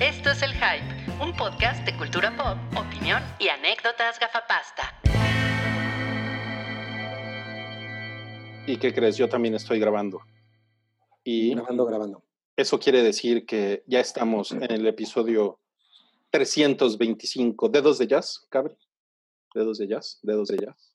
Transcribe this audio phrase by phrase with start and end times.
[0.00, 5.00] Esto es El Hype, un podcast de cultura pop, opinión y anécdotas gafapasta.
[8.66, 9.16] ¿Y qué crees?
[9.16, 10.20] Yo también estoy grabando.
[11.24, 12.22] Y Grabando, grabando.
[12.56, 15.60] eso quiere decir que ya estamos en el episodio
[16.30, 17.68] 325.
[17.68, 18.74] ¿Dedos de jazz, Cabri?
[19.54, 20.18] ¿Dedos de jazz?
[20.22, 20.94] ¿Dedos de jazz?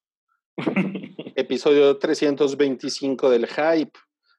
[1.36, 3.98] episodio 325 del Hype.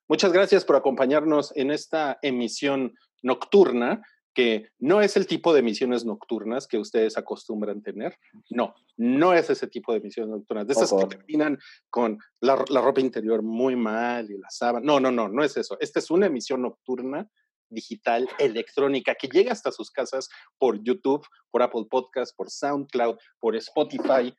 [0.08, 4.02] Muchas gracias por acompañarnos en esta emisión nocturna,
[4.38, 8.16] que no es el tipo de emisiones nocturnas que ustedes acostumbran tener.
[8.50, 10.64] No, no es ese tipo de emisiones nocturnas.
[10.68, 11.58] De esas que terminan
[11.90, 14.86] con la, la ropa interior muy mal y la sábana.
[14.86, 15.76] No, no, no, no es eso.
[15.80, 17.28] Esta es una emisión nocturna
[17.68, 23.56] digital electrónica que llega hasta sus casas por YouTube, por Apple Podcast, por SoundCloud, por
[23.56, 24.32] Spotify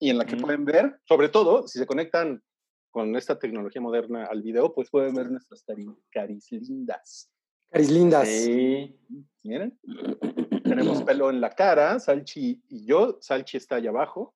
[0.00, 2.42] y en la que pueden ver, sobre todo, si se conectan
[2.90, 7.30] con esta tecnología moderna al video, pues pueden ver nuestras cari- caris lindas.
[7.70, 8.28] Caris lindas.
[8.28, 8.96] Sí.
[9.42, 9.78] Miren,
[10.64, 13.18] tenemos pelo en la cara, Salchi y yo.
[13.20, 14.34] Salchi está allá abajo.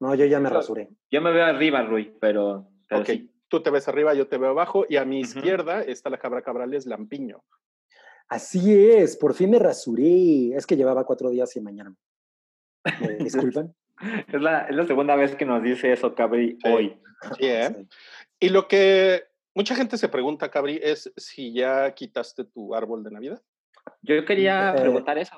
[0.00, 0.88] No, yo ya me rasuré.
[1.10, 2.70] Yo me veo arriba, Rui, pero.
[2.88, 3.30] pero ok, sí.
[3.48, 4.86] tú te ves arriba, yo te veo abajo.
[4.88, 7.42] Y a mi izquierda está la cabra cabrales Lampiño.
[8.28, 10.54] Así es, por fin me rasuré.
[10.54, 11.94] Es que llevaba cuatro días sin mañana.
[13.00, 13.74] ¿Me disculpan?
[14.32, 16.68] Es la, es la segunda vez que nos dice eso, Cabri, Sí.
[16.70, 17.00] hoy.
[17.38, 17.86] Sí, ¿eh?
[18.40, 19.24] Y lo que
[19.58, 23.42] mucha gente se pregunta, Cabri, es si ya quitaste tu árbol de Navidad.
[24.02, 25.34] Yo quería Eh, preguntar eso.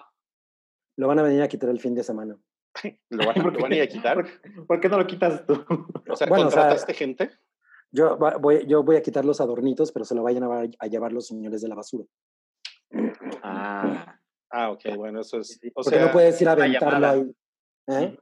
[0.97, 2.37] Lo van a venir a quitar el fin de semana.
[3.09, 4.17] ¿Lo van, ¿Por lo van a ir a quitar?
[4.17, 5.65] ¿Por, por qué no lo quitas tú?
[6.09, 7.31] O sea, Bueno, o sea, ¿contrataste gente?
[7.91, 10.87] Yo voy, yo voy a quitar los adornitos, pero se lo vayan a, va- a
[10.87, 12.05] llevar los señores de la basura.
[13.43, 14.17] Ah.
[14.51, 15.59] Ah, ok, bueno, eso es.
[15.75, 17.21] O Porque sea, no puedes ir a aventarlo ahí.
[17.89, 18.17] ¿Eh?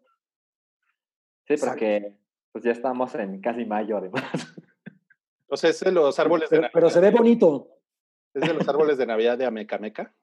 [1.46, 1.72] Sí, Exacto.
[1.72, 2.16] porque
[2.52, 4.22] pues ya estamos en casi mayo, además.
[5.48, 6.72] O sea, es de los árboles de Pero, Navidad.
[6.74, 7.68] pero se ve bonito.
[8.34, 10.14] Es de los árboles de Navidad de Amecameca.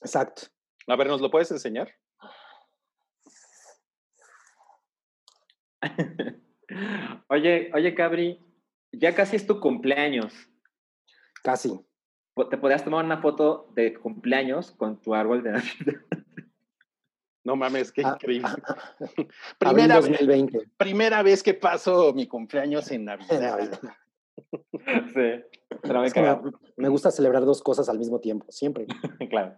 [0.00, 0.42] Exacto.
[0.86, 1.90] A ver, ¿nos lo puedes enseñar?
[7.28, 8.40] oye, oye, Cabri,
[8.92, 10.34] ya casi es tu cumpleaños.
[11.42, 11.80] Casi.
[12.50, 16.00] ¿Te podrías tomar una foto de cumpleaños con tu árbol de Navidad?
[17.42, 18.48] No mames, qué Ah, increíble.
[18.50, 20.68] Abril primera, vez, 2020.
[20.76, 23.80] primera vez que paso mi cumpleaños en Navidad.
[25.14, 25.44] Sí.
[25.82, 26.38] Pero me que
[26.76, 28.86] me, gusta celebrar dos cosas al mismo tiempo, siempre.
[29.30, 29.54] claro.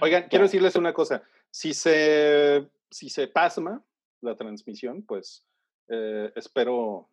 [0.00, 1.22] Oigan, quiero decirles una cosa.
[1.50, 3.84] Si se, si se pasma
[4.20, 5.46] la transmisión, pues
[5.88, 7.08] eh, espero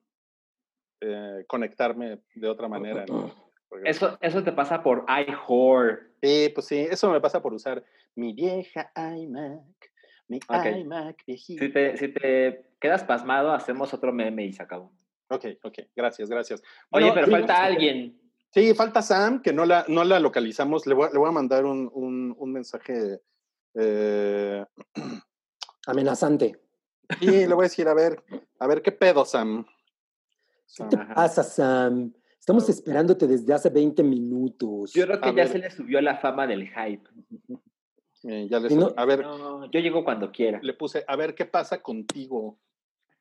[1.02, 3.06] eh, conectarme de otra manera.
[3.08, 3.32] ¿no?
[3.70, 6.00] Porque- Eso, eso te pasa por iHore.
[6.22, 7.84] Sí, pues sí, eso me pasa por usar
[8.16, 9.92] mi vieja iMac,
[10.28, 10.40] mi
[10.80, 11.66] iMac viejita.
[11.66, 14.92] Si te, si te quedas pasmado, hacemos otro meme y se acabó.
[15.30, 16.62] Ok, ok, gracias, gracias.
[16.92, 18.20] Oye, Bueno, pero sí, falta alguien.
[18.52, 20.88] Sí, falta Sam, que no la, no la localizamos.
[20.88, 23.22] Le voy, a- le voy a mandar un, un, un mensaje.
[23.76, 24.66] eh,
[25.88, 26.60] Amenazante.
[27.22, 28.24] y le voy a decir, a ver,
[28.60, 29.66] a ver qué pedo, Sam.
[30.76, 31.14] ¿Qué te Ajá.
[31.14, 32.12] pasa, Sam?
[32.40, 34.94] Estamos esperándote desde hace 20 minutos.
[34.94, 35.48] Yo creo que A ya ver.
[35.50, 37.08] se le subió la fama del hype.
[38.24, 40.60] Eh, ya le Y no- a ver, No, yo llego cuando quiera.
[40.62, 42.58] le puse, a ver qué pasa contigo.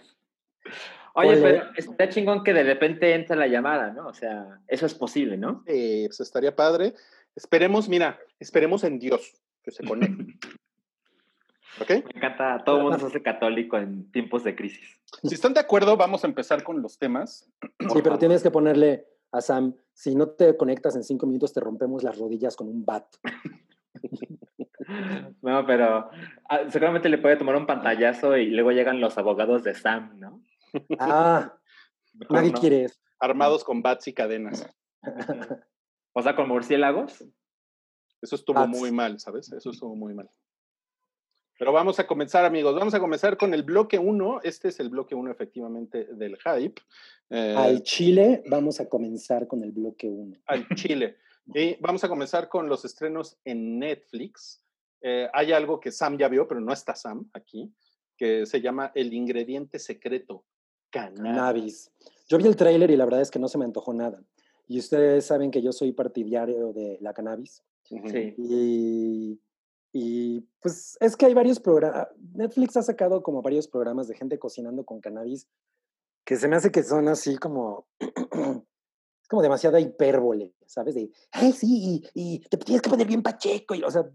[1.16, 4.08] Oye, pero está chingón que de repente entra la llamada, ¿no?
[4.08, 5.62] O sea, eso es posible, ¿no?
[5.66, 6.94] Eh, pues estaría padre.
[7.36, 10.38] Esperemos, mira, esperemos en Dios que se conecte.
[11.80, 11.90] ¿Ok?
[11.90, 15.00] Me encanta, todo el mundo se hace católico en tiempos de crisis.
[15.22, 17.50] Si están de acuerdo, vamos a empezar con los temas.
[17.62, 21.60] Sí, pero tienes que ponerle a Sam, si no te conectas en cinco minutos, te
[21.60, 23.06] rompemos las rodillas con un bat.
[25.40, 26.10] No, pero
[26.48, 30.42] ah, seguramente le puede tomar un pantallazo y luego llegan los abogados de Sam, ¿no?
[30.98, 31.56] Ah,
[32.30, 32.60] nadie no.
[32.60, 32.96] quiere eso.
[33.18, 34.66] Armados con bats y cadenas.
[36.16, 37.24] O sea, con murciélagos.
[38.22, 38.68] Eso estuvo Bats.
[38.68, 39.52] muy mal, ¿sabes?
[39.52, 40.30] Eso estuvo muy mal.
[41.58, 42.72] Pero vamos a comenzar, amigos.
[42.76, 44.40] Vamos a comenzar con el bloque 1.
[44.44, 46.80] Este es el bloque 1, efectivamente, del hype.
[47.30, 50.36] Eh, Al Chile vamos a comenzar con el bloque 1.
[50.46, 51.18] al Chile.
[51.52, 54.64] Y vamos a comenzar con los estrenos en Netflix.
[55.00, 57.74] Eh, hay algo que Sam ya vio, pero no está Sam aquí,
[58.16, 60.44] que se llama El ingrediente secreto.
[60.94, 61.90] Cannabis.
[62.28, 64.22] Yo vi el tráiler y la verdad es que no se me antojó nada.
[64.68, 67.64] Y ustedes saben que yo soy partidario de la cannabis.
[67.82, 68.34] Sí.
[68.38, 69.40] Y,
[69.92, 72.08] y, pues es que hay varios programas.
[72.32, 75.48] Netflix ha sacado como varios programas de gente cocinando con cannabis
[76.24, 77.86] que se me hace que son así como.
[77.98, 78.08] es
[79.28, 80.94] como demasiada hipérbole, ¿sabes?
[80.94, 83.74] De, ay, sí, y, y te tienes que poner bien pacheco.
[83.74, 84.08] Y, o sea,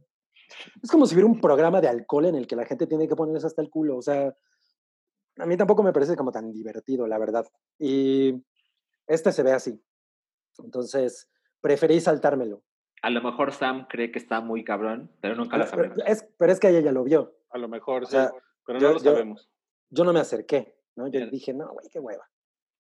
[0.82, 3.16] es como si hubiera un programa de alcohol en el que la gente tiene que
[3.16, 3.98] ponerse hasta el culo.
[3.98, 4.34] O sea,
[5.40, 7.46] a mí tampoco me parece como tan divertido, la verdad.
[7.78, 8.44] Y
[9.08, 9.82] este se ve así.
[10.64, 11.30] Entonces,
[11.62, 12.64] preferí saltármelo.
[13.02, 15.98] A lo mejor Sam cree que está muy cabrón, pero nunca lo Pero, sabremos.
[15.98, 17.38] pero es, pero es que ella ya lo vio.
[17.52, 18.32] A lo mejor, O sí, sea,
[18.66, 19.50] pero yo- no lo yo- sabemos.
[19.90, 21.06] Yo no me acerqué, ¿no?
[21.08, 21.30] Yo Bien.
[21.32, 22.30] dije, no, güey, qué hueva.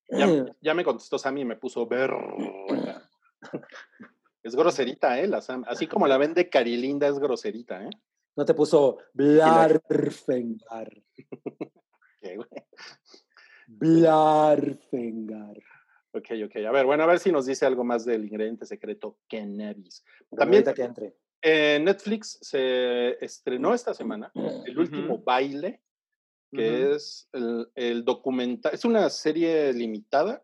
[0.09, 0.17] Ya,
[0.61, 2.11] ya me contestó Sammy y me puso ver.
[4.44, 5.27] Es groserita, ¿eh?
[5.27, 5.63] La Sam.
[5.67, 7.89] Así como la vende Carilinda, es groserita, ¿eh?
[8.38, 10.89] No te puso Blarfengar.
[13.67, 15.57] Blarfengar.
[16.11, 16.55] Ok, ok.
[16.67, 20.03] A ver, bueno, a ver si nos dice algo más del ingrediente secreto cannabis.
[20.35, 21.15] También- que entre.
[21.41, 24.29] En Netflix se estrenó esta semana
[24.65, 25.81] El último baile,
[26.51, 28.73] que es el, el documental.
[28.73, 30.43] Es una serie limitada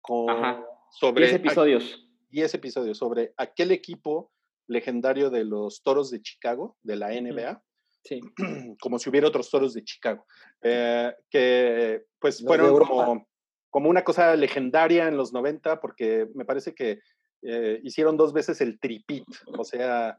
[0.00, 0.64] con, Ajá.
[0.92, 2.08] sobre 10 episodios.
[2.30, 4.32] 10 episodios sobre aquel equipo
[4.66, 7.62] legendario de los toros de Chicago, de la NBA,
[8.04, 8.20] Sí.
[8.80, 10.26] como si hubiera otros toros de Chicago,
[10.62, 13.28] eh, que pues Los fueron como,
[13.68, 17.00] como una cosa legendaria en los 90, porque me parece que
[17.42, 20.18] eh, hicieron dos veces el tripit, o sea,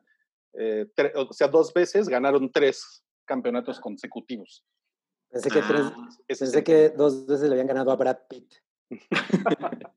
[0.54, 4.66] eh, o sea, dos veces ganaron tres campeonatos consecutivos.
[5.30, 8.54] Pensé que, tres, Ah, pensé que dos veces le habían ganado a Brad Pitt.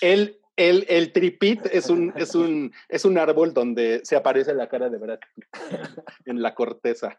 [0.00, 4.68] El, el, el tripit es un, es, un, es un árbol donde se aparece la
[4.68, 5.20] cara de Brad
[6.26, 7.16] en la corteza.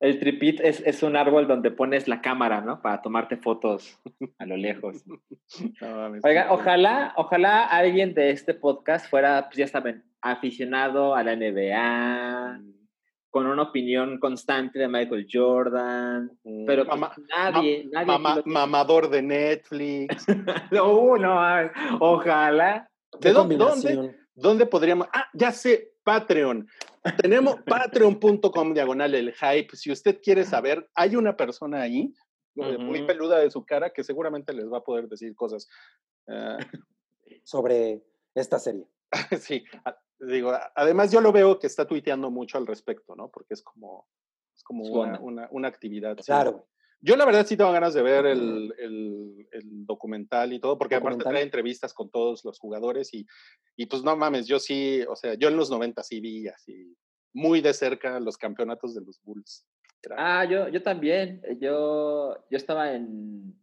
[0.00, 2.82] El tripit es, es un árbol donde pones la cámara, ¿no?
[2.82, 3.98] Para tomarte fotos
[4.38, 5.02] a lo lejos.
[5.80, 6.12] No.
[6.24, 12.60] Oiga, ojalá, ojalá alguien de este podcast fuera, pues ya saben, aficionado a la NBA,
[13.34, 18.06] con una opinión constante de Michael Jordan, Mm, pero pues, mama- nadie, nadie.
[18.06, 20.24] mama- mamador de Netflix.
[20.70, 21.66] Uh, no, ay,
[21.98, 22.88] ojalá.
[23.20, 24.14] ¿Qué ¿De dó- dónde?
[24.36, 25.08] ¿Dónde podríamos?
[25.12, 26.68] Ah, ya sé, Patreon.
[27.20, 29.74] Tenemos patreon.com diagonal el hype.
[29.74, 32.14] Si usted quiere saber, hay una persona ahí,
[32.54, 35.68] muy peluda de su cara, que seguramente les va a poder decir cosas.
[36.28, 36.58] Ah,
[37.42, 38.00] sobre
[38.36, 38.86] esta serie.
[39.40, 39.64] sí,
[40.20, 43.30] digo, además yo lo veo que está tuiteando mucho al respecto, ¿no?
[43.30, 44.06] Porque es como,
[44.54, 46.16] es como una, una, una actividad.
[46.18, 46.24] sí.
[46.26, 46.66] Claro.
[47.00, 50.94] Yo la verdad sí tengo ganas de ver el, el- el documental y todo, porque
[50.94, 53.26] aparte trae entrevistas con todos los jugadores y,
[53.76, 56.96] y pues no mames, yo sí, o sea, yo en los 90 sí vi así
[57.34, 59.66] muy de cerca los campeonatos de los Bulls.
[60.02, 61.42] Era- Ah, yo, yo también.
[61.44, 63.54] eh, Yo, yo estaba en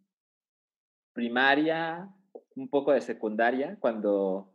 [1.14, 2.10] primaria,
[2.56, 4.54] un poco de secundaria, cuando,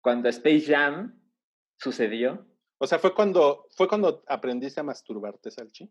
[0.00, 1.20] cuando Space Jam
[1.82, 2.46] sucedió.
[2.78, 5.90] O sea, fue cuando, fue cuando aprendiste a masturbarte, Salchi.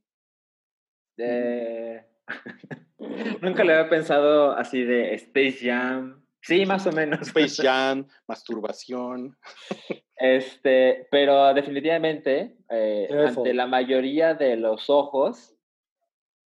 [1.18, 2.06] Eh,
[3.42, 6.26] Nunca lo había pensado así de Space Jam.
[6.42, 7.22] Sí, más o menos.
[7.28, 9.38] Space Jam, masturbación.
[10.24, 15.56] Este, pero definitivamente, eh, ante la mayoría de los ojos,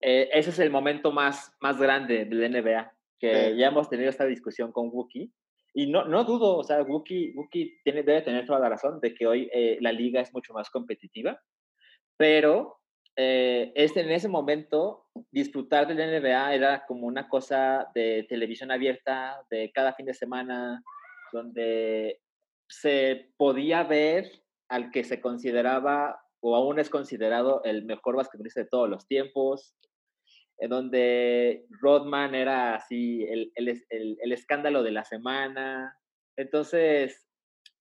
[0.01, 3.57] eh, ese es el momento más, más grande del NBA, que Sí.
[3.57, 5.33] ya hemos tenido esta discusión con Wookie.
[5.75, 9.13] Y no, no dudo, o sea, Wookie, Wookie tiene, debe tener toda la razón de
[9.13, 11.41] que hoy eh, la liga es mucho más competitiva,
[12.17, 12.79] pero
[13.17, 19.45] eh, este, en ese momento disfrutar del NBA era como una cosa de televisión abierta,
[19.51, 20.81] de cada fin de semana,
[21.33, 22.21] donde
[22.69, 24.31] se podía ver
[24.69, 29.75] al que se consideraba o aún es considerado el mejor basquetbolista de todos los tiempos,
[30.59, 35.99] en donde Rodman era así el, el, el- el escándalo de la semana.
[36.37, 37.27] Entonces,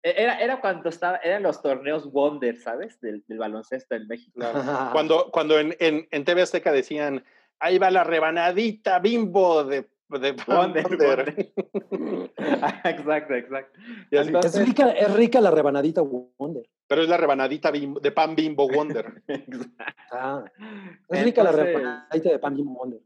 [0.01, 2.99] e- era, era cuando estaba, eran los torneos Wonder, ¿sabes?
[3.01, 4.39] Del, del baloncesto en México.
[4.91, 7.23] Cuando, cuando en, en, en TV Azteca decían,
[7.59, 9.87] ahí va la rebanadita bimbo de,
[10.19, 11.53] de Wonder, Wonder".
[12.85, 13.79] exacto, exacto.
[14.11, 16.63] Y Entonces- Es rica, es rica la rebanadita Wonder.
[16.87, 19.21] pero es la rebanadita bimbo- de pan bimbo Wonder.
[20.15, 20.45] Ah,
[21.09, 22.99] es rica la rebanadita de Pan Bimbo Wonder.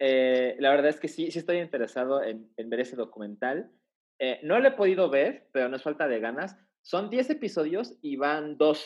[0.00, 3.70] eh, la verdad es que sí, sí estoy interesado en, en ver ese documental.
[4.18, 6.56] Eh, no lo he podido ver, pero no es falta de ganas.
[6.82, 8.84] Son 10 episodios y van dos.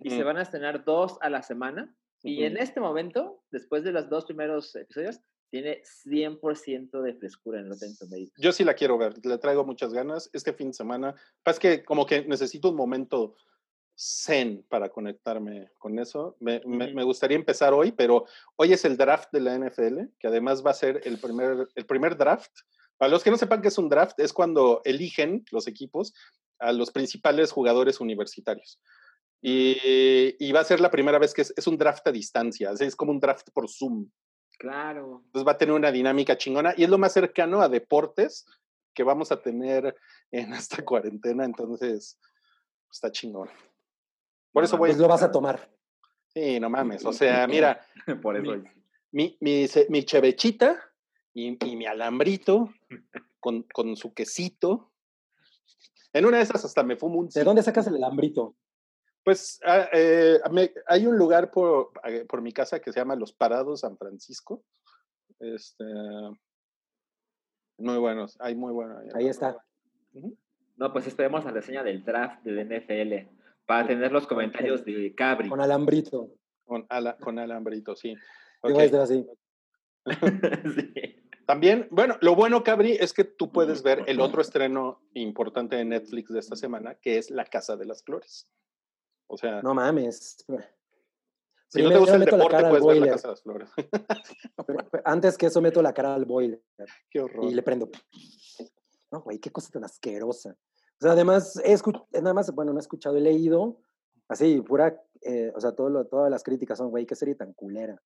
[0.00, 1.92] Y se van a estrenar dos a la semana.
[2.22, 5.20] Y en este momento, después de los dos primeros episodios,
[5.50, 8.32] tiene 100% de frescura en Rotten Tomatoes.
[8.38, 10.28] Yo sí la quiero ver, le traigo muchas ganas.
[10.32, 13.36] Este fin de semana, es que como que necesito un momento
[13.96, 16.36] zen para conectarme con eso.
[16.40, 18.24] Me, me- me gustaría empezar hoy, pero
[18.56, 21.86] hoy es el draft de la NFL, que además va a ser el primer, el
[21.86, 22.50] primer draft.
[22.96, 26.12] Para los que no sepan qué es un draft, es cuando eligen los equipos
[26.58, 28.80] a los principales jugadores universitarios.
[29.40, 32.72] Y, y va a ser la primera vez que es, es un draft a distancia,
[32.80, 34.08] es como un draft por Zoom.
[34.58, 35.22] Claro.
[35.26, 38.46] Entonces va a tener una dinámica chingona y es lo más cercano a deportes
[38.94, 39.96] que vamos a tener
[40.30, 42.18] en esta cuarentena, entonces
[42.90, 43.48] está chingón.
[44.52, 45.70] Por No eso voy Pues lo vas a tomar.
[46.28, 47.86] Sí, no mames, o sea, mira,
[48.22, 48.62] Por eso.
[49.12, 50.80] mi, mi, mi chevechita
[51.32, 52.72] y, y mi alambrito
[53.40, 54.92] con, con su quesito
[56.12, 57.28] En una de esas hasta me fumo un...
[57.28, 58.56] ¿De dónde sacas el alambrito?
[59.24, 63.16] Pues ah, eh, me- hay un lugar por, eh, por mi casa que se llama
[63.16, 64.62] Los Parados San Francisco.
[65.40, 65.84] Este,
[67.78, 69.02] muy buenos, hay muy buenos.
[69.14, 69.56] Ahí está.
[70.76, 73.28] No, pues esperemos la reseña del draft del NFL
[73.66, 75.48] para tener los comentarios de Cabri.
[75.48, 76.30] Con alambrito.
[76.64, 78.14] Con, ala- con alambrito, sí.
[78.62, 79.26] Así.
[80.74, 81.20] Sí.
[81.46, 85.84] También, bueno, lo bueno, Cabri, es que tú puedes ver el otro estreno importante de
[85.84, 88.48] Netflix de esta semana, que es La Casa de las Flores.
[89.26, 90.44] O sea, No mames.
[91.68, 93.10] si no te gusta el meto la deporte, ver La boiler.
[93.12, 93.70] Casa de las Flores.
[95.04, 96.62] Antes que eso meto la cara al boiler
[97.10, 97.44] Qué horror.
[97.44, 97.88] y le prendo.
[99.10, 100.50] No, güey, qué cosa tan asquerosa.
[101.00, 103.80] O sea, además, he escuchado, nada más, bueno, no he escuchado, he leído,
[104.28, 107.52] así, pura, eh, o sea, todo lo- todas las críticas son, güey, qué serie tan
[107.54, 108.00] culera.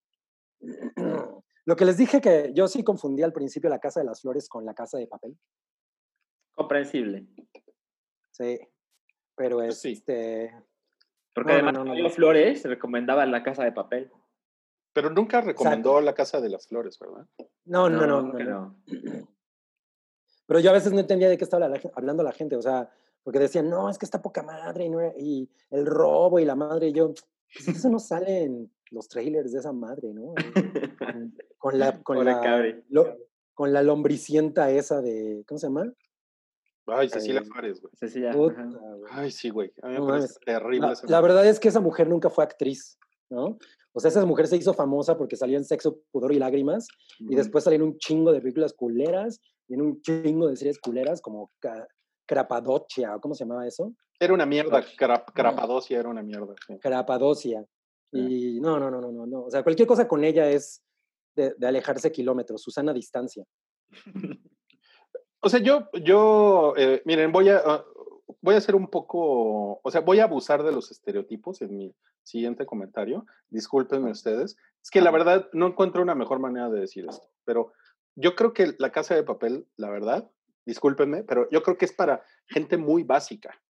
[1.66, 4.48] Lo que les dije que yo sí confundí al principio la Casa de las Flores
[4.48, 5.38] con la Casa de Papel.
[6.54, 7.26] Comprensible.
[8.32, 8.58] Sí.
[9.37, 9.92] Pero Pues sí.
[9.92, 10.54] este.
[11.38, 12.11] Porque No, además no, no.
[12.11, 14.11] Flores recomendaba la casa de papel.
[14.92, 17.25] Pero nunca recomendó La Casa de las Flores, ¿verdad?
[17.66, 18.76] No, no, no, no.
[20.47, 22.90] Pero yo a veces no entendía de qué estaba la hablando la gente, o sea,
[23.23, 26.45] porque decían, no, es que está poca madre y, no era- y el robo y
[26.45, 27.12] la madre, y yo,
[27.54, 30.35] pues eso no sale en los trailers de esa madre, ¿no?
[30.99, 33.16] Con, con la, con, la, lo-
[33.52, 35.92] con la lombricienta esa de, ¿cómo se llama?
[36.90, 37.92] Ay, Cecilia Eh, Suárez, güey.
[38.23, 38.68] Ya, Puta.
[39.11, 39.73] Ay, sí, güey.
[39.83, 42.99] A mí me No parece terrible La, verdad es que esa mujer nunca fue actriz,
[43.30, 43.59] ¿no?
[43.92, 46.87] O sea, esa mujer se hizo famosa porque salió en Sexo, Pudor y Lágrimas,
[47.18, 51.21] y después salieron un chingo de películas culeras y en un chingo de series culeras
[51.21, 51.87] como Ca-
[52.26, 53.92] Crapadocia, ¿o ¿cómo se llamaba eso?
[54.21, 54.85] Era una mierda.
[54.97, 56.54] Crap, Crapadocia era una mierda.
[56.66, 56.78] sí.
[56.78, 57.64] Crapadocia.
[58.12, 59.42] Y no, no, no, no, no, no.
[59.45, 60.83] O sea, cualquier cosa con ella es
[61.37, 63.45] de, de alejarse kilómetros, Susana distancia.
[65.40, 67.85] O sea, yo, yo, eh, miren, voy a, ah,
[68.40, 71.95] voy a hacer un poco, o sea, voy a abusar de los estereotipos en mi
[72.23, 73.25] siguiente comentario.
[73.49, 74.57] Discúlpenme ustedes.
[74.83, 77.73] Es que la verdad no encuentro una mejor manera de decir esto, pero
[78.16, 80.30] yo creo que la casa de papel, la verdad,
[80.66, 83.61] discúlpenme, pero yo creo que es para gente muy básica.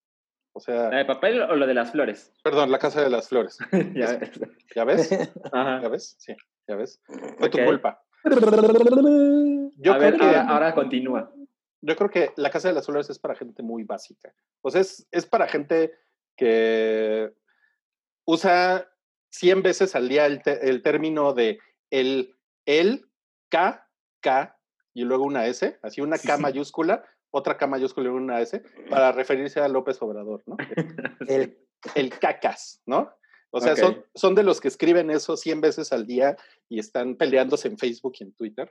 [0.55, 2.33] O sea, ¿La de papel o lo de las flores?
[2.43, 3.59] perdón, la casa de las flores.
[3.95, 4.31] ya ves.
[4.75, 5.13] ¿Ya ves?
[5.53, 5.83] Ajá.
[5.83, 6.17] ¿Ya ves?
[6.19, 6.35] Sí,
[6.67, 7.01] ya ves.
[7.39, 7.65] Fue tu Ok.
[7.67, 8.03] culpa.
[8.25, 10.25] Yo a creo ver, que...
[10.25, 11.33] ahora, ahora continúa.
[11.81, 14.35] Yo creo que la Casa de las Flores es para gente muy básica.
[14.63, 15.93] O sea, es, es para gente
[16.37, 17.33] que
[18.25, 18.89] usa
[19.31, 21.59] 100 veces al día el, te- el término de
[21.91, 22.35] el,
[22.67, 23.07] el,
[23.49, 23.89] K,
[24.21, 24.59] K
[24.95, 29.13] y luego una S, así una K mayúscula, otra K mayúscula y una S, para
[29.13, 30.57] referirse a López Obrador, ¿no?
[31.29, 31.59] El-
[31.95, 33.13] El cacas, ¿no?
[33.51, 36.37] O sea, son, son de los que escriben eso 100 veces al día
[36.69, 38.71] y están peleándose en Facebook y en Twitter.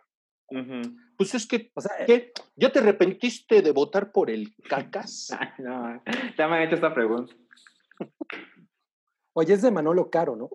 [1.17, 2.31] Pues es que, o sea, ¿qué?
[2.55, 5.29] ¿Ya te arrepentiste de votar por el cacas?
[5.57, 6.01] No,
[6.37, 7.33] ya me han hecho esta pregunta.
[9.33, 10.49] oye, es de Manolo Caro, ¿no?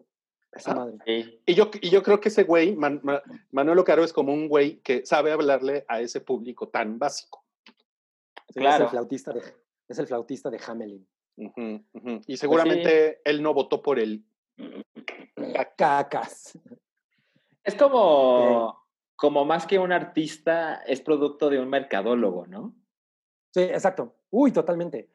[0.52, 0.74] Esa Ah.
[0.74, 0.96] madre.
[1.06, 1.40] Sí.
[1.46, 4.48] Y yo, y yo creo que ese güey, Man- Ma- Manolo Caro, es como un
[4.48, 7.44] güey que sabe hablarle a ese público tan básico.
[7.66, 7.72] Sí,
[8.48, 8.84] Es Claro.
[8.84, 9.42] el flautista de,
[9.88, 11.06] es el flautista de Hamelin.
[12.26, 14.22] Y seguramente él no votó por el
[15.76, 16.58] Cacas.
[17.64, 18.81] Es como,
[19.22, 22.74] como más que un artista, es producto de un mercadólogo, ¿no?
[23.54, 24.16] Sí, exacto.
[24.30, 25.12] Uy, totalmente.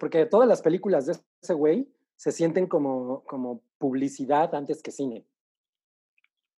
[0.00, 5.26] Porque todas las películas de ese güey se sienten como, como publicidad antes que cine.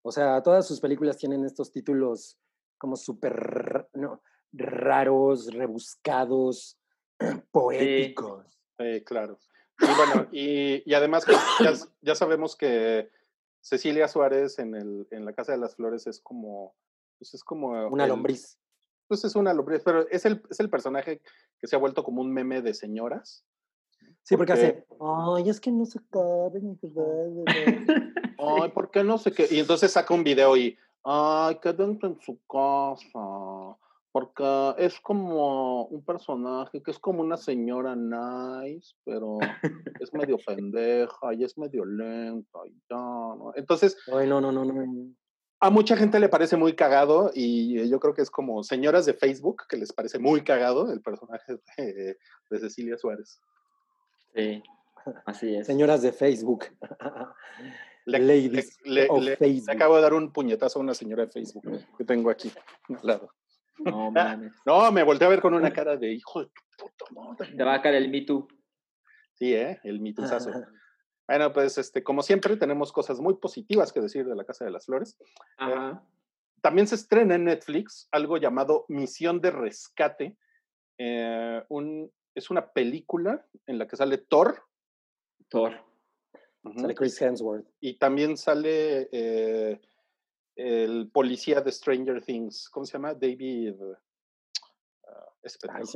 [0.02, 2.38] O sea, todas sus películas tienen estos títulos
[2.78, 4.22] como súper no,
[4.52, 6.78] raros, rebuscados,
[7.50, 8.56] poéticos.
[8.78, 9.40] Eh, claro.
[9.80, 13.10] Y bueno, y, y además pues, ya sabemos que
[13.64, 16.75] Cecilia Suárez en, el, en la Casa de las Flores es como,
[17.18, 17.88] pues es como...
[17.88, 18.59] Una el- lombriz.
[19.09, 21.23] Pues es una lombriz, pero es el, es el personaje
[21.61, 23.42] que se ha vuelto como un meme de señoras.
[24.23, 26.78] Sí, porque porque- hace, ay, es que no se cabe ni
[28.38, 29.47] Ay, ¿por qué no sé qué?
[29.50, 33.78] Y entonces saca un video y, ay, quédense en su casa,
[34.14, 39.38] porque es como un personaje que es como una señora nice, pero
[39.99, 43.50] es medio pendeja y es medio lenta y ya, ¿no?
[43.56, 45.12] Entonces, Ay, no, no, no, no.
[45.59, 49.14] a mucha gente le parece muy cagado y yo creo que es como señoras de
[49.14, 52.16] Facebook que les parece muy cagado el personaje de,
[52.50, 53.40] de Cecilia Suárez.
[54.33, 54.62] Sí,
[55.26, 55.66] así es.
[55.66, 56.66] Señoras de Facebook.
[58.06, 59.71] Le- Ladies le- of le- le Facebook.
[59.75, 61.64] acabo de dar un puñetazo a una señora de Facebook
[61.99, 62.52] que tengo aquí
[62.90, 63.30] al lado.
[63.78, 64.52] No mames.
[64.64, 67.57] No, me volteé a ver con una cara de hijo de tu puta madre.
[67.57, 68.47] Te va a caer el Me Too.
[69.35, 69.81] Sí, ¿eh?
[69.85, 70.50] El mituzazo.
[71.26, 74.71] Bueno, pues este, como siempre, tenemos cosas muy positivas que decir de la Casa de
[74.71, 75.16] las Flores.
[75.57, 76.07] Ajá.
[76.61, 80.37] También se estrena en Netflix algo llamado Misión de Rescate,
[80.99, 84.64] eh, un, es una película en la que sale Thor.
[85.49, 85.83] Thor.
[86.76, 87.66] Sale Chris Hemsworth.
[87.81, 89.81] Y también sale eh,
[90.56, 92.68] el policía de Stranger Things.
[92.70, 93.14] ¿Cómo se llama?
[93.14, 93.75] David.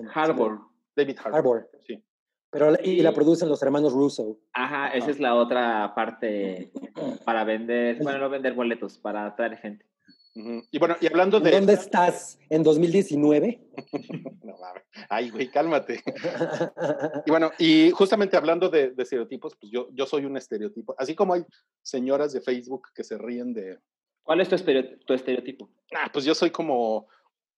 [0.03, 0.61] me- Harbor.
[0.97, 1.35] David Harbour.
[1.37, 1.71] Harbour.
[1.87, 2.03] Sí.
[2.51, 4.39] Pero, y la producen los hermanos Russo.
[4.55, 6.73] Ajá, esa es la otra parte
[7.25, 9.85] para vender, bueno, no vender boletos, para atraer gente.
[10.71, 11.51] Y bueno, y hablando de.
[11.51, 12.39] ¿Dónde estás?
[12.49, 13.61] ¿En 2019?
[14.45, 14.83] No mames.
[15.11, 16.03] Ay, güey, cálmate.
[17.27, 20.95] Y bueno, y justamente hablando de, de estereotipos, pues yo, yo soy un estereotipo.
[20.97, 21.45] Así como hay
[21.83, 23.79] señoras de Facebook que se ríen de.
[24.29, 25.71] ¿Cuál es tu, estereo- tu estereotipo?
[25.97, 27.09] Ah, pues yo soy como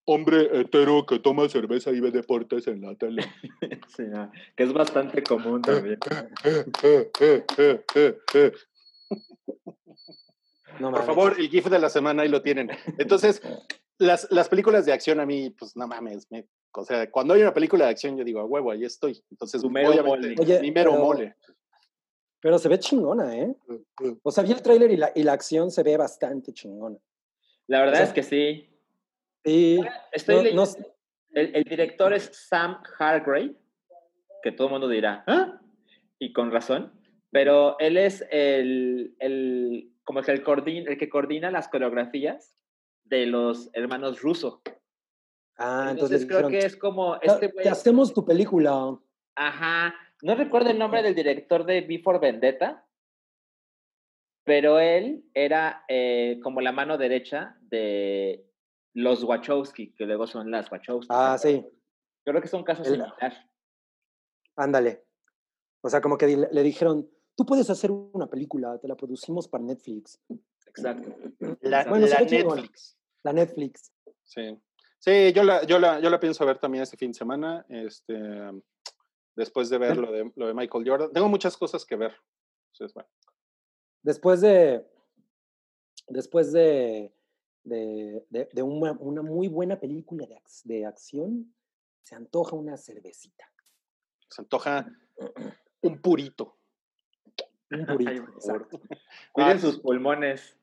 [0.05, 3.23] hombre hetero que toma cerveza y ve deportes en la tele.
[3.97, 5.99] Sí, ah, que es bastante común también.
[10.79, 12.71] No Por favor, el GIF de la semana ahí lo tienen.
[12.99, 13.43] Entonces,
[13.99, 16.29] las, las películas de acción a mí, pues no mames.
[16.31, 19.21] me- o sea, cuando hay una película de acción, yo digo, a huevo, ahí estoy.
[19.29, 20.37] Entonces, Tu mero mole.
[20.39, 21.35] Oye, mi mero pero- mole.
[22.40, 23.54] Pero se ve chingona, ¿eh?
[24.23, 26.97] O sea, vi el tráiler y la, y la acción se ve bastante chingona.
[27.66, 28.66] La verdad O sea, es que sí.
[29.44, 29.80] Sí.
[30.12, 30.87] Estoy no- leyendo- no sé.
[31.32, 33.54] el, el director es Sam Hargrave,
[34.42, 35.61] que todo el mundo dirá, ¿ah?
[36.18, 36.92] Y con razón.
[37.30, 42.56] Pero él es el, el como que el, coordina, el que coordina las coreografías
[43.04, 44.62] de los hermanos Russo.
[45.56, 48.99] Ah, Entonces, creo dijeron, que es como "Te- este te hacemos tu película.
[49.37, 49.94] Ajá.
[50.23, 52.87] No recuerdo el nombre del director de Before Vendetta,
[54.45, 58.47] pero él era eh, como la mano derecha de
[58.95, 61.09] los Wachowski, que luego son las Wachowski.
[61.11, 61.65] Ah, sí,
[62.25, 63.39] Creo que son casos El- similares.
[64.57, 65.05] ándale.
[65.83, 69.65] O sea, como que le dijeron, tú puedes hacer una película, te la producimos para
[69.65, 70.21] Netflix.
[70.67, 71.17] Exacto.
[71.62, 72.07] La, Bueno.
[72.07, 72.99] Netflix.
[73.23, 73.93] La Netflix.
[74.25, 74.59] Sí.
[74.99, 77.65] Sí, yo la, yo la, yo la pienso ver también este fin de semana.
[77.71, 78.15] Este,
[79.37, 81.12] después de ver lo de, lo de Michael Jordan.
[81.12, 82.14] Tengo muchas cosas que ver.
[82.72, 83.08] Entonces, bueno.
[84.02, 84.87] Después de.
[86.08, 87.12] Después de.
[87.62, 91.54] De, de- de una, una muy buena película de, de acción,
[92.02, 93.45] se antoja una cervecita.
[94.30, 94.86] Se antoja
[95.82, 96.56] un purito.
[97.71, 98.25] Un purito.
[98.34, 98.80] Exacto.
[99.32, 100.56] Cuiden Ah, sus pulmones.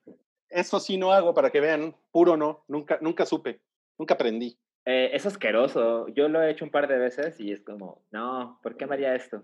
[0.49, 1.95] Eso sí no hago para que vean.
[2.11, 2.63] Puro no.
[2.67, 3.61] Nunca, nunca supe.
[3.97, 4.57] Nunca aprendí.
[4.89, 6.07] Eh, es asqueroso.
[6.09, 8.93] Yo lo he hecho un par de veces y es como, no, ¿por qué me
[8.93, 9.43] haría esto?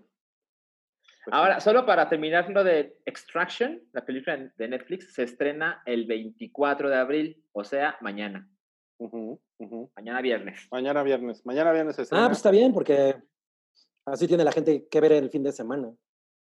[1.24, 6.06] Pues, Ahora, solo para terminar lo de Extraction, la película de Netflix se estrena el
[6.06, 8.48] 24 de abril, o sea, mañana.
[9.96, 10.66] Mañana viernes.
[10.70, 11.44] Mañana viernes.
[11.44, 12.26] Mañana viernes se Ah, estrena.
[12.28, 13.14] pues está bien, porque
[14.06, 15.92] así tiene la gente que ver el fin de semana.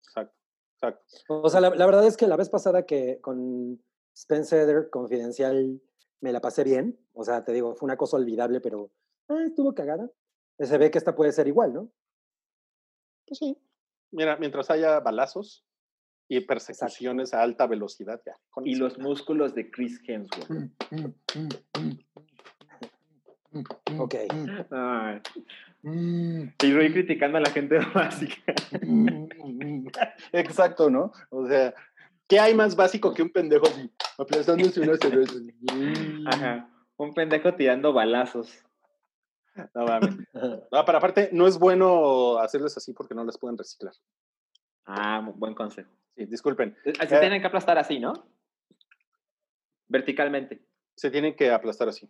[0.05, 0.35] Exacto.
[0.75, 1.05] Exacto.
[1.27, 3.81] O sea, la, la verdad es que la vez pasada que con
[4.15, 5.81] Spencer Confidencial
[6.21, 6.99] me la pasé bien.
[7.13, 8.91] O sea, te digo, fue una cosa olvidable, pero
[9.29, 10.09] ah, estuvo cagada.
[10.59, 11.91] Se ve que esta puede ser igual, ¿no?
[13.27, 13.57] Pues sí.
[14.11, 15.65] Mira, mientras haya balazos
[16.27, 18.33] y persecuciones a alta velocidad, ya.
[18.49, 20.71] con Y los músculos de Chris Hemsworth.
[23.97, 24.15] Ok.
[24.71, 25.21] Ay.
[25.83, 28.53] Y voy criticando a la gente básica.
[30.31, 31.11] Exacto, ¿no?
[31.29, 31.73] O sea,
[32.27, 35.33] ¿qué hay más básico que un pendejo así, aplastándose una cerveza?
[36.27, 36.69] Ajá.
[36.97, 38.63] Un pendejo tirando balazos.
[39.73, 40.15] No mames.
[40.71, 43.93] No, pero aparte, no es bueno hacerles así porque no las pueden reciclar.
[44.85, 45.89] Ah, buen consejo.
[46.15, 46.75] Sí, disculpen.
[46.99, 47.19] Así Eh.
[47.19, 48.13] tienen que aplastar así, ¿no?
[49.87, 50.65] Verticalmente.
[50.95, 52.09] Se tienen que aplastar así.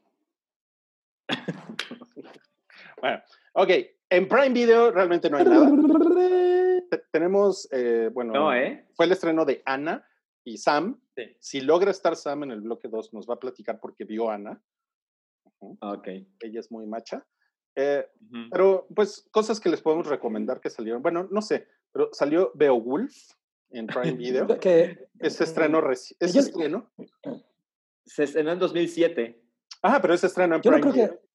[3.02, 3.22] bueno,
[3.54, 3.70] ok.
[4.10, 5.70] En Prime Video realmente no hay nada.
[6.90, 8.88] Te- tenemos, eh, bueno, No, ¿eh?
[8.96, 10.08] fue el estreno de Ana
[10.44, 11.00] y Sam.
[11.16, 11.24] Sí.
[11.40, 14.36] Si logra estar Sam en el bloque 2, nos va a platicar porque vio a
[14.36, 14.62] Ana.
[15.60, 16.08] Ujú, Ok.
[16.42, 17.26] Ella es muy macha.
[17.76, 18.50] Eh, Ujú.
[18.52, 21.02] pero, pues, cosas que les podemos recomendar que salieron.
[21.02, 23.14] Bueno, no sé, pero salió Beowulf
[23.72, 24.14] en Prime
[24.48, 24.60] Video.
[24.60, 26.92] que, Este estreno, reci- ¿es Yo- estreno?
[28.06, 29.42] Se estrenó en 2007.
[29.82, 31.20] Ah, pero es estreno en yo no Prime creo Video.
[31.20, 31.26] que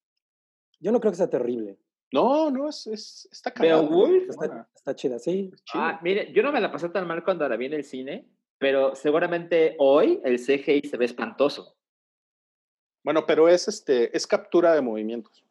[0.82, 1.78] yo no creo que sea terrible.
[2.12, 3.52] No, no, es, es- está.
[3.58, 5.50] Beowulf Está Está, chida, sí.
[5.74, 8.26] Ah, mire, yo no me la pasé tan mal cuando la vi en el cine,
[8.58, 11.76] pero seguramente hoy el CGI se ve espantoso.
[13.04, 15.44] Bueno, pero es este, es captura de movimientos.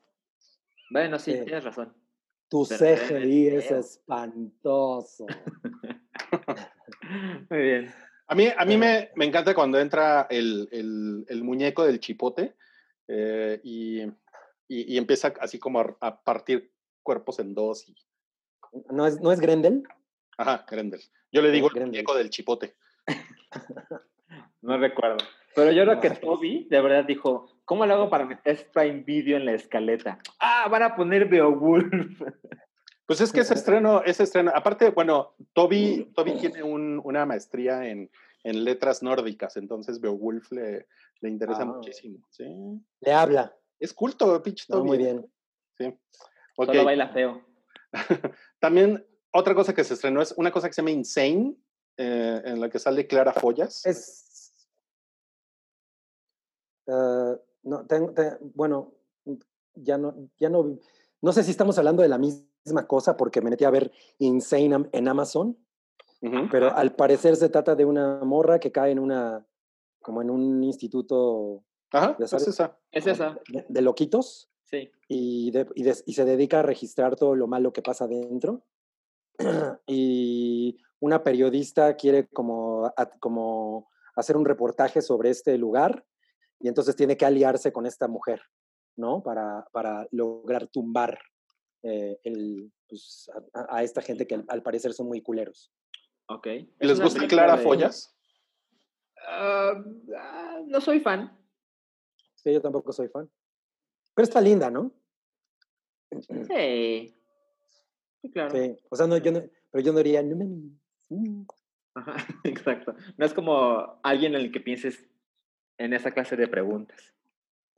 [0.92, 1.44] Bueno, sí, Sí.
[1.46, 1.94] tienes razón.
[2.50, 5.28] Tu Pero CGI es espantoso.
[7.50, 7.94] Muy bien.
[8.28, 12.56] A mí, a mí me, me encanta cuando entra el, el- el muñeco del chipote
[13.08, 14.02] eh, y,
[14.70, 16.72] y- y empieza así como a, a partir
[17.04, 17.90] cuerpos en dos.
[17.90, 17.96] Y,
[18.92, 19.84] ¿No es, ¿No es Grendel?
[20.38, 21.02] ajá, Grendel.
[21.34, 21.92] Yo le digo el Grendel.
[21.92, 22.76] muñeco del chipote.
[24.62, 25.18] No recuerdo.
[25.56, 26.10] Pero yo creo que.
[26.12, 30.20] Toby de verdad dijo, ¿cómo lo hago para meter Prime Video en la escaleta?
[30.40, 31.92] Ah, van a poner Beowulf.
[33.06, 37.88] Pues es que ese estreno, ese estreno, aparte, bueno, Toby, Toby tiene un- una maestría
[37.88, 38.12] en,
[38.44, 40.86] en letras nórdicas, entonces Beowulf le,
[41.22, 41.66] le interesa Ah.
[41.66, 42.20] muchísimo.
[42.30, 42.46] Sí.
[43.02, 43.52] Le habla.
[43.80, 45.32] Es culto, pinche No, muy bien.
[45.78, 45.86] Sí.
[46.58, 46.68] Ok.
[46.68, 47.42] Solo baila feo.
[48.60, 51.56] También otra cosa que se estrenó es una cosa que se llama Insane,
[51.98, 53.86] eh, en la que sale Clara Follas.
[53.86, 54.54] Es.
[56.88, 58.94] Ah, no, tengo, te- bueno,
[59.76, 60.78] ya no, ya no.
[61.22, 64.90] No sé si estamos hablando de la misma cosa porque me metí a ver Insane
[64.92, 65.58] en Amazon,
[66.52, 69.46] pero al parecer se trata de una morra que cae en una,
[70.02, 72.78] como en un instituto Ajá, es esa.
[72.92, 73.40] Es esa.
[73.50, 74.92] de, de loquitos Sí.
[75.08, 78.64] y, de- y de- y se dedica a registrar todo lo malo que pasa dentro.
[79.88, 86.06] y una periodista quiere como, a- como hacer un reportaje sobre este lugar
[86.60, 88.42] y entonces tiene que aliarse con esta mujer,
[88.98, 89.24] ¿no?
[89.24, 91.18] Para, para lograr tumbar
[91.84, 95.72] eh, el, pues, a- esta gente que al, al parecer son muy culeros.
[96.28, 96.48] Ok.
[96.80, 98.16] ¿Les gusta Clara de- Follas?
[99.28, 99.74] Ah,
[100.18, 101.36] ah, no soy fan.
[102.44, 103.30] Sí, yo tampoco soy fan.
[104.16, 104.92] Pero está linda, ¿no?
[106.48, 107.16] Sí.
[108.22, 108.52] Sí, claro.
[108.52, 108.76] Sí.
[108.90, 110.36] O sea, no, yo no, pero yo no diría, no
[111.10, 111.46] mm".
[111.94, 112.96] Ajá, exacto.
[113.18, 115.06] No es como alguien en el que pienses
[115.78, 117.14] en esa clase de preguntas.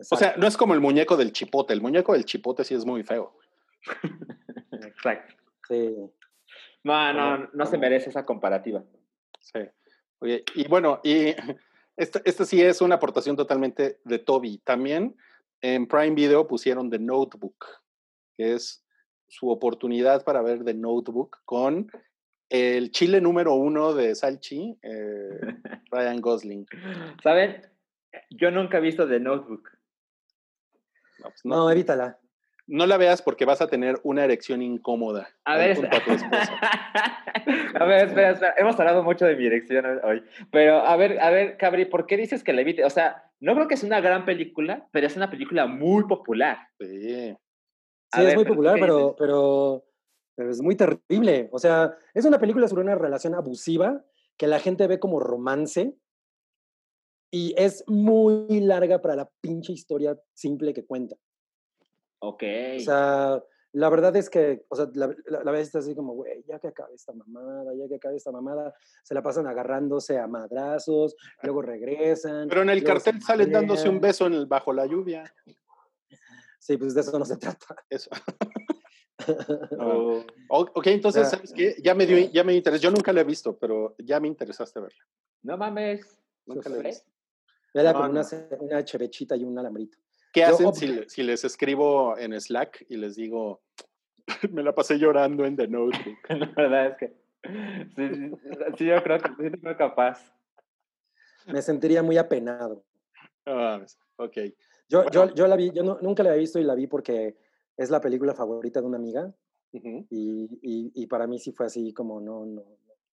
[0.10, 1.74] O sea, no es como el muñeco del chipote.
[1.74, 3.38] El muñeco del chipote sí es muy feo.
[4.72, 5.36] Exacto.
[5.68, 5.96] Sí.
[6.84, 8.84] No, no, no se merece esa comparativa.
[9.40, 9.60] Sí.
[10.20, 11.36] Oye, y bueno, y
[11.98, 14.60] esta, esta sí es una aportación totalmente de Toby.
[14.60, 15.16] También
[15.62, 17.66] en Prime Video pusieron The Notebook,
[18.36, 18.84] que es
[19.28, 21.90] su oportunidad para ver The Notebook con
[22.50, 25.40] el chile número uno de Salchi, eh,
[25.92, 26.66] Ryan Gosling.
[27.24, 27.62] ¿Saben?
[28.30, 29.70] Yo nunca he visto The Notebook.
[31.20, 32.20] No, pues No, no, evítala.
[32.68, 35.30] No la veas porque vas a tener una erección incómoda.
[35.46, 36.00] A ver, junto a
[37.80, 38.54] a ver, espera, espera.
[38.58, 40.24] Hemos hablado mucho de mi erección hoy.
[40.52, 42.86] Pero, a ver, a ver, Cabri, ¿por qué dices que la evite?
[42.86, 46.58] O sea, no creo que es una gran película, pero es una película muy popular.
[46.80, 47.36] Sí.
[48.14, 49.86] A Sí, es muy pero, popular, ¿qué pero, pero,
[50.36, 51.50] pero es muy terrible.
[51.52, 54.04] O sea, es una película sobre una relación abusiva
[54.38, 55.96] que la gente ve como romance
[57.32, 61.16] y es muy larga para la pinche historia simple que cuenta.
[62.24, 62.44] Ok.
[62.78, 66.44] O sea, la verdad es que, o sea, la, la, la ves así como, güey,
[66.48, 70.28] ya que acabe esta mamada, ya que acabe esta mamada, se la pasan agarrándose a
[70.28, 72.48] madrazos, luego regresan.
[72.48, 75.24] Pero en el cartel salen dándose un beso en el, bajo la lluvia.
[76.60, 77.76] Sí, pues de eso no se trata.
[77.90, 78.10] Eso.
[79.78, 80.26] Oh.
[80.50, 81.30] Ok, entonces.
[81.30, 81.76] ¿sabes qué?
[81.84, 82.82] Ya me dio, ya me interesó.
[82.82, 85.06] Yo nunca la he visto, pero ya me interesaste verla.
[85.44, 86.20] No mames.
[86.48, 87.08] Nunca la he visto.
[87.72, 88.22] Vela No, con no.
[88.22, 90.00] una, una chevechita y un alambrito.
[90.32, 93.62] ¿Qué hacen si, le- si les escribo en Slack y les digo,
[94.52, 96.18] me la pasé llorando en The Notebook?
[96.30, 97.22] La verdad es que.
[97.96, 98.32] Sí, sí,
[98.78, 100.34] sí, yo creo que sí, creo capaz.
[101.48, 102.84] Me sentiría muy apenado.
[103.46, 103.84] Ah,
[104.18, 104.38] ok.
[104.88, 105.12] Yo, Bueno.
[105.12, 107.36] yo, yo la vi, yo no- nunca la había visto y la vi porque
[107.78, 109.34] es la película favorita de una amiga
[109.74, 112.64] y, y, y para mí sí fue así como no, no,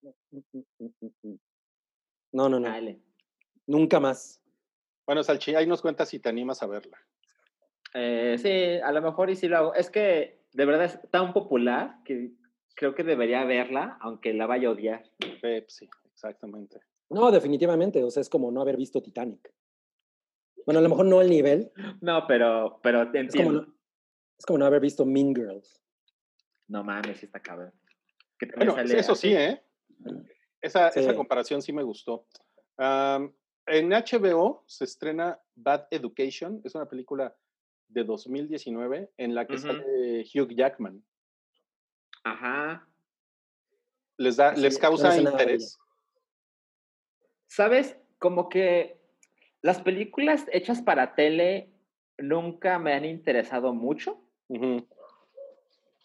[0.02, 1.38] no, no, mm, mm, mm, mm.
[2.32, 3.00] no, no, no, Dale.
[3.66, 4.42] nunca más.
[5.08, 6.98] Bueno, Salchi, ahí nos cuentas si te animas a verla.
[7.94, 9.74] Eh, sí, a lo mejor y sí lo hago.
[9.74, 12.32] Es que de verdad es tan popular que
[12.74, 15.10] creo que debería verla, aunque la vaya a odiar.
[15.42, 16.80] Eh, sí, exactamente.
[17.08, 19.50] No, definitivamente, o sea, es como no haber visto Titanic.
[20.66, 23.62] Bueno, a lo mejor no al nivel, No, pero, pero te es como entiendo.
[23.62, 23.74] no,
[24.38, 25.82] es como no haber visto Mean Girls.
[26.66, 27.72] No mames, sí está cabrón.
[28.38, 29.32] Que Bueno, sale eso sí.
[29.32, 29.62] ¿eh?
[30.60, 32.26] Esa, esa comparación sí me gustó.
[32.76, 33.32] Am,
[33.68, 37.34] en HBO se estrena Bad Education, es una película
[37.88, 41.02] de 2019 en la que sale Hugh Jackman.
[42.24, 42.86] Ajá.
[44.16, 45.78] ¿Les, da, Sí, les no causa interés?
[47.46, 47.96] ¿Sabes?
[48.18, 49.00] Como que
[49.62, 51.72] las películas hechas para tele
[52.18, 54.20] nunca me han interesado mucho,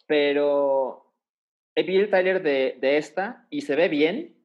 [0.06, 1.12] pero
[1.76, 4.38] vi el tráiler de, de esta y se ve bien.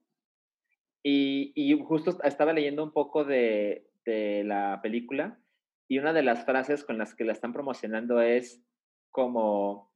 [1.11, 5.40] Y, y justo estaba leyendo un poco de, de la película
[5.88, 8.62] y una de las frases con las que la están promocionando es
[9.11, 9.90] como,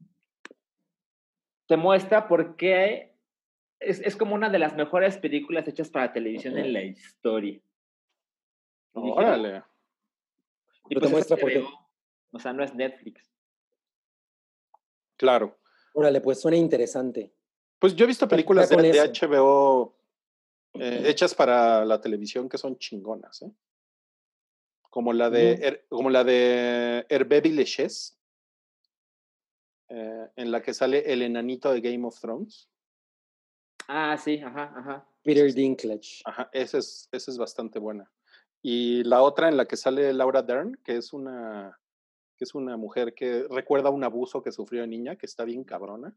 [1.69, 3.15] te muestra por qué
[3.79, 7.61] es, es como una de las mejores películas hechas para televisión en la historia.
[8.95, 9.63] Y dije, Órale.
[10.89, 11.63] Y te pues es muestra por qué.
[12.31, 13.31] O sea, no es Netflix.
[15.19, 15.59] Claro.
[15.93, 17.35] Órale, pues suena interesante.
[17.79, 18.93] Pues yo he visto películas de, con de.
[18.99, 20.02] HBO
[20.75, 23.51] eh, hechas para la televisión que son chingonas, ¿eh?
[24.91, 25.59] Como la de.
[25.59, 27.43] Her- como la de Hervé
[29.89, 32.69] eh, en la que sale el enanito de Game of Thrones.
[33.89, 35.07] Ah, sí, ajá, ajá.
[35.23, 36.23] Peter Dinklage.
[36.25, 38.11] Ajá, esa es, esa es bastante buena.
[38.63, 41.79] Y la otra en la que sale Laura Dern, que es una,
[42.37, 45.65] que es una mujer que recuerda un abuso que sufrió de niña, que está bien
[45.65, 46.17] cabrona.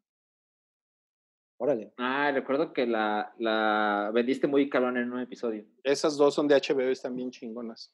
[1.58, 1.94] Órale.
[1.98, 5.66] Ah, recuerdo que la, la vendiste muy cabrón en un episodio.
[5.84, 7.94] Esas dos son de HBO y están bien chingonas.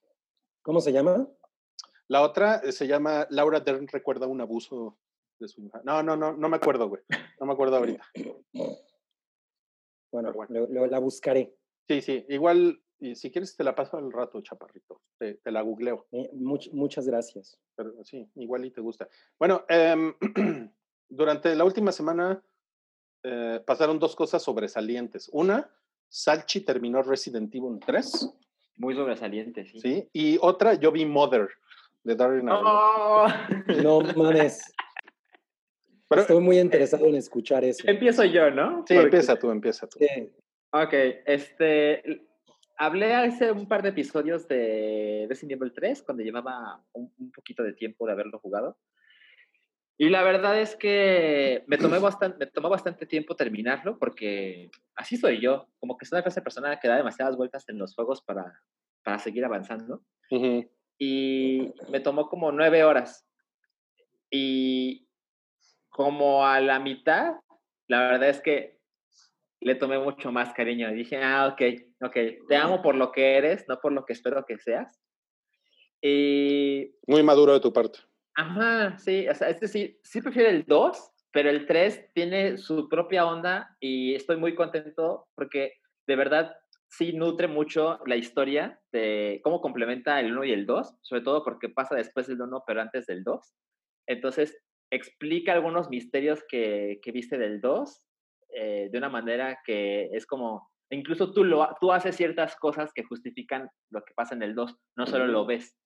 [0.64, 1.28] ¿Cómo se llama?
[2.08, 4.98] La otra eh, se llama Laura Dern recuerda un abuso
[5.40, 5.82] de su hija.
[5.84, 7.02] No, no, no, no me acuerdo, güey.
[7.40, 8.04] No me acuerdo ahorita.
[10.12, 10.46] Bueno, bueno.
[10.50, 11.56] lo- lo- la buscaré.
[11.88, 15.02] Sí, sí, igual, y si quieres te la paso al rato, chaparrito.
[15.18, 17.60] Te, te la googleo, Eh, much- muchas gracias.
[17.76, 19.08] pero sí, igual y te gusta.
[19.40, 20.14] Bueno, em,
[21.10, 22.44] durante la última semana
[23.24, 25.30] eh, pasaron dos cosas sobresalientes.
[25.32, 25.70] Una,
[26.10, 28.30] Salchi terminó Resident Evil 3,
[28.78, 29.80] Muy sobresaliente, sí.
[29.80, 30.10] ¿sí?
[30.14, 31.48] Y otra, yo vi Mother
[32.04, 33.74] de Darren Aronofsky.
[33.78, 33.82] ¡Oh!
[33.84, 34.74] No mames.
[36.08, 37.84] Pero- Estoy muy interesado en escuchar eso.
[37.88, 38.84] Empiezo yo, ¿no?
[38.88, 40.00] Sí, Porque- empieza tú, empieza tú.
[40.00, 40.08] Sí.
[40.74, 40.94] Ok,
[41.26, 42.26] este.
[42.78, 47.62] Hablé hace un par de episodios de Resident Evil 3 cuando llevaba un, un poquito
[47.62, 48.78] de tiempo de haberlo jugado.
[50.02, 55.16] Y la verdad es que me, tomé bastante, me tomó bastante tiempo terminarlo porque así
[55.16, 55.68] soy yo.
[55.78, 58.52] Como que soy una clase de persona que da demasiadas vueltas en los juegos para,
[59.04, 60.02] para seguir avanzando.
[60.32, 60.68] Ujú.
[60.98, 63.28] y me tomó como nueve horas.
[64.32, 65.08] Y
[65.90, 67.36] como a la mitad,
[67.88, 68.80] la verdad es que
[69.60, 70.92] le tomé mucho más cariño.
[70.92, 71.62] Dije, ah, ok,
[72.02, 75.00] ok, te amo por lo que eres, no por lo que espero que seas.
[76.02, 78.00] Y, Muy maduro de tu parte.
[78.36, 82.90] Ajá, sí, o sea, es decir, sí prefiero el 2, pero el 3 tiene su
[82.90, 85.74] propia onda y estoy muy contento porque
[86.08, 86.56] de verdad
[86.90, 91.44] sí nutre mucho la historia de cómo complementa el 1 y el 2, sobre todo
[91.44, 93.54] porque pasa después del 1, pero antes del 2.
[94.08, 94.58] Entonces,
[94.92, 98.08] explica algunos misterios que, que viste del 2
[98.54, 103.04] eh, de una manera que es como, incluso tú, lo, tú haces ciertas cosas que
[103.04, 105.78] justifican lo que pasa en el 2, no solo lo ves.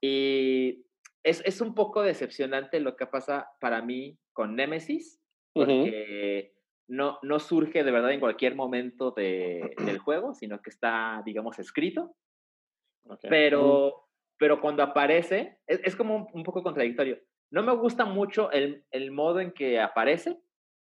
[0.00, 0.86] Y
[1.22, 5.20] es, es un poco decepcionante lo que pasa para mí con Nemesis,
[5.52, 6.54] porque
[6.88, 11.58] no, no surge de verdad en cualquier momento de- del juego, sino que está, digamos,
[11.58, 12.14] escrito.
[13.28, 17.18] Pero, pero cuando aparece, es, es como un, un poco contradictorio.
[17.50, 20.40] No me gusta mucho el, el modo en que aparece,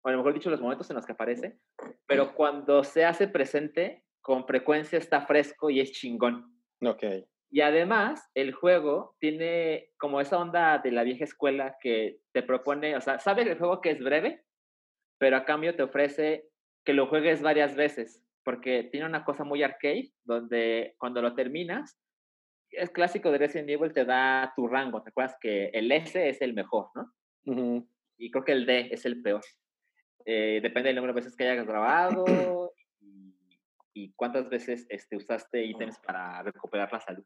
[0.02, 1.58] o a lo mejor dicho, los momentos en los que aparece,
[2.06, 6.60] pero cuando se hace presente, con frecuencia está fresco y es chingón.
[6.82, 7.04] Ok.
[7.50, 12.96] Y además, el juego tiene como esa onda de la vieja escuela que te propone,
[12.96, 14.44] o sea, sabes el juego que es breve,
[15.18, 16.48] pero a cambio te ofrece
[16.84, 21.98] que lo juegues varias veces, porque tiene una cosa muy arcade, donde cuando lo terminas,
[22.70, 26.42] es clásico de Resident Evil, te da tu rango, ¿te acuerdas que el S es
[26.42, 27.12] el mejor, ¿no?
[28.18, 29.42] Y creo que el D es el peor.
[30.24, 32.24] Eh, depende del número de veces que hayas grabado
[33.96, 37.24] y cuántas veces este, usaste ítems para recuperar la salud.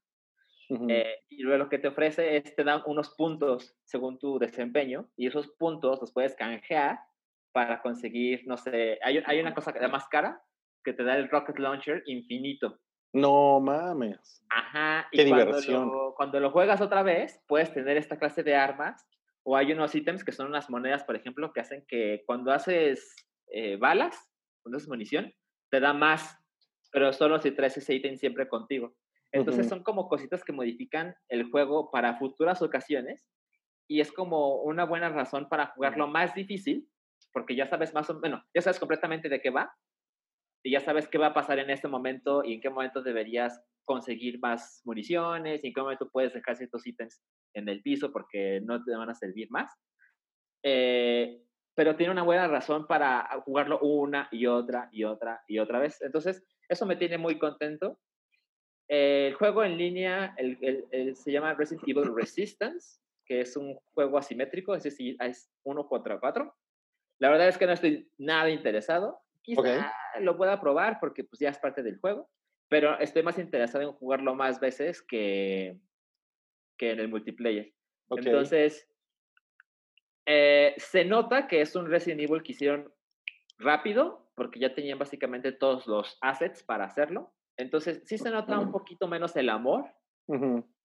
[0.68, 0.87] Ujú.
[0.88, 5.11] Eh, y luego lo que te ofrece es te dan unos puntos según tu desempeño
[5.16, 7.00] y esos puntos los puedes canjear
[7.52, 10.40] para conseguir, no sé, hay, hay una cosa más cara
[10.85, 12.78] que te da el Rocket Launcher infinito.
[13.12, 14.46] No mames.
[14.48, 15.09] Ajá.
[15.11, 15.88] Y Qué cuando diversión.
[15.88, 19.04] Lo, cuando lo juegas otra vez, puedes tener esta clase de armas
[19.42, 23.16] o hay unos ítems que son unas monedas, por ejemplo, que hacen que cuando haces
[23.48, 24.30] eh, balas,
[24.62, 25.35] cuando haces munición,
[25.70, 26.39] te da más,
[26.90, 28.96] pero solo si traes ese ítem siempre contigo.
[29.33, 29.68] Entonces Ujú.
[29.68, 33.29] son como cositas que modifican el juego para futuras ocasiones
[33.88, 36.88] y es como una buena razón para jugarlo más difícil
[37.33, 39.72] porque ya sabes más o menos, ya sabes completamente de qué va
[40.62, 43.62] y ya sabes qué va a pasar en este momento y en qué momento deberías
[43.85, 47.22] conseguir más municiones y en qué momento puedes dejar ciertos ítems
[47.55, 49.72] en el piso porque no te van a servir más.
[50.62, 51.42] Eh,
[51.74, 56.00] pero tiene una buena razón para jugarlo una y otra y otra y otra vez.
[56.03, 57.98] Entonces, eso me tiene muy contento.
[58.88, 63.74] El juego en línea el, el- el- se llama Resident Evil Resistance, que es un
[63.94, 66.56] juego asimétrico, es decir, es uno contra cuatro.
[67.18, 69.20] La verdad es que no estoy nada interesado.
[69.42, 70.22] Quizá Ok.
[70.22, 72.30] lo pueda probar porque pues, ya es parte del juego,
[72.68, 75.76] pero estoy más interesado en jugarlo más veces que,
[76.76, 77.72] que en el multiplayer.
[78.09, 78.20] Ok.
[78.24, 78.88] Entonces,
[80.26, 82.92] eh, se nota que es un Resident Evil que hicieron
[83.59, 87.31] rápido, porque ya tenían básicamente todos los assets para hacerlo.
[87.59, 89.85] Entonces, sí se nota un poquito menos el amor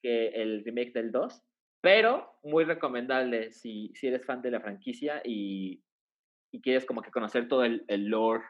[0.01, 1.41] que el remake del 2,
[1.79, 5.81] pero muy recomendable si, si eres fan de la franquicia y,
[6.51, 8.43] y quieres como que conocer todo el, el lore.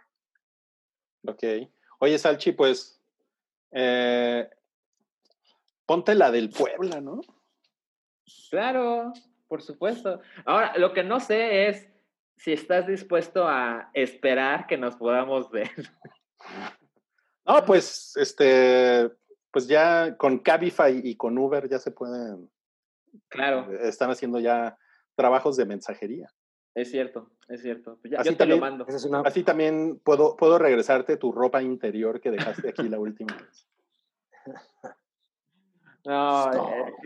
[1.28, 1.44] Ok.
[2.00, 3.00] Oye, Salchi, pues.
[3.74, 4.50] eh,
[5.86, 7.22] ponte la del Puebla, ¿no?
[8.50, 9.13] Claro.
[9.48, 10.20] por supuesto.
[10.46, 11.94] Ahora, lo que no sé es
[12.38, 15.71] si estás dispuesto a esperar que nos podamos ver.
[17.45, 19.10] No, pues, este,
[19.52, 22.50] pues ya con Cabify y con Uber ya se pueden.
[23.30, 23.71] Claro.
[23.80, 24.78] Están haciendo ya
[25.15, 26.28] trabajos de mensajería.
[26.74, 28.00] Es cierto, es cierto.
[28.04, 28.86] Ya, Así yo te lo también- mando.
[28.88, 33.36] Es una- Así también puedo, puedo regresarte tu ropa interior que dejaste aquí la última
[33.38, 33.67] vez.
[36.08, 36.52] No,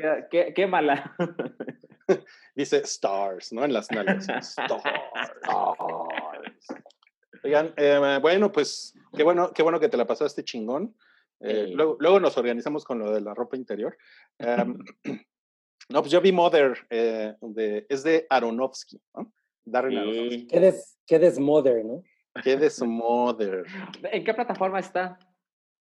[0.04, 1.16] eh, qué- qué mala.
[2.56, 3.64] Dice stars, ¿no?
[3.64, 4.28] En las nalgas.
[4.30, 4.84] Stars.
[7.44, 10.96] Oigan, eh, bueno, pues qué bueno, qué bueno que te la pasaste chingón.
[11.42, 13.98] Eh, luego, luego nos organizamos con lo de la ropa interior.
[14.38, 14.78] Em,
[15.90, 19.34] no, pues yo vi Mother, eh, de, es de Aronofsky, ¿no?
[19.64, 20.40] Darren Aronofsky.
[20.40, 20.48] Sí.
[20.48, 22.04] Qué, des, qué desmother, ¿no?
[22.44, 23.66] ¿Qué de su Mother?
[24.04, 25.18] ¿En qué plataforma está?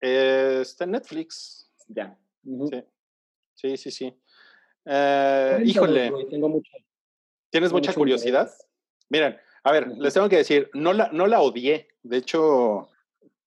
[0.01, 1.71] Eh, está en Netflix.
[1.87, 2.17] Ya.
[3.53, 3.91] Sí, sí.
[3.91, 4.22] sí.
[4.85, 6.71] Eh, híjole, Tengo mucho.
[7.49, 8.47] ¿tienes tengo mucha mucho curiosidad?
[8.47, 8.67] interés.
[9.09, 11.87] Miren, a ver, les tengo que decir, no la, no la odié.
[12.01, 12.89] De hecho,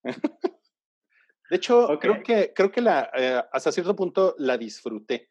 [1.51, 5.29] de hecho, creo que, creo que la, eh, hasta cierto punto la disfruté.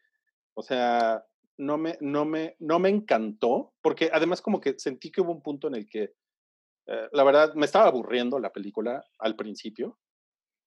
[0.54, 1.24] O sea,
[1.58, 5.42] no me, no me, no me encantó, porque además como que sentí que hubo un
[5.42, 6.14] punto en el que,
[6.86, 9.98] eh, la verdad, me estaba aburriendo la película al principio,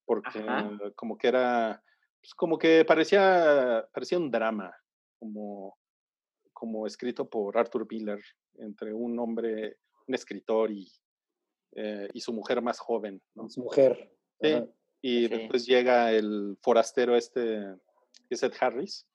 [0.04, 0.70] porque Ajá.
[0.96, 1.82] como que era,
[2.20, 4.74] pues, como que parecía, parecía un drama,
[5.30, 5.76] como,
[6.52, 8.20] como escrito por Arthur Miller,
[8.54, 9.76] entre un hombre,
[10.08, 10.90] un escritor y,
[11.76, 13.48] eh, y su mujer más joven, ¿no?
[13.48, 14.12] Su mujer.
[14.40, 14.52] Sí.
[14.54, 14.66] Ajá.
[15.02, 15.28] Y Sí.
[15.28, 17.60] después llega el forastero este,
[18.28, 19.06] que es Ed Harris,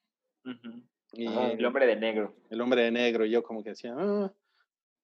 [0.46, 0.82] Ujú.
[1.14, 1.52] y Ajá.
[1.52, 2.36] El hombre de negro.
[2.50, 4.32] el hombre de negro, y yo como que decía, "Ah,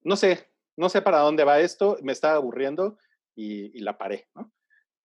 [0.03, 2.97] no sé, no sé para dónde va esto, me estaba aburriendo
[3.35, 4.51] y, y la paré, ¿no?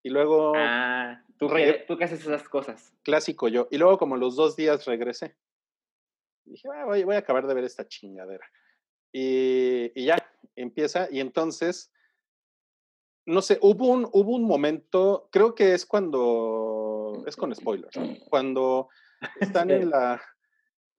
[0.02, 1.48] Y luego, Ah, tú,
[1.86, 2.92] tú que haces esas cosas.
[3.02, 5.36] clásico yo, y luego como los dos días regresé.
[6.46, 8.46] Y dije, "Ah, voy, voy a acabar de ver esta chingadera.
[9.12, 10.16] Y, y ya,
[10.54, 11.92] empieza, y entonces,
[13.26, 18.02] no sé, hubo un, hubo un momento, creo que es cuando, es con spoilers, ¿no?
[18.30, 18.88] cuando
[19.40, 20.22] están en la,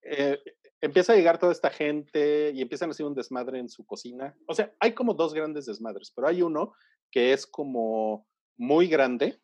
[0.01, 0.39] eh,
[0.81, 4.35] empieza a llegar toda esta gente y empiezan a hacer un desmadre en su cocina.
[4.47, 6.73] O sea, hay como dos grandes desmadres, pero hay uno
[7.11, 9.39] que es como muy grande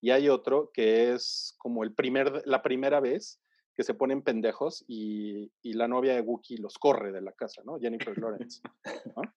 [0.00, 3.40] y hay otro que es como el primer, la primera vez
[3.78, 7.62] que se ponen pendejos y, y la novia de Wookiee los corre de la casa,
[7.64, 7.78] ¿no?
[7.78, 8.60] Jennifer Lawrence.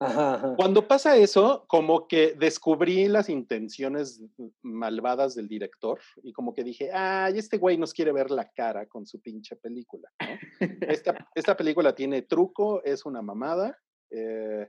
[0.00, 0.54] Ajá, ajá.
[0.56, 4.22] Cuando pasa eso, como que descubrí las intenciones
[4.62, 8.86] malvadas del director y como que dije, ay, este güey nos quiere ver la cara
[8.86, 10.08] con su pinche película.
[10.20, 10.68] ¿no?
[10.82, 13.76] Esta, esta película tiene truco, es una mamada.
[14.10, 14.68] eh,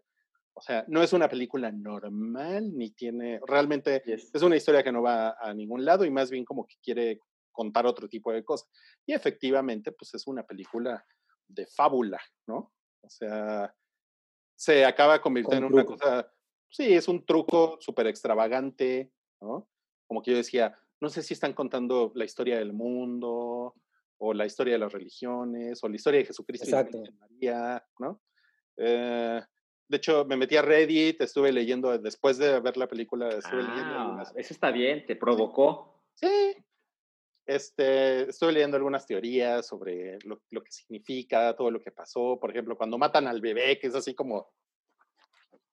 [0.56, 4.32] o sea, no es una película normal, ni tiene, realmente Yes.
[4.34, 7.22] es una historia que no va a ningún lado y más bien como que quiere
[7.60, 8.70] contar otro tipo de cosas.
[9.06, 11.06] Y efectivamente, pues es una película
[11.46, 12.72] de fábula, ¿no?
[13.02, 13.76] O sea,
[14.56, 16.32] se acaba convirtiendo en una cosa,
[16.70, 19.68] sí, es un truco súper extravagante, ¿no?
[20.08, 23.76] Como que yo decía, no sé si están contando la historia del mundo
[24.20, 27.00] o la historia de las religiones o la historia de Jesucristo y Exacto.
[27.00, 28.22] Virgen María, ¿no?
[28.78, 29.42] Eh,
[29.90, 33.96] de hecho, me metí a Reddit, estuve leyendo, después de ver la película, estuve leyendo
[33.96, 36.06] Ah, algunas eso está bien, te provocó.
[36.14, 36.56] Sí.
[37.50, 42.38] Este, estoy leyendo algunas teorías sobre lo, lo que significa, todo lo que pasó.
[42.40, 44.54] Por ejemplo, cuando matan al bebé, que es así como.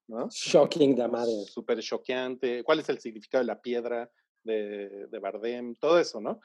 [0.08, 0.26] ¿no?
[0.30, 1.44] Shocking de madre.
[1.44, 2.64] Súper choqueante.
[2.64, 4.10] ¿Cuál es el significado de la piedra
[4.42, 5.74] de, de Bardem?
[5.74, 6.40] Todo eso, ¿no?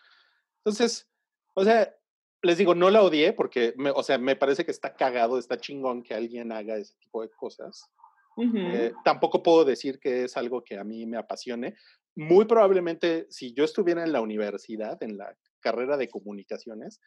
[0.66, 1.10] Entonces,
[1.54, 1.96] o sea,
[2.42, 5.58] les digo, no la odié porque, me, o sea, me parece que está cagado, está
[5.58, 7.90] chingón que alguien haga ese tipo de cosas.
[8.36, 8.58] Ujú.
[8.58, 11.76] Eh, tampoco puedo decir que es algo que a mí me apasione.
[12.16, 17.00] Muy probablemente, si yo estuviera en la universidad, en la carrera de comunicaciones,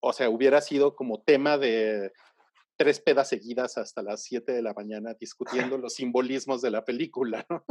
[0.00, 2.12] o sea, hubiera sido como tema de
[2.76, 7.46] tres pedas seguidas hasta las 7 de la mañana discutiendo los simbolismos de la película,
[7.48, 7.64] ¿no?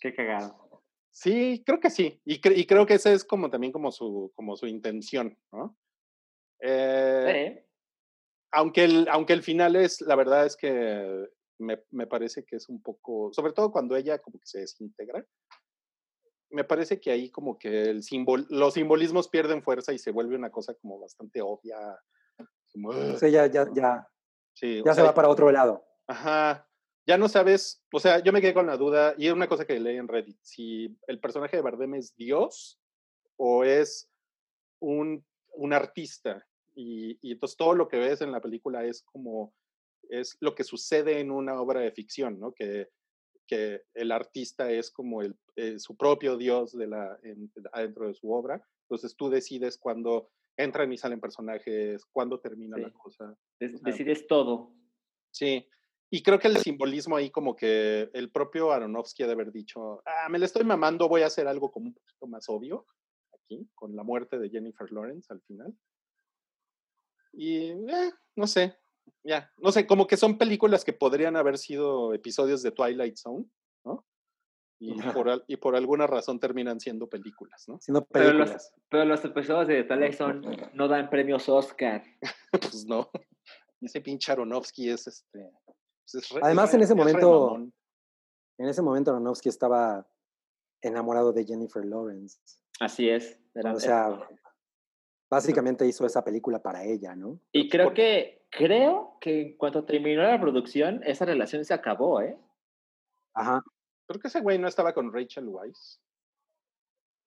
[0.00, 0.82] Qué cagado.
[1.10, 2.20] Sí, creo que sí.
[2.24, 5.76] Y, cre- y creo que esa es como también como su, como su intención, ¿no?
[6.60, 7.64] Eh, Sí.
[8.52, 12.68] aunque el, aunque el final es, la verdad es que me, me parece que es
[12.68, 15.24] un poco, sobre todo cuando ella como que se desintegra,
[16.50, 20.36] me parece que ahí como que el simbol, los simbolismos pierden fuerza y se vuelve
[20.36, 21.78] una cosa como bastante obvia.
[22.72, 24.06] como, "Ugh", Sí, ya, ya, ya,
[24.54, 25.84] sí, ya se sea, va para otro lado.
[26.06, 26.66] Ajá.
[27.06, 29.64] Ya no sabes, o sea, yo me quedé con la duda, y es una cosa
[29.66, 32.78] que leí en Reddit, si el personaje de Bardem es Dios
[33.36, 34.10] o es
[34.80, 36.46] un, un artista.
[36.74, 39.54] Y, y entonces todo lo que ves en la película es como,
[40.10, 42.52] es lo que sucede en una obra de ficción, ¿no?
[42.52, 42.88] Que,
[43.48, 48.14] que el artista es como el, eh, su propio Dios de la, en- adentro de
[48.14, 48.62] su obra.
[48.82, 53.36] Entonces tú decides cuando entran y salen personajes, cuándo termina la cosa.
[53.58, 54.74] Des- decides todo.
[55.32, 55.66] Sí.
[56.10, 60.00] Y creo que el simbolismo ahí como que el propio Aronofsky ha de haber dicho,
[60.06, 62.86] ah, me le estoy mamando, voy a hacer algo como un poquito más obvio
[63.34, 65.74] aquí, con la muerte de Jennifer Lawrence al final.
[67.32, 68.78] Y eh, no sé,
[69.24, 73.44] ya, no sé, como que son películas que podrían haber sido episodios de Twilight Zone,
[73.84, 74.04] ¿no?
[74.80, 77.80] Y por, al- y por alguna razón terminan siendo películas, ¿no?
[77.80, 78.74] Siendo Pero los, películas.
[78.88, 82.02] pero los episodios de Twilight Zone no dan premios Oscar.
[82.52, 83.10] pues no.
[83.80, 85.50] Ese pinche Aronofsky es este.
[85.64, 87.56] pues, es re- Además, en ese es momento-.
[88.58, 90.08] En ese momento Aronofsky estaba
[90.82, 92.38] enamorado de Jennifer Lawrence.
[92.80, 93.36] Así es.
[93.54, 94.18] era- O sea,
[95.30, 97.40] básicamente hizo esa película para ella, ¿no?
[97.52, 102.36] y creo que, creo que en cuanto terminó la producción, esa relación se acabó, ¿eh?
[103.34, 103.62] Ajá.
[104.06, 106.00] Creo que ese güey no estaba con Rachel Weisz.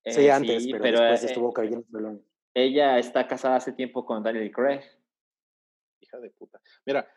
[0.05, 2.25] Sí, Eh, antes, sí, pero, después eh, estuvo con Jennifer Lawrence.
[2.55, 4.81] ella está casada hace tiempo con Daniel Craig.
[6.01, 6.59] Hija de puta.
[6.85, 7.07] Mira,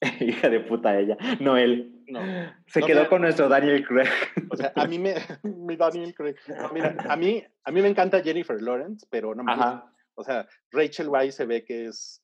[0.20, 2.02] Hija de puta ella, no él.
[2.08, 2.20] No,
[2.66, 3.08] Se no, quedó mira.
[3.08, 4.08] con nuestro Daniel Craig.
[4.50, 5.14] o sea, a mí me.
[5.42, 6.36] mi Daniel Craig.
[6.48, 9.68] No, mira, a mí, a mí me encanta Jennifer Lawrence, pero no me gusta.
[9.68, 9.92] Ajá.
[10.14, 12.22] O sea, Rachel Weisz se ve que es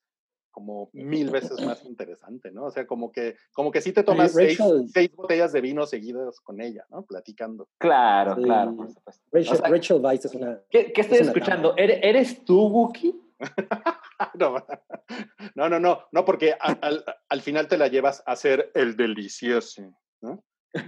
[0.51, 2.65] como mil veces más interesante, ¿no?
[2.65, 5.87] O sea, como que, como que sí te tomas seis, Rachel- seis botellas de vino
[5.87, 7.05] seguidas con ella, ¿no?
[7.05, 7.69] Platicando.
[7.79, 8.43] Claro, Sí.
[8.43, 9.25] claro, por supuesto.
[9.31, 10.61] Rachel, O sea, Rachel Weisz es una.
[10.71, 11.69] ¿Qué, qué estoy es escuchando?
[11.71, 11.81] dama.
[11.83, 13.15] ¿Eres, eres tú, Wookie?
[14.35, 14.57] No,
[15.55, 19.95] no, no, no, no, porque al, al final te la llevas a hacer el delicioso,
[20.21, 20.43] ¿no?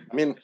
[0.08, 0.34] También,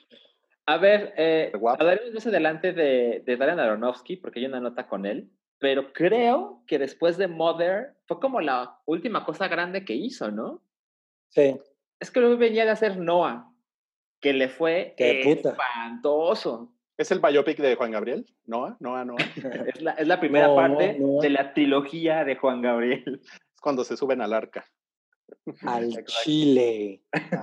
[0.66, 5.04] A ver, eh, hablaremos más adelante de, de Darren Aronofsky, porque hay una nota con
[5.04, 5.28] él,
[5.58, 10.62] pero creo que después de Mother fue como la última cosa grande que hizo, ¿no?
[11.30, 11.56] Sí.
[11.98, 13.50] Es que luego venía de hacer Noah,
[14.20, 15.50] que le fue Qué puta.
[15.50, 16.72] espantoso.
[16.98, 18.24] ¿es el biopic de Juan Gabriel?
[18.46, 19.16] Noah, Noah, Noah.
[19.74, 21.20] Es la, es la primera No, parte no.
[21.20, 23.20] de la trilogía de Juan Gabriel.
[23.24, 24.64] Es cuando se suben al arca.
[25.62, 26.12] Al Exacto.
[26.24, 27.02] Chile.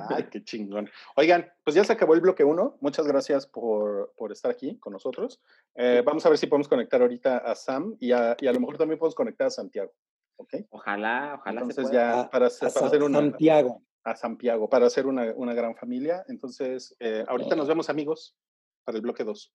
[0.09, 0.89] Ay, qué chingón.
[1.15, 2.77] Oigan, pues ya se acabó el bloque 1.
[2.81, 5.41] Muchas gracias por, por estar aquí con nosotros.
[5.75, 8.59] Eh, vamos a ver si podemos conectar ahorita a Sam y a, y a lo
[8.59, 9.93] mejor también podemos conectar a Santiago.
[10.37, 10.55] ¿Ok?
[10.71, 12.11] Ojalá, ojalá se Entonces pueda.
[12.13, 13.19] ya A- para, A hacer, para Sa- hacer una...
[13.19, 13.81] Santiago.
[14.05, 16.25] A Santiago, para hacer una, una gran familia.
[16.27, 18.35] Entonces, eh, ahorita nos vemos amigos
[18.83, 19.53] para el bloque 2.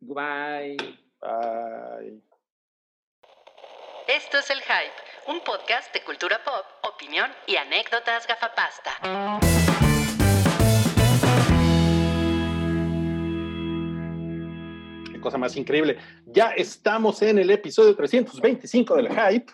[0.00, 0.76] Bye.
[1.20, 2.20] Bye.
[4.08, 4.92] Esto es El Hype,
[5.28, 6.64] un podcast de cultura pop,
[6.94, 8.92] opinión y anécdotas gafapasta.
[15.12, 15.98] Qué cosa más increíble.
[16.24, 19.52] Ya estamos en el episodio 325 del Hype.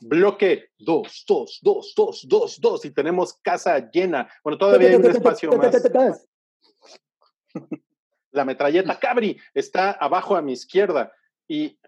[0.00, 2.84] Bloque 2, 2, 2, 2, 2, 2.
[2.86, 4.28] Y tenemos casa llena.
[4.42, 5.72] Bueno, todavía hay un espacio más.
[8.32, 11.12] La metralleta Cabri está abajo a mi izquierda
[11.46, 11.78] y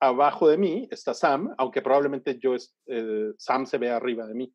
[0.00, 4.34] abajo de mí está Sam, aunque probablemente yo es- eh, Sam se ve arriba de
[4.34, 4.54] mí.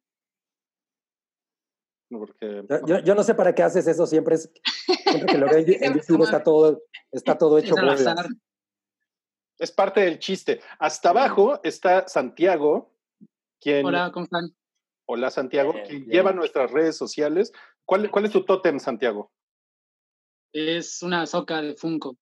[2.10, 4.52] No, Porque, Yo, yo- yo no sé para qué haces eso, siempre es
[4.86, 5.66] siempre que lo veo en
[6.02, 7.76] YouTube está todo, está todo hecho
[9.58, 10.62] Es parte del chiste.
[10.80, 12.94] Hasta abajo está Santiago,
[13.60, 14.56] quien Hola, ¿cómo están?
[15.08, 16.12] Hola Santiago, Bien, quien bien.
[16.12, 17.52] lleva nuestras redes sociales.
[17.86, 19.32] ¿Cuál, cuál es tu tótem, Santiago?
[20.54, 22.18] Es una soca de Funko.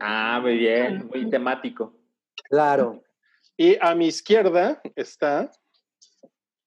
[0.00, 1.94] Ah, muy bien, muy temático.
[2.48, 3.02] Claro.
[3.56, 5.50] Y a mi izquierda está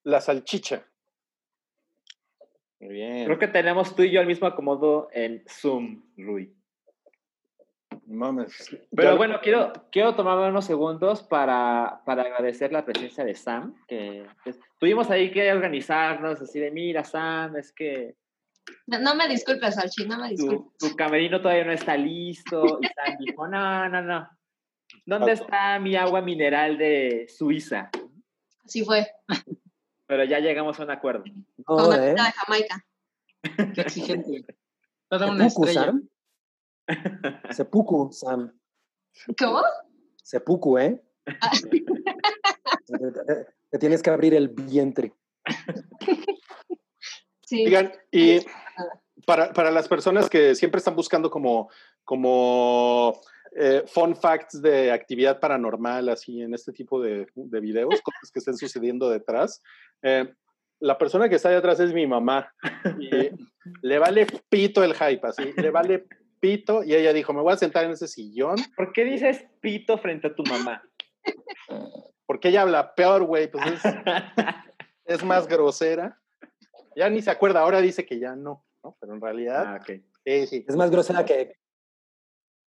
[0.03, 0.84] la salchicha.
[2.80, 3.26] Muy bien.
[3.26, 6.53] Creo que tenemos tú y yo el mismo acomodo en Zoom, Rui.
[8.07, 8.76] Mames.
[8.95, 13.76] Pero Ya- bueno, quiero, quiero tomarme unos segundos para, para agradecer la presencia de Sam,
[13.88, 18.15] que pues, tuvimos ahí que organizarnos, así de, mira, Sam, es que
[18.88, 20.78] No, no me disculpes, Salchi, no me disculpes.
[20.78, 22.80] tu, tu camerino todavía no está listo.
[22.82, 24.30] Y Sam dijo, no, no, no.
[25.05, 27.89] ¿Dónde está mi agua mineral de Suiza?
[28.66, 29.07] Así fue,
[30.07, 31.24] Pero ya llegamos a un acuerdo.
[31.66, 32.14] con No, una ¿eh?
[32.14, 32.86] de Jamaica.
[33.74, 34.45] Qué exigente.
[35.09, 35.86] Toda una estrella.
[35.86, 36.07] Sam.
[37.49, 38.51] Seppuku, Sam.
[39.38, 39.62] ¿Cómo?
[40.24, 41.01] Seppuku, ¿eh?
[41.39, 41.51] Ah.
[42.86, 45.14] Te, te- te tienes que abrir el vientre.
[47.52, 47.66] Sí.
[47.66, 48.39] Oigan, y
[49.26, 51.70] para, para las personas que siempre están buscando como,
[52.06, 53.20] como
[53.58, 58.39] eh, fun facts de actividad paranormal, así en este tipo de, de videos, cosas que
[58.39, 59.62] estén sucediendo detrás,
[60.02, 60.34] eh,
[60.80, 62.54] la persona que está ahí atrás es mi mamá.
[63.02, 63.32] Y
[63.82, 66.06] le vale pito el hype, así, le vale
[66.39, 66.86] pito.
[66.86, 70.28] Y ella dijo, me voy a sentar en ese sillón, ¿Por qué dices pito frente
[70.28, 70.82] a tu mamá?
[72.26, 73.82] porque ella habla peor, güey, pues es,
[75.06, 76.20] es más grosera.
[76.96, 78.98] Ya ni se acuerda, ahora dice que ya no, ¿no?
[79.00, 80.02] Pero en realidad, ah, ok.
[80.26, 80.66] sí, sí.
[80.68, 81.56] Es más grosera que.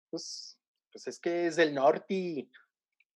[0.10, 0.58] Pues,
[0.92, 2.50] pues es que es del norte.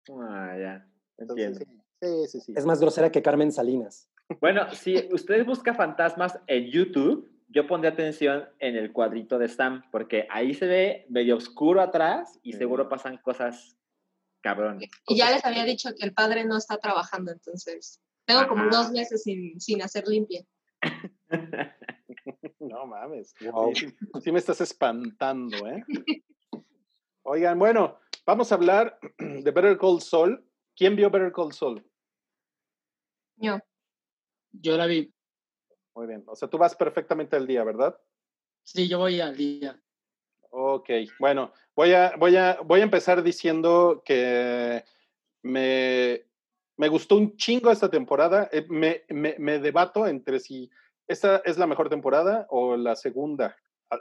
[0.10, 0.88] Ah, ya.
[1.18, 1.84] Entonces, Entiendo.
[2.02, 2.54] sí, sí, sí.
[2.56, 4.10] Es más grosera que Carmen Salinas.
[4.40, 9.84] Bueno, si usted busca fantasmas en YouTube, yo pondré atención en el cuadrito de Sam,
[9.92, 13.78] porque ahí se ve medio oscuro atrás y seguro pasan cosas
[14.42, 14.90] cabrones.
[15.08, 18.92] Y ya les había dicho que el padre no está trabajando, entonces tengo como dos
[18.92, 20.46] meses sin, sin hacer limpia.
[22.60, 23.34] No mames.
[23.42, 23.74] Wow.
[23.74, 23.88] Sí,
[24.22, 25.84] sí me estás espantando, ¿eh?
[27.24, 30.44] Oigan, bueno, vamos a hablar de Better Call Saul.
[30.76, 31.84] ¿Quién vio Better Call Saul?
[33.38, 33.60] Yo,
[34.52, 35.14] Yo la vi.
[35.96, 36.24] Muy bien.
[36.28, 38.00] O sea, tú vas perfectamente al día, ¿verdad?
[38.64, 39.82] Sí, yo voy al día.
[40.52, 44.84] Ok, bueno, voy a, voy a, voy a empezar diciendo que
[45.44, 46.26] me,
[46.78, 48.50] me gustó un chingo esta temporada.
[48.52, 50.70] Eh, Me, me, me debato entre si
[51.08, 53.56] esta es la mejor temporada o la segunda.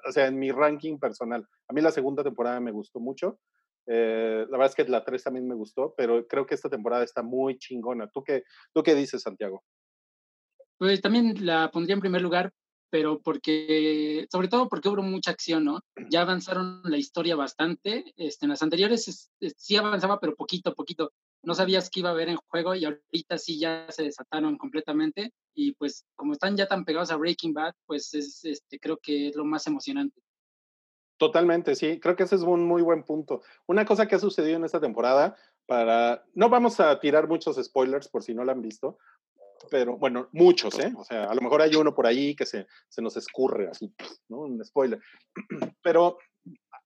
[0.09, 1.47] O sea, en mi ranking personal.
[1.69, 3.41] A mí la segunda temporada me gustó mucho.
[3.87, 7.03] Eh, la verdad es que la 3 también me gustó, pero creo que esta temporada
[7.03, 8.09] está muy chingona.
[8.09, 9.65] ¿Tú qué, tú qué dices, Santiago?
[10.79, 12.53] Pues también la pondría en primer lugar,
[12.91, 15.81] pero porque, sobre todo porque hubo mucha acción, ¿no?
[16.11, 18.13] Ya avanzaron la historia bastante.
[18.17, 21.13] Este, en las anteriores es- es- sí avanzaba, pero poquito poquito.
[21.43, 25.33] No sabías qué iba a haber en juego y ahorita sí ya se desataron completamente.
[25.55, 29.29] Y pues como están ya tan pegados a Breaking Bad, pues es, este, creo que
[29.29, 30.21] es lo más emocionante.
[31.19, 33.43] Totalmente, sí, creo que ese es un muy buen punto.
[33.67, 35.37] Una cosa que ha sucedido en esta temporada,
[35.67, 38.97] para, no vamos a tirar muchos spoilers por si no la han visto,
[39.71, 40.93] pero bueno, muchos, ¿eh?
[40.97, 43.95] O sea, a lo mejor hay uno por ahí que se, se nos escurre así,
[44.29, 44.39] ¿no?
[44.39, 45.01] Un spoiler.
[45.83, 46.19] Pero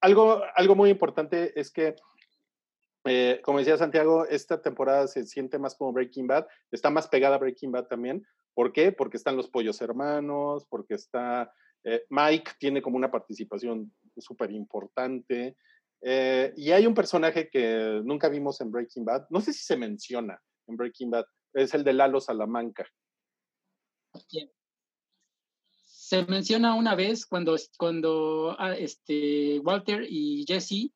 [0.00, 1.94] algo, algo muy importante es que,
[3.04, 7.36] eh, como decía Santiago, esta temporada se siente más como Breaking Bad, está más pegada
[7.36, 8.26] a Breaking Bad también.
[8.54, 8.92] ¿Por qué?
[8.92, 11.52] Porque están los pollos hermanos, porque está
[11.84, 15.56] eh, Mike tiene como una participación súper importante.
[16.00, 19.76] Eh, y hay un personaje que nunca vimos en Breaking Bad, no sé si se
[19.76, 22.86] menciona en Breaking Bad, es el de Lalo Salamanca.
[25.62, 30.92] Se menciona una vez cuando, cuando ah, este, Walter y Jesse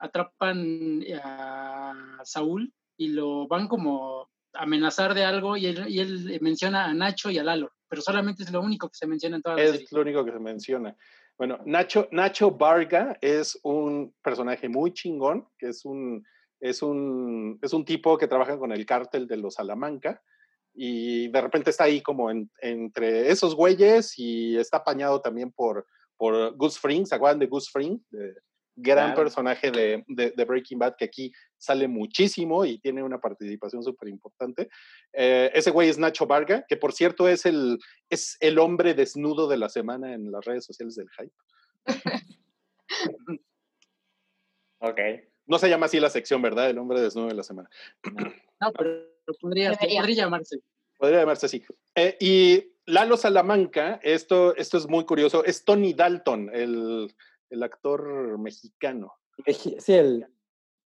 [0.00, 6.38] atrapan a Saúl y lo van como a amenazar de algo y él, y él
[6.40, 9.42] menciona a Nacho y a Lalo, pero solamente es lo único que se menciona en
[9.42, 9.84] toda la serie.
[9.84, 10.96] Es lo único que se menciona.
[11.38, 16.24] Bueno, Nacho, Nacho Varga es un personaje muy chingón, que es un,
[16.58, 20.20] es un, es un tipo que trabaja con el cártel de los Salamanca
[20.74, 25.86] y de repente está ahí como en- entre esos güeyes y está apañado también por,
[26.16, 27.98] por Gus Fring, ¿se acuerdan de Gus Fring?
[28.10, 28.34] De-
[28.76, 29.22] gran Claro.
[29.24, 34.08] personaje de, de- de Breaking Bad que aquí sale muchísimo y tiene una participación súper
[34.08, 34.68] importante.
[35.12, 39.48] Eh, ese güey es Nacho Varga, que por cierto es el, es el hombre desnudo
[39.48, 41.32] de la semana en las redes sociales del hype.
[44.82, 44.98] Ok.
[45.46, 46.70] No se llama así la sección, ¿verdad?
[46.70, 47.68] El hombre desnudo de la semana.
[48.60, 49.06] No, pero
[49.40, 50.58] podría, podría llamarse.
[50.96, 51.62] Podría llamarse así.
[51.94, 57.14] Eh, y Lalo Salamanca, esto, esto es muy curioso, es Tony Dalton, el,
[57.50, 59.12] el actor mexicano.
[59.46, 60.26] Sí, el,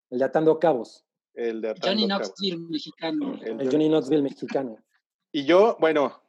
[0.09, 1.05] el de Atando Cabos.
[1.33, 2.27] El de Atando Johnny Cabos.
[2.27, 3.39] Knoxville, mexicano.
[3.43, 4.77] El El Johnny Knoxville mexicano.
[5.31, 6.21] Y yo, bueno,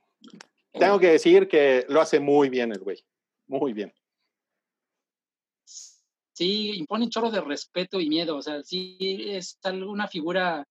[0.73, 3.05] tengo que decir que lo hace muy bien el güey.
[3.47, 3.93] Muy bien.
[6.33, 8.37] Sí, impone un chorro de respeto y miedo.
[8.37, 10.67] O sea, sí es tal- una figura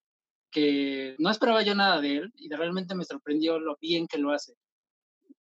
[0.51, 4.31] que no esperaba yo nada de él y realmente me sorprendió lo bien que lo
[4.31, 4.53] hace.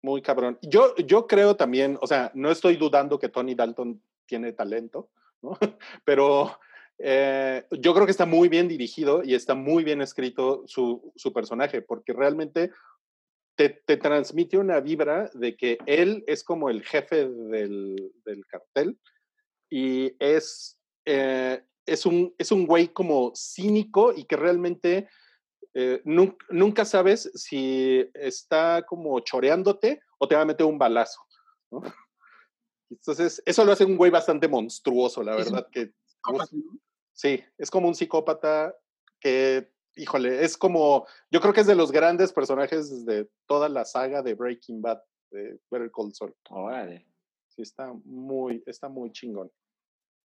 [0.02, 0.58] Muy cabrón.
[0.62, 5.10] Yo, yo creo también, o sea, no estoy dudando que Tony Dalton tiene talento,
[5.42, 5.58] ¿no?
[6.06, 6.60] Pero
[7.00, 11.34] eh, yo creo que está muy bien dirigido y está muy bien escrito su, su
[11.34, 12.72] personaje, porque realmente
[13.56, 18.98] te, te transmite una vibra de que él es como el jefe del, del cartel
[19.70, 25.08] y es, eh, es, un, es un güey como cínico y que realmente
[25.80, 31.20] eh, nun- nunca sabes si está como choreándote o te va a meter un balazo.
[31.70, 31.82] ¿no?
[32.90, 35.94] Entonces, eso lo hace un güey bastante monstruoso, la verdad, que
[37.14, 38.76] sí, es como un psicópata
[39.20, 43.86] que, híjole, es como, yo creo que es de los grandes personajes de toda la
[43.86, 45.02] saga de Breaking Bad,
[45.32, 46.36] de Better Call Saul.
[46.50, 47.06] Órale.
[47.50, 49.52] Sí, está muy, está muy chingón.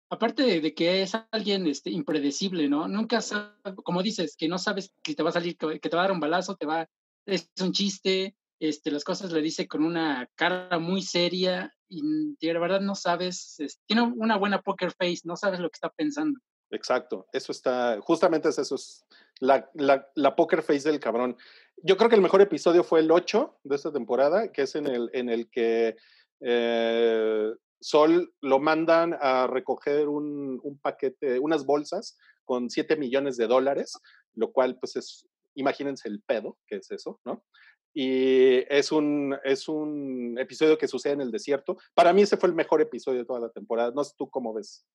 [0.09, 2.87] Aparte de, que es alguien este, impredecible, ¿no?
[2.87, 3.51] Nunca sabes,
[3.83, 6.11] como dices, que no sabes que te va a salir, que te va a dar
[6.13, 6.87] un balazo, te va,
[7.25, 12.01] es un chiste, este, las cosas le dice con una cara muy seria y
[12.39, 15.89] de verdad no sabes, es- tiene una buena poker face, no sabes lo que está
[15.89, 16.39] pensando.
[16.69, 19.05] Exacto, eso está, justamente es eso, es
[19.39, 21.37] la, la, la poker face del cabrón.
[21.83, 24.87] Yo creo que el mejor episodio fue el 8 de esta temporada, que es en
[24.87, 25.95] el, en el que
[26.41, 33.47] eh, Sol lo mandan a recoger un, un paquete, unas bolsas con 7 millones de
[33.47, 33.97] dólares,
[34.35, 37.43] lo cual pues es, imagínense el pedo, que es eso, ¿no?
[37.93, 41.77] Y es un, es un episodio que sucede en el desierto.
[41.95, 43.91] Para mí ese fue el mejor episodio de toda la temporada.
[43.95, 44.85] No sé tú cómo ves.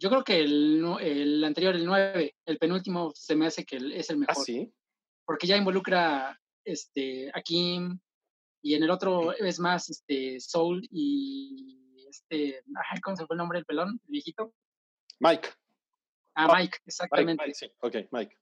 [0.00, 4.10] Yo creo que el, el anterior, el 9, el penúltimo, se me hace que es
[4.10, 4.44] el Ah, mejor.
[4.44, 4.72] sí.
[5.26, 7.98] Porque ya involucra este, a Kim
[8.62, 13.38] y en el otro es más este, Soul y este, ay, ¿cómo se fue el
[13.38, 14.00] nombre del pelón?
[14.04, 14.54] El viejito.
[15.20, 15.48] Mike.
[16.34, 17.44] Ah, Mike, exactamente.
[17.44, 17.72] Mike, Mike, sí.
[17.80, 18.36] Ok, Mike.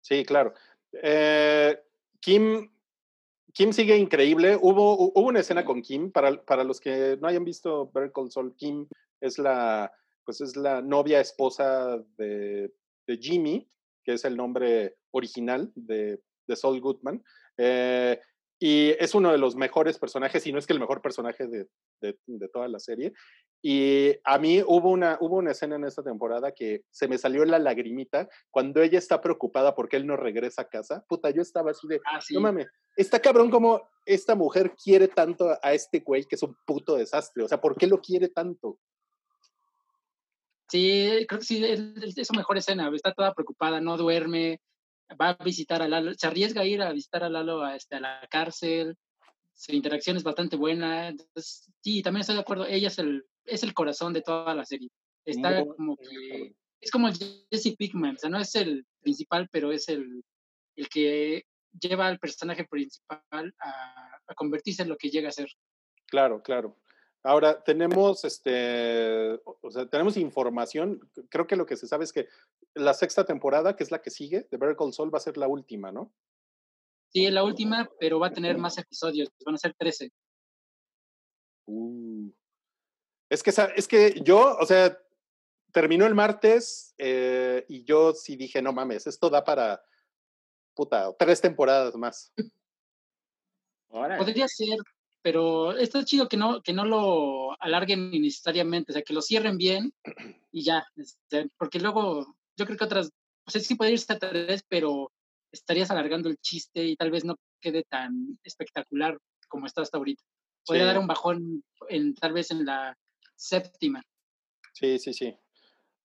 [0.00, 0.52] Sí, claro.
[1.02, 1.78] Eh,
[2.20, 2.70] Kim,
[3.52, 4.56] Kim sigue increíble.
[4.60, 6.10] Hubo, hu- hubo una escena con Kim.
[6.12, 8.86] Para, para los que no hayan visto Better Call Saul, Kim
[9.20, 9.90] es la,
[10.24, 12.72] pues es la novia esposa de,
[13.06, 13.68] de Jimmy,
[14.04, 17.22] que es el nombre original de, de Saul Goodman.
[17.56, 18.20] Eh,
[18.64, 21.66] y es uno de los mejores personajes, y no es que el mejor personaje de,
[22.00, 23.12] de- de toda la serie.
[23.60, 27.44] Y a mí hubo una, hubo una escena en esta temporada que se me salió
[27.44, 31.04] la lagrimita cuando ella está preocupada porque él no regresa a casa.
[31.08, 32.34] Puta, yo estaba así de, Ah, sí.
[32.34, 36.56] no mames, está cabrón como esta mujer quiere tanto a este güey que es un
[36.64, 37.42] puto desastre.
[37.42, 38.78] O sea, ¿por qué lo quiere tanto?
[40.68, 41.80] Sí, creo que sí, es
[42.16, 42.90] es su mejor escena.
[42.94, 44.60] Está toda preocupada, no duerme,
[45.20, 47.96] va a visitar a Lalo, se arriesga a ir a visitar a Lalo a, este,
[47.96, 48.96] a la cárcel.
[49.54, 51.08] Su interacción es bastante buena.
[51.08, 52.66] Entonces, sí, también estoy de acuerdo.
[52.66, 54.88] Ella es el, es el corazón de toda la serie.
[55.24, 56.54] Está como que.
[56.80, 58.16] Es como el Jesse Pickman.
[58.16, 60.24] O sea, no es el principal, pero es el,
[60.76, 61.44] el que
[61.78, 65.48] lleva al personaje principal a, a convertirse en lo que llega a ser.
[66.06, 66.76] Claro, claro.
[67.24, 71.00] Ahora tenemos este, o sea, tenemos información.
[71.28, 72.28] Creo que lo que se sabe es que
[72.74, 75.36] la sexta temporada, que es la que sigue, de Better Call Saul, va a ser
[75.36, 76.12] la última, ¿no?
[77.12, 79.28] Sí, es la última, pero va a tener más episodios.
[79.44, 80.10] Van a ser 13.
[81.66, 82.30] Uh.
[83.28, 84.98] Es que, es que yo, o sea,
[85.72, 89.82] terminó el martes eh, y yo sí dije, no mames, esto da para,
[90.74, 92.32] puta, tres temporadas más.
[93.88, 94.78] Podría ser,
[95.22, 99.56] pero está chido que no, que no lo alarguen innecesariamente, o sea, que lo cierren
[99.56, 99.94] bien
[100.50, 103.10] y ya, este, porque luego yo creo que otras,
[103.46, 105.12] o sea, sí puede irse a tres, pero
[105.52, 109.18] estarías alargando el chiste y tal vez no quede tan espectacular
[109.48, 110.22] como está hasta ahorita.
[110.66, 110.86] Podría Sí.
[110.88, 112.96] dar un bajón en, tal vez en la
[113.36, 114.02] séptima.
[114.72, 115.36] Sí, sí, sí.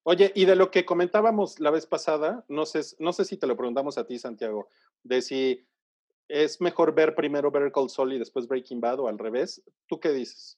[0.03, 3.47] Oye, y de lo que comentábamos la vez pasada, no sé, no sé si te
[3.47, 4.69] lo preguntamos a ti, Santiago,
[5.03, 5.67] de si
[6.27, 9.61] es mejor ver primero Better Call Saul y después Breaking Bad o al revés.
[9.87, 10.57] ¿Tú qué dices?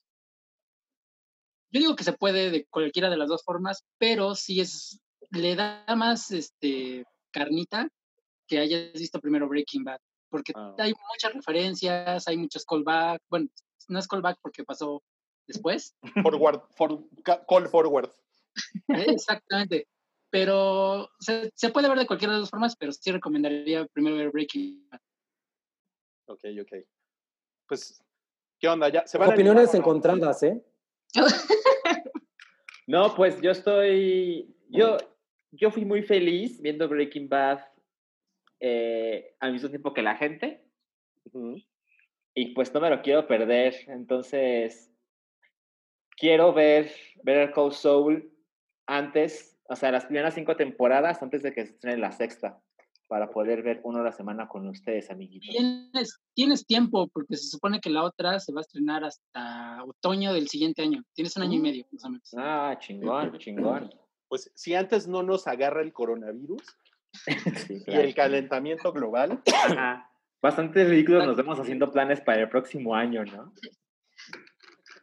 [1.72, 5.00] Yo digo que se puede de cualquiera de las dos formas, pero sí es,
[5.30, 7.88] le da más este, carnita
[8.48, 10.74] que hayas visto primero Breaking Bad, porque Ah.
[10.78, 13.48] hay muchas referencias, hay muchos callbacks, bueno,
[13.88, 15.02] no es callback porque pasó
[15.46, 18.10] después, Forward, for- ca- call forward.
[18.88, 19.86] exactamente,
[20.30, 24.16] pero se, se puede ver de cualquiera de las dos formas, pero sí recomendaría primero
[24.16, 25.00] ver Breaking Bad.
[26.30, 26.72] Ok, ok.
[27.66, 28.00] Pues,
[28.60, 28.88] ¿qué onda?
[28.88, 29.80] ¿Ya se van a Opiniones animar no?
[29.80, 30.62] encontradas, ¿eh?
[32.86, 34.52] No, pues yo estoy.
[34.68, 34.96] Yo,
[35.52, 37.60] yo fui muy feliz viendo Breaking Bad
[38.58, 40.64] eh, al mismo tiempo que la gente.
[42.34, 43.76] Y pues no me lo quiero perder.
[43.86, 44.92] Entonces,
[46.16, 46.90] quiero ver
[47.22, 48.32] Better Call Saul
[48.86, 52.60] antes, o sea, las primeras cinco temporadas antes de que se estrene la sexta,
[53.10, 55.50] para poder ver uno a la semana con ustedes, amiguitos.
[55.50, 60.32] Tienes, tienes tiempo, porque se supone que la otra se va a estrenar hasta otoño
[60.32, 61.02] del siguiente año.
[61.12, 61.62] Tienes un año y Mm.
[61.62, 62.30] medio, más o menos.
[62.38, 63.92] Ah, chingón, chingón.
[64.28, 66.62] Pues si antes no nos agarra el coronavirus
[67.66, 70.08] Sí, y el calentamiento global, Ajá.
[70.40, 73.52] Bastante ridículos nos vemos haciendo planes para el próximo año, ¿no?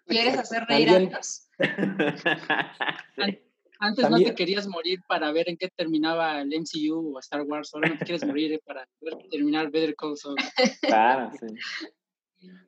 [0.05, 1.19] ¿Quieres hacer reír a
[3.79, 4.05] También-.
[4.05, 7.71] Antes no te querías morir para ver en qué terminaba el MCU o Star Wars,
[7.73, 10.35] ahora no te quieres morir eh, para ver terminar Better Call Saul.
[10.81, 11.47] Claro, sí.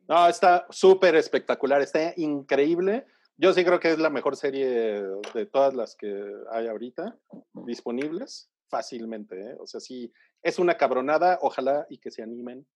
[0.08, 3.06] no, está súper espectacular, está increíble.
[3.36, 5.02] Yo sí creo que es la mejor serie
[5.34, 7.18] de todas las que hay ahorita
[7.54, 9.40] disponibles, fácilmente.
[9.40, 9.56] ¿eh?
[9.58, 12.66] O sea, sí, es una cabronada, ojalá y que se animen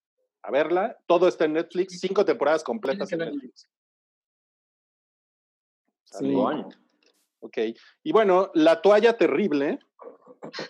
[0.42, 0.98] a verla.
[1.06, 3.18] Todo está en Netflix, cinco temporadas completas en.
[3.18, 3.68] Netflix.
[6.04, 6.34] Sí.
[7.44, 7.58] Ok.
[8.02, 9.78] Y bueno, la toalla terrible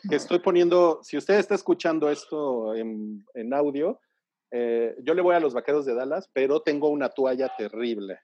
[0.09, 4.01] que estoy poniendo, si usted está escuchando esto en, en audio,
[4.51, 8.19] eh, yo le voy a los vaqueros de Dallas, pero tengo una toalla terrible.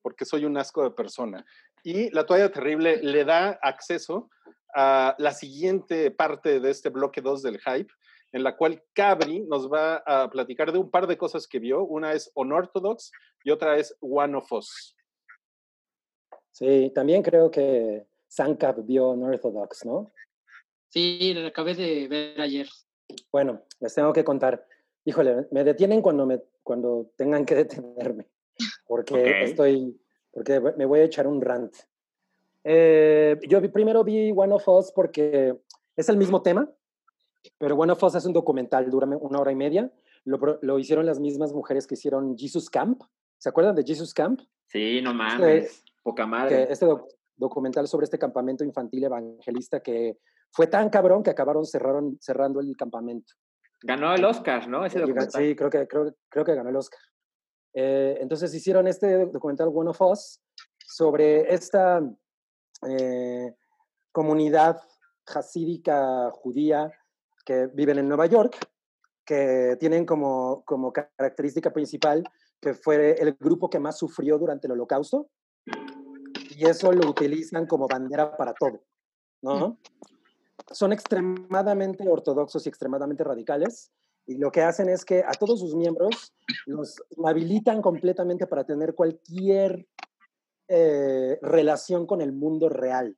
[0.00, 1.44] Porque soy un asco de persona.
[1.84, 4.30] Y la toalla terrible le da acceso
[4.74, 7.92] a la siguiente parte de este bloque 2 del hype,
[8.32, 11.84] en la cual Cabri nos va a platicar de un par de cosas que vio.
[11.84, 13.12] Una es Unorthodox
[13.44, 14.96] y otra es One of Us.
[16.50, 20.10] Sí, también creo que Sankap vio Unorthodox, ¿no?
[20.88, 22.68] Sí, lo acabé de ver ayer.
[23.32, 24.66] Bueno, les tengo que contar.
[25.04, 28.26] Híjole, me detienen cuando, me, cuando tengan que detenerme,
[28.86, 30.00] porque estoy,
[30.32, 31.74] porque me voy a echar un rant.
[32.64, 35.56] Eh, yo vi- primero vi One of Us porque
[35.96, 36.68] es el mismo tema,
[37.58, 39.90] pero One of Us es un documental, dura una hora y media.
[40.24, 43.02] Lo, lo hicieron las mismas mujeres que hicieron Jesus Camp.
[43.38, 44.40] ¿Se acuerdan de Jesus Camp?
[44.66, 45.82] Sí, no mames.
[46.02, 46.72] Poca que madre.
[46.72, 50.18] este doc- documental sobre este campamento infantil evangelista que
[50.52, 53.32] fue tan cabrón que acabaron cerraron, cerrando el campamento.
[53.82, 54.84] Ganó el Oscar, ¿no?
[54.84, 55.42] Ese documental.
[55.42, 57.00] Sí, creo que, creo, creo que ganó el Oscar.
[57.72, 60.40] Eh, entonces hicieron este documental One of Us
[60.86, 62.02] sobre esta
[62.88, 63.54] eh,
[64.12, 64.80] comunidad
[65.26, 66.90] hasídica judía
[67.44, 68.56] que viven en Nueva York,
[69.24, 72.24] que tienen como, como característica principal
[72.60, 75.30] que fue el grupo que más sufrió durante el holocausto
[75.66, 78.82] y eso lo utilizan como bandera para todo,
[79.42, 79.78] ¿no?
[80.70, 83.92] Son extremadamente ortodoxos y extremadamente radicales
[84.26, 86.32] y lo que hacen es que a todos sus miembros
[86.66, 89.88] los habilitan completamente para tener cualquier
[90.68, 93.16] eh, relación con el mundo real.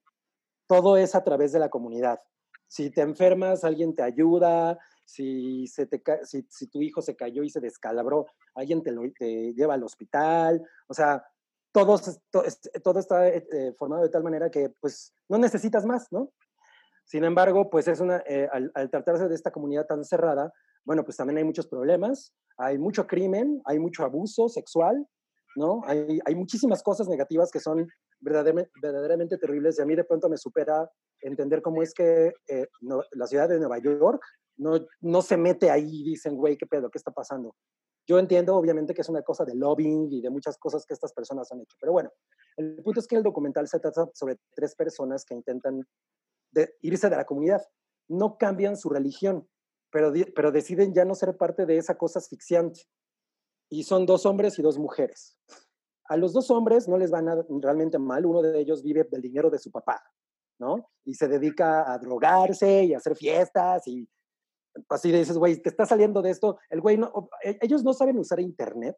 [0.66, 2.20] Todo es a través de la comunidad.
[2.66, 4.78] Si te enfermas, alguien te ayuda.
[5.05, 8.24] Si, se te si, si tu hijo se cayó y se descalabró,
[8.55, 10.66] alguien te, lo, te lleva al hospital.
[10.86, 11.26] O sea,
[11.72, 11.98] todo,
[12.82, 16.30] todo está eh, formado de tal manera que pues no necesitas más, ¿no?
[17.04, 20.52] Sin embargo, pues es una, eh, al, al tratarse de esta comunidad tan cerrada,
[20.84, 25.06] bueno, pues también hay muchos problemas, hay mucho crimen, hay mucho abuso sexual,
[25.56, 25.82] ¿no?
[25.86, 27.86] Hay, hay muchísimas cosas negativas que son
[28.20, 30.88] verdaderamente, verdaderamente terribles y a mí de pronto me supera
[31.20, 34.22] entender cómo es que eh, no- la ciudad de Nueva York
[34.56, 36.90] no, no se mete ahí y dicen, güey, ¿qué pedo?
[36.90, 37.54] ¿Qué está pasando?
[38.07, 41.12] Yo entiendo, obviamente, que es una cosa de lobbying y de muchas cosas que estas
[41.12, 42.11] personas han hecho, pero bueno,
[42.57, 45.82] el punto es que el documental se trata sobre tres personas que intentan
[46.50, 47.62] de irse de la comunidad.
[48.09, 49.48] No cambian su religión,
[49.90, 52.82] pero, pero deciden ya no ser parte de esa cosa asfixiante.
[53.70, 55.38] Y son dos hombres y dos mujeres.
[56.09, 58.26] A los dos hombres no les va nada- realmente mal.
[58.26, 60.03] Uno de ellos vive del dinero de su papá,
[60.59, 60.90] ¿no?
[61.05, 64.07] Y se dedica a drogarse y a hacer fiestas y
[64.88, 66.58] así dices, güey, te está saliendo de esto.
[66.70, 68.96] El güey, no, e- ellos no saben usar internet,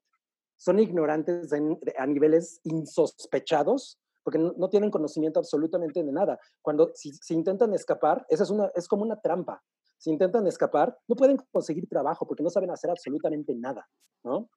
[0.57, 6.39] son ignorantes en- a niveles insospechados porque no, no tienen conocimiento absolutamente de nada.
[6.63, 9.63] Cuando si, si intentan escapar, esa es, una, es como una trampa.
[9.99, 13.87] Si intentan escapar, no pueden conseguir trabajo porque no saben hacer absolutamente nada,
[14.25, 14.49] ¿no?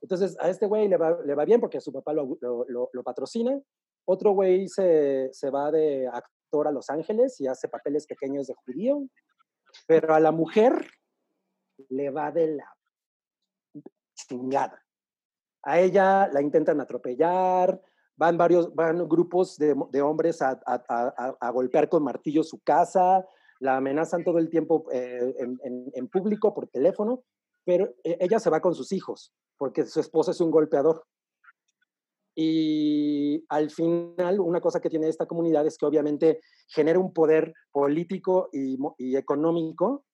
[0.00, 2.90] Entonces, a este güey le va, le va bien porque su papá lo, lo- lo-
[2.92, 3.60] lo patrocina.
[4.04, 8.54] Otro güey se, se va de actor a Los Ángeles y hace papeles pequeños de
[8.54, 9.06] judío.
[9.86, 10.86] Pero a la mujer
[11.88, 12.76] le va de la
[14.14, 14.84] chingada.
[15.62, 17.80] A ella la intentan atropellar,
[18.16, 23.24] van varios, van grupos de, de hombres a, a- golpear con martillo su casa,
[23.60, 27.24] la amenazan todo el tiempo eh, en, en- en público por teléfono,
[27.64, 31.04] pero eh, ella se va con sus hijos porque su esposo es un golpeador.
[32.40, 37.52] Y al final, una cosa que tiene esta comunidad es que obviamente genera un poder
[37.72, 40.04] político y, y económico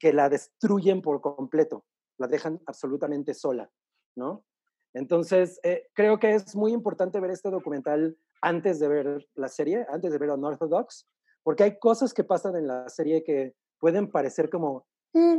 [0.00, 1.84] que la destruyen por completo,
[2.18, 3.70] la dejan absolutamente sola,
[4.16, 4.44] ¿no?
[4.92, 9.86] Entonces, eh, creo que es muy importante ver este documental antes de ver la serie,
[9.88, 11.06] antes de ver Unorthodox,
[11.44, 15.38] porque hay cosas que pasan en la serie que pueden parecer como, "Mm",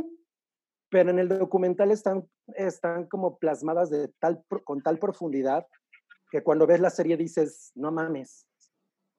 [0.88, 5.66] pero en el documental están, están como plasmadas de tal, con tal profundidad
[6.30, 8.46] que cuando ves la serie dices, no mames.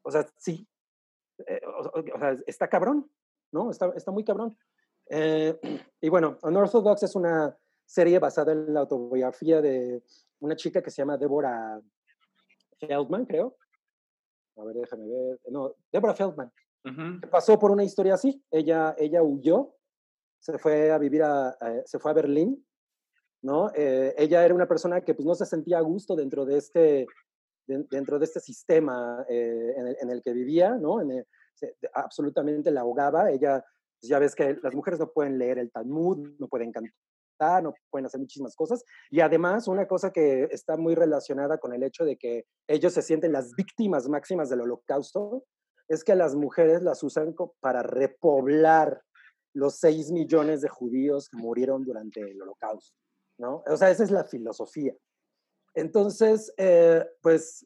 [0.03, 0.67] O sea, sí.
[1.45, 3.09] Eh, o, o- sea, está cabrón,
[3.51, 3.71] ¿no?
[3.71, 4.57] Está, está muy cabrón.
[5.09, 5.57] Eh,
[6.01, 10.03] y bueno, Unorthodox es una serie basada en la autobiografía de
[10.39, 11.81] una chica que se llama Deborah
[12.79, 13.57] Feldman, creo.
[14.57, 15.39] A ver, déjame ver.
[15.49, 16.51] No, Deborah Feldman
[17.29, 18.43] pasó por una historia así.
[18.49, 19.75] Ella, ella huyó,
[20.39, 22.65] se fue a vivir a, a- se fue a Berlín,
[23.41, 23.71] ¿no?
[23.75, 27.05] Eh, ella era una persona que pues no se sentía a gusto dentro de este,
[27.67, 30.99] de- dentro de este sistema eh, en, el, en el que vivía, ¿no?
[31.93, 33.31] Absolutamente la ahogaba.
[33.31, 33.63] Ella,
[33.99, 37.73] pues ya ves que las mujeres no pueden leer el Talmud, no pueden cantar, no
[37.89, 38.83] pueden hacer muchísimas cosas.
[39.09, 43.01] Y además, una cosa que está muy relacionada con el hecho de que ellos se
[43.01, 45.43] sienten las víctimas máximas del holocausto,
[45.87, 49.01] es que las mujeres las usan para repoblar
[49.55, 52.95] los 6 millones de judíos que murieron durante el holocausto,
[53.39, 53.63] ¿no?
[53.65, 54.93] O sea, esa es la filosofía.
[55.73, 57.65] Entonces, eh, pues,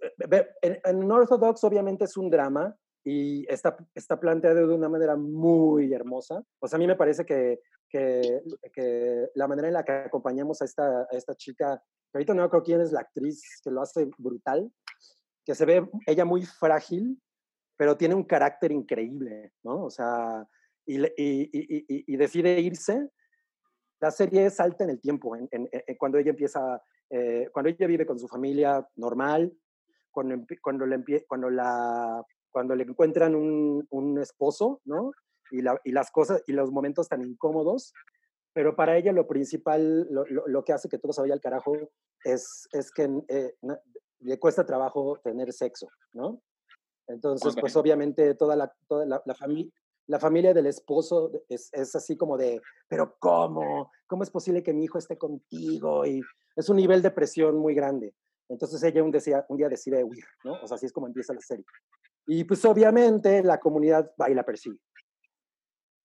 [0.61, 5.93] en, en Orthodox obviamente es un drama, y está, está planteado de una manera muy
[5.93, 6.43] hermosa.
[6.59, 7.59] O sea, a mí me parece que,
[7.89, 12.49] que, la manera en la que acompañamos a esta, a esta chica, que ahorita no
[12.49, 14.71] creo quién es la actriz que lo hace brutal,
[15.45, 17.21] que se ve ella muy frágil,
[17.75, 19.85] pero tiene un carácter increíble, ¿no?
[19.85, 20.47] O sea,
[20.85, 23.09] y decide irse.
[24.03, 27.87] La serie salta en el tiempo, en, en, en cuando ella empieza, eh, cuando ella
[27.87, 29.53] vive con su familia normal,
[30.11, 35.13] cuando, cuando, le, cuando la cuando le encuentran un, un esposo, ¿no?
[35.51, 37.93] Y, la, y, las cosas y los momentos tan incómodos,
[38.51, 41.39] pero para ella lo principal, lo, lo, lo que hace que todo se vaya al
[41.39, 41.73] carajo
[42.25, 43.53] es, es que eh,
[44.19, 46.41] le cuesta trabajo tener sexo, ¿no?
[47.07, 47.61] Entonces, okay.
[47.61, 49.71] pues obviamente toda la, toda la, la familia
[50.07, 53.91] la familia del esposo es, es, así como de, pero ¿cómo?
[54.07, 56.05] ¿Cómo es posible que mi hijo esté contigo?
[56.05, 56.21] Y
[56.55, 58.13] es un nivel de presión muy grande.
[58.49, 60.61] Entonces ella un, decía, un día decide huir, ¿no?
[60.61, 61.65] O sea, así es como empieza la serie.
[62.27, 64.79] Y pues obviamente la comunidad va y la persigue.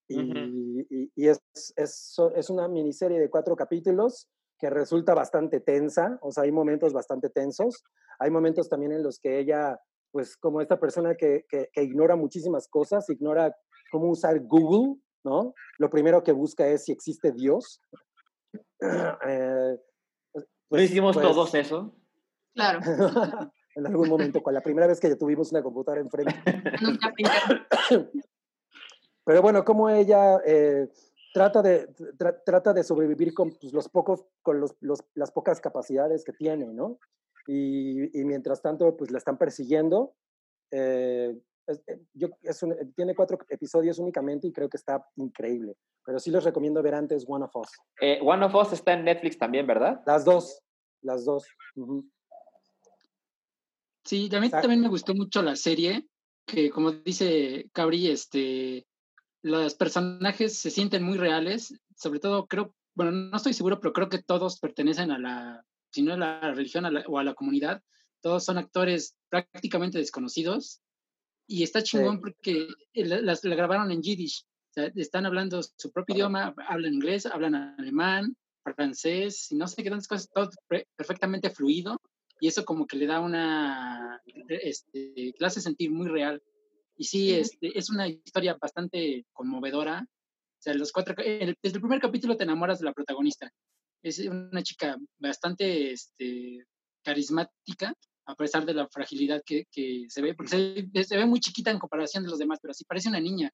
[0.08, 0.86] Y, uh -huh.
[0.88, 1.40] y, y es,
[1.76, 4.28] es, es, una miniserie de cuatro capítulos
[4.58, 7.84] que resulta bastante tensa, o sea, hay momentos bastante tensos,
[8.18, 9.78] hay momentos también en los que ella,
[10.10, 13.54] pues como esta persona que, que, que ignora muchísimas cosas, ignora
[13.90, 15.54] cómo usar Google, ¿no?
[15.78, 17.80] Lo primero que busca es si existe Dios.
[18.80, 19.76] Eh,
[20.32, 21.92] pues, ¿No hicimos pues, todos eso?
[22.54, 22.78] Claro.
[23.74, 26.34] en algún momento, con la primera vez que tuvimos una computadora enfrente.
[26.82, 27.12] Nunca
[29.24, 30.88] Pero bueno, como ella eh,
[31.32, 35.60] trata, de, tra trata de sobrevivir con pues, los pocos, con los, los, las pocas
[35.60, 36.98] capacidades que tiene, ¿no?
[37.46, 40.14] Y, y, mientras tanto, pues la están persiguiendo.
[40.70, 41.82] Eh, es,
[42.14, 45.76] yo, es un, tiene cuatro episodios únicamente y creo que está increíble.
[46.04, 47.68] Pero sí les recomiendo ver antes One of Us.
[48.00, 50.00] Eh, One of Us está en Netflix también, ¿verdad?
[50.06, 50.62] Las dos,
[51.02, 51.46] las dos.
[51.76, 52.10] Uh -huh.
[54.04, 56.08] Sí, a mí también me gustó mucho la serie,
[56.46, 58.86] que como dice Cabri, este,
[59.42, 64.08] los personajes se sienten muy reales, sobre todo creo, bueno, no estoy seguro, pero creo
[64.08, 67.34] que todos pertenecen a la, si no a la religión a la, o a la
[67.34, 67.82] comunidad,
[68.22, 70.80] todos son actores prácticamente desconocidos
[71.48, 72.20] y está chingón sí.
[72.20, 76.94] porque la, la, la, grabaron en Yiddish, o sea, están hablando su propio idioma, hablan
[76.94, 80.50] inglés, hablan alemán, francés, y no sé qué tantas cosas, todo
[80.96, 81.98] perfectamente fluido
[82.40, 86.42] y eso como que le da una, este, le hace sentir muy real.
[86.96, 90.04] Y sí, este, es una historia bastante conmovedora.
[90.04, 93.50] O sea, los cuatro, el, desde el primer capítulo te enamoras de la protagonista.
[94.02, 96.64] Es una chica bastante este,
[97.02, 97.94] carismática,
[98.28, 100.50] a pesar de la fragilidad que, que se ve, porque
[100.92, 103.50] se, se, ve muy chiquita en comparación de los demás, pero sí parece una niña.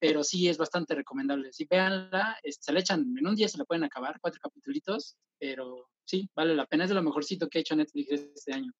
[0.00, 1.52] Pero sí es bastante recomendable.
[1.52, 5.16] Si véanla, este, se la echan, en un día se la pueden acabar, cuatro capítulos,
[5.38, 6.84] pero sí, vale la pena.
[6.84, 8.72] Es de lo mejorcito que ha hecho Netflix este año.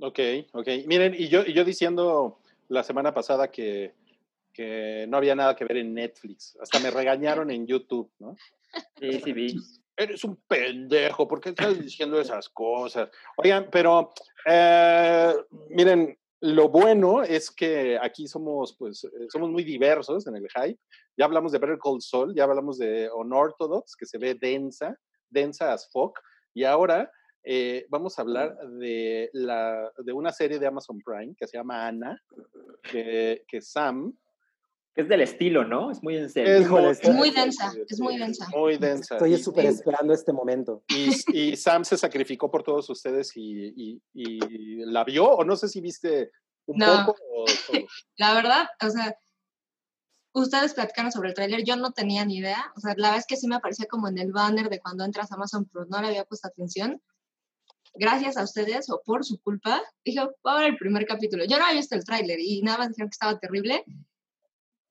[0.00, 0.18] Ok,
[0.52, 0.68] ok.
[0.86, 3.94] Miren, y yo, y yo diciendo la semana pasada que,
[4.52, 6.56] que no había nada que ver en Netflix.
[6.60, 8.36] Hasta me regañaron en YouTube, ¿no?
[8.98, 9.56] Sí, sí, vi.
[9.96, 13.10] Eres un pendejo, ¿por qué estás diciendo esas cosas?
[13.36, 14.12] Oigan, pero
[14.46, 15.34] eh,
[15.70, 20.80] miren, lo bueno es que aquí somos, pues, somos muy diversos en el hype.
[21.16, 24.96] Ya hablamos de Better Call Saul, ya hablamos de Unorthodox, que se ve densa,
[25.30, 26.18] densa as fuck.
[26.52, 27.10] Y ahora
[27.44, 31.86] eh, vamos a hablar de, la, de una serie de Amazon Prime que se llama
[31.86, 32.20] Ana,
[32.82, 34.16] que, que Sam.
[34.94, 35.90] Es del estilo, ¿no?
[35.90, 36.52] Es muy en serio.
[36.52, 38.46] Es, muy, es muy densa, es muy densa.
[38.54, 39.14] Muy densa.
[39.14, 40.84] Estoy súper esperando este momento.
[40.88, 45.56] Y, y, Sam se sacrificó por todos ustedes y, y, y, la vio, o no
[45.56, 46.30] sé si viste
[46.66, 47.06] un no.
[47.06, 47.22] poco.
[47.34, 47.44] O
[48.16, 49.16] la verdad, o sea,
[50.34, 53.26] ustedes platicaron sobre el tráiler, yo no tenía ni idea, o sea, la verdad es
[53.26, 56.02] que sí me aparecía como en el banner de cuando entras a Amazon Pro, no
[56.02, 57.00] le había puesto atención.
[57.94, 61.44] Gracias a ustedes o por su culpa, dije, voy a ver el primer capítulo.
[61.44, 63.84] Yo no había visto el tráiler y nada más dijeron que estaba terrible.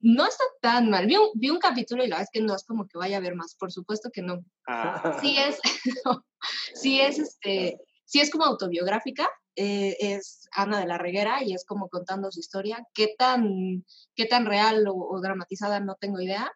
[0.02, 1.06] No está tan mal.
[1.06, 3.18] Vi un, vi un capítulo y la verdad es que no es como que vaya
[3.18, 4.44] a ver más, por supuesto que no.
[4.68, 5.18] Ah.
[5.22, 5.60] Sí es,
[6.74, 11.66] sí es, este, sí es como autobiográfica, eh, es Ana de la Reguera y es
[11.66, 12.84] como contando su historia.
[12.94, 13.86] Qué tan,
[14.16, 16.52] qué tan real o, o, dramatizada no tengo idea,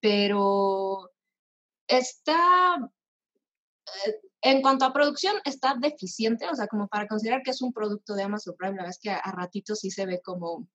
[0.00, 1.10] pero
[1.88, 2.76] está,
[4.06, 7.72] eh, en cuanto a producción, está deficiente, o sea, como para considerar que es un
[7.72, 10.68] producto de Amazon Prime, la verdad es que a, a ratitos sí se ve como,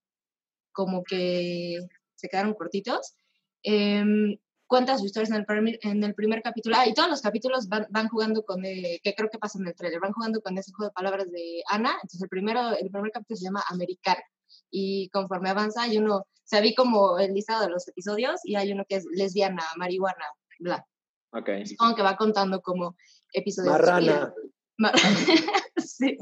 [0.71, 1.77] como que
[2.19, 3.15] se quedaron cortitos.
[3.63, 4.39] Eh,
[4.69, 6.75] cuenta sus historias en el, primer, en el primer capítulo.
[6.77, 9.67] Ah, y todos los capítulos van, van jugando con, eh, que creo que pasa en
[9.67, 11.93] el trailer, van jugando con ese juego de palabras de Ana.
[11.95, 14.21] Entonces, el, primero, el primer capítulo se llama Americana.
[14.69, 18.55] Y conforme avanza, hay uno, o sea, vi como el listado de los episodios y
[18.55, 20.25] hay uno que es lesbiana, marihuana,
[20.59, 20.85] bla.
[21.31, 21.49] Ok.
[21.65, 22.95] Supongo que va contando como
[23.33, 23.73] episodios.
[23.73, 24.33] Marrana.
[24.77, 24.93] Mar
[25.77, 26.15] sí,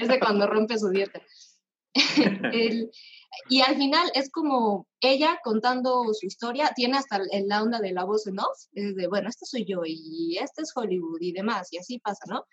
[0.00, 1.22] es de cuando rompe su dieta.
[2.52, 2.90] el,
[3.48, 7.92] Y al final es como ella contando su historia, tiene hasta el- la onda de
[7.92, 11.32] la voz en off, es de, bueno, esta soy yo y este es Hollywood y
[11.32, 12.44] demás, y así pasa, ¿no?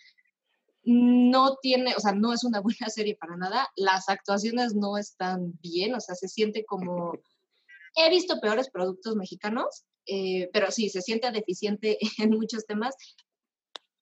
[0.83, 5.53] No tiene, o sea, no es una buena serie para nada, las actuaciones no están
[5.61, 7.13] bien, o sea, se siente como...
[7.95, 12.95] He visto peores productos mexicanos, eh, pero sí, se siente deficiente en muchos temas,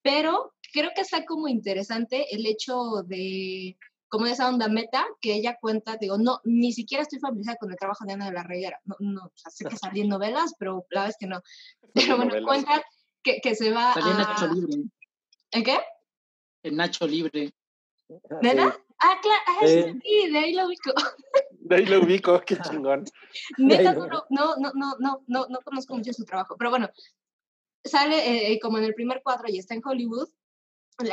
[0.01, 3.77] pero creo que está como interesante el hecho de
[4.11, 7.77] como esa onda meta que ella cuenta, digo, no, ni siquiera estoy familiarizada con el
[7.77, 10.53] trabajo de Ana de la Reguera, no, no, o sea, sé que salí en novelas,
[10.59, 11.41] pero la verdad es que no,
[11.93, 12.45] pero bueno, novelas.
[12.45, 12.85] cuenta
[13.23, 14.53] que, que se va Salí en Nacho a...
[14.53, 14.73] Libre.
[15.51, 15.79] ¿En qué?
[16.63, 17.53] En Nacho Libre.
[18.41, 18.71] ¿Neta?
[18.71, 18.77] sí.
[19.03, 19.99] Ah, claro, ah, Sí.
[20.03, 20.91] sí, de ahí lo ubico.
[21.63, 23.05] De ahí lo ubico, qué chingón.
[23.57, 24.25] Neta, no, no.
[24.29, 26.89] no, no, no, no, no, no conozco mucho su trabajo, pero bueno,
[27.83, 30.27] sale eh, como en el primer cuadro y está en Hollywood.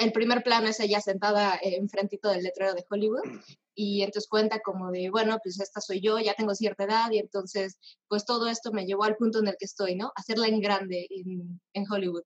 [0.00, 3.22] El primer plano es ella sentada eh, enfrentito del letrero de Hollywood
[3.74, 7.18] y entonces cuenta como de, bueno, pues esta soy yo, ya tengo cierta edad y
[7.18, 7.78] entonces
[8.08, 10.12] pues todo esto me llevó al punto en el que estoy, ¿no?
[10.16, 12.22] Hacerla en grande en, Hollywood.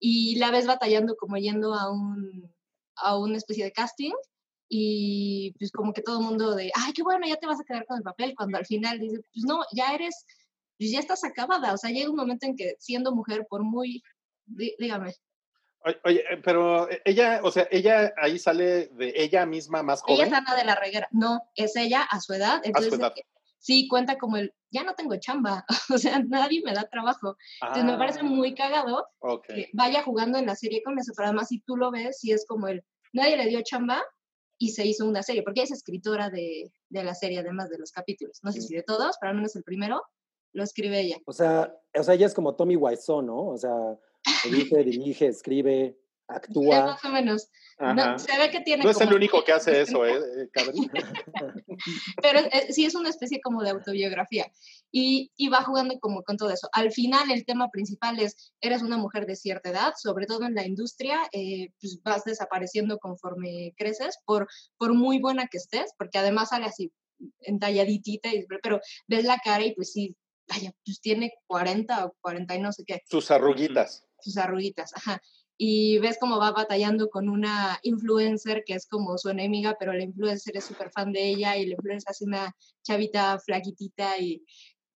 [0.00, 2.52] Y la ves batallando como yendo a un,
[2.96, 4.12] a una especie de casting
[4.68, 7.64] y pues como que todo el mundo de, ay, qué bueno, ya te vas a
[7.64, 10.24] quedar con el papel, cuando al final dice, pues no, ya eres,
[10.78, 14.02] pues ya estás acabada, o sea, llega un momento en que siendo mujer, por muy,
[14.46, 15.14] dí- dígame,
[16.04, 20.26] Oye, eh, pero ella, o sea, ella ahí sale de ella misma más ella joven.
[20.28, 23.12] es Ana de la Reguera, no, es ella a su edad, entonces edad.
[23.16, 23.22] eh,
[23.58, 25.64] sí cuenta como el, ya no tengo chamba,
[25.94, 29.46] o sea, nadie me da trabajo, entonces me parece muy Ah, cagado ok.
[29.46, 32.30] que vaya jugando en la serie con eso, pero además si tú lo ves, sí
[32.30, 34.02] es como el, nadie le dio chamba
[34.58, 37.78] y se hizo una serie, porque ella es escritora de, de la serie, además de
[37.78, 38.40] los capítulos.
[38.42, 40.02] No sé si de todos, pero al menos el primero
[40.52, 41.16] lo escribe ella.
[41.24, 43.46] O sea, o sea, ella es como Tommy Wiseau, ¿no?
[43.46, 43.70] O sea,
[44.44, 45.96] dirige, dirige, escribe, Es
[46.36, 46.86] actúa.
[46.86, 47.48] más o menos.
[47.78, 50.50] No, se ve que tiene No es el como- único que hace eso, ¿eh,
[52.22, 54.50] pero eh, sí es una especie como de autobiografía
[54.92, 56.68] y, y va jugando como con todo eso.
[56.72, 60.54] Al final el tema principal es, eres una mujer de cierta edad, sobre todo en
[60.54, 64.46] la industria, eh, pues vas desapareciendo conforme creces, por,
[64.76, 66.92] por muy buena que estés, porque además sale así
[67.40, 70.14] entalladitita, y- pero ves la cara y pues sí,
[70.48, 74.04] vaya, pues tiene 40 o 40 y no sé qué Sus arruguitas.
[74.22, 75.20] Sus arruguitas, ajá.
[75.56, 80.04] Y ves cómo va batallando con una influencer que es como su enemiga, pero la
[80.04, 84.42] influencer es súper fan de ella y la influencer es una chavita flaquitita y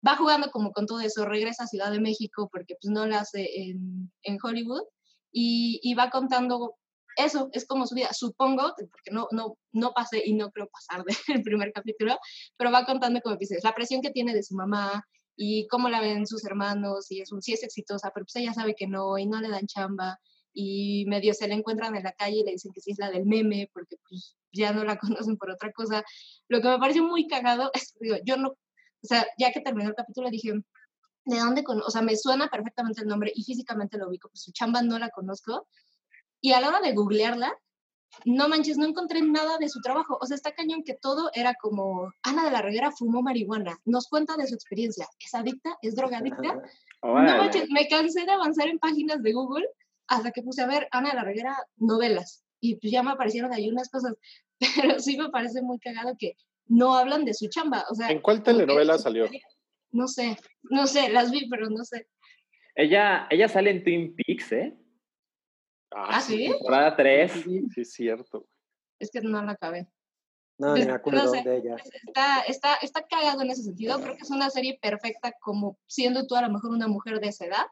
[0.06, 3.20] va jugando como con todo eso, regresa a Ciudad de México porque pues no la
[3.20, 4.84] hace en, en Hollywood
[5.32, 6.76] y, va contando
[7.16, 11.04] eso, es como su vida, supongo, porque no, no, no pasé y no creo pasar
[11.28, 12.18] del primer capítulo,
[12.56, 15.06] pero va contando como dices, la presión que tiene de su mamá
[15.36, 18.52] y cómo la ven sus hermanos y es un, sí es exitosa, pero pues ella
[18.52, 20.18] sabe que no y no le dan chamba
[20.52, 23.10] y medio se la encuentran en la calle y le dicen que sí es la
[23.10, 26.04] del meme porque pues ya no la conocen por otra cosa.
[26.48, 29.88] Lo que me pareció muy cagado es, digo, yo no, o sea, ya que terminó
[29.88, 30.52] el capítulo dije,
[31.24, 31.88] ¿de dónde conozco?
[31.88, 34.98] O sea, me suena perfectamente el nombre y físicamente lo ubico, pues su chamba no
[34.98, 35.68] la conozco.
[36.40, 37.56] Y a la hora de googlearla,
[38.24, 40.18] no manches, no encontré nada de su trabajo.
[40.20, 44.08] O sea, está cañón que todo era como, Ana de la Reguera fumó marihuana, nos
[44.08, 46.62] cuenta de su experiencia, es adicta, es drogadicta.
[47.04, 49.66] No manches, me cansé de avanzar en páginas de Google
[50.06, 53.52] hasta que puse a ver Ana de la Reguera novelas y pues ya me aparecieron
[53.52, 54.14] ahí unas cosas,
[54.80, 56.36] pero sí me parece muy cagado que
[56.66, 59.28] no hablan de su chamba, o sea, ¿En cuál telenovela salió?
[59.90, 62.06] No sé, no sé, las vi, pero no sé.
[62.74, 64.78] Ella, ella sale en Twin Peaks, ¿eh?
[65.94, 66.48] ¿Ah, sí?
[66.50, 67.32] Temporada 3.
[67.32, 68.46] Sí, es cierto.
[68.98, 69.88] Es que no la acabé.
[70.58, 71.42] No, ni me No acuerdo sé.
[71.42, 71.76] de ella.
[71.76, 73.98] Pues, Está, está, está cagado en ese sentido.
[74.00, 77.28] Creo que es una serie perfecta como siendo tú a lo mejor una mujer de
[77.28, 77.66] esa edad.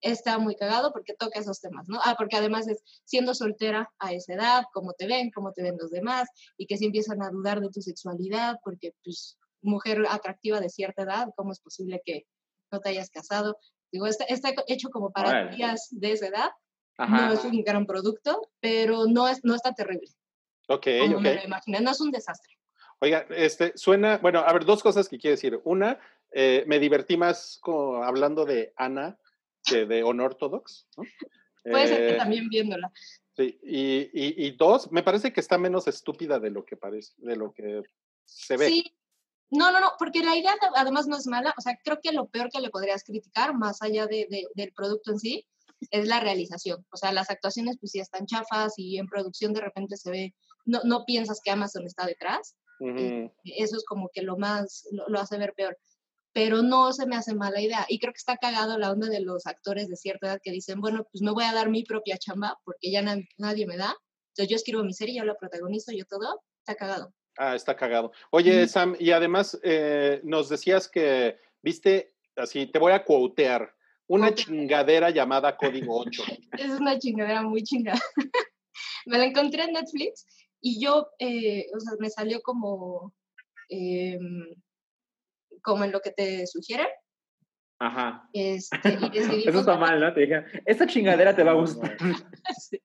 [0.00, 1.98] Está muy cagado porque toca esos temas, ¿no?
[2.04, 5.76] Ah, porque además es siendo soltera a esa edad, cómo te ven, cómo te ven
[5.80, 10.60] los demás, y que si empiezan a dudar de tu sexualidad, porque pues mujer atractiva
[10.60, 12.26] de cierta edad, ¿cómo es posible que
[12.70, 13.56] no te hayas casado?
[13.92, 15.56] Digo, está, está hecho como para Órale.
[15.56, 16.50] tías de esa edad.
[16.96, 17.26] Ajá.
[17.26, 20.08] No es un gran producto, pero no, es, no está terrible,
[20.68, 21.22] Ok, como ok.
[21.22, 21.80] me lo imaginé.
[21.80, 22.56] No es un desastre.
[23.00, 25.60] Oiga, este, suena, bueno, a ver, dos cosas que quiero decir.
[25.64, 25.98] Una,
[26.30, 29.18] eh, me divertí más como hablando de Ana
[29.64, 31.04] que de Unorthodox, ¿no?
[31.64, 32.92] Puede ser que Eh, también viéndola.
[33.36, 37.14] Sí, y, y, y dos, me parece que está menos estúpida de lo que parece,
[37.16, 37.82] de lo que
[38.24, 38.68] se ve.
[38.68, 38.84] Sí.
[39.50, 41.52] No, no, no, porque la idea de- además no es mala.
[41.56, 44.72] O sea, creo que lo peor que le podrías criticar, más allá de, de- del
[44.72, 45.46] producto en sí,
[45.90, 46.84] es la realización.
[46.92, 50.34] O sea, las actuaciones pues sí están chafas y en producción de repente se ve,
[50.64, 52.56] no, no piensas que Amazon está detrás.
[52.80, 53.32] Ujú.
[53.44, 55.78] Eso es como que lo más, lo, lo hace ver peor.
[56.32, 57.86] Pero no se me hace mala idea.
[57.88, 60.80] Y creo que está cagado la onda de los actores de cierta edad que dicen,
[60.80, 63.94] bueno, pues me voy a dar mi propia chamba porque ya na- nadie me da.
[64.30, 66.42] Entonces yo escribo mi serie, yo la protagonizo, yo todo.
[66.58, 67.14] Está cagado.
[67.36, 68.10] Ah, está cagado.
[68.30, 73.74] Oye, Sam, y además eh, nos decías que viste, así, te voy a quotear,
[74.14, 76.22] una chingadera llamada Código 8.
[76.58, 78.00] Es una chingadera muy chingada.
[79.06, 80.26] me la encontré en Netflix
[80.60, 83.12] y yo, eh, o sea, me salió como,
[83.68, 84.46] em,
[85.62, 86.86] como en lo que te sugieren.
[87.78, 88.28] Ajá.
[88.32, 90.12] Este, y decidí Eso está mal, ¿no?
[90.14, 91.96] Te dijeron, esta chingadera te va a gustar.
[92.58, 92.80] Sí.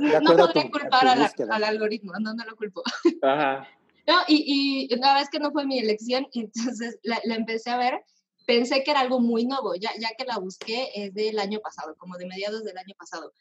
[0.00, 2.82] No podría culpar a la- al algoritmo, no, no lo culpo.
[3.22, 3.68] Ajá.
[4.06, 7.70] No, y, y la verdad es que no fue mi elección, entonces la, la empecé
[7.70, 8.02] a ver.
[8.46, 11.94] Pensé que era algo muy nuevo, ya, ya que la busqué es del año pasado,
[11.96, 13.32] como de mediados del año pasado.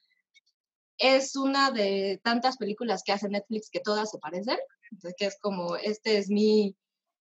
[0.98, 4.58] Es una de tantas películas que hace Netflix que todas se parecen,
[4.92, 6.76] entonces que es como, este es mi,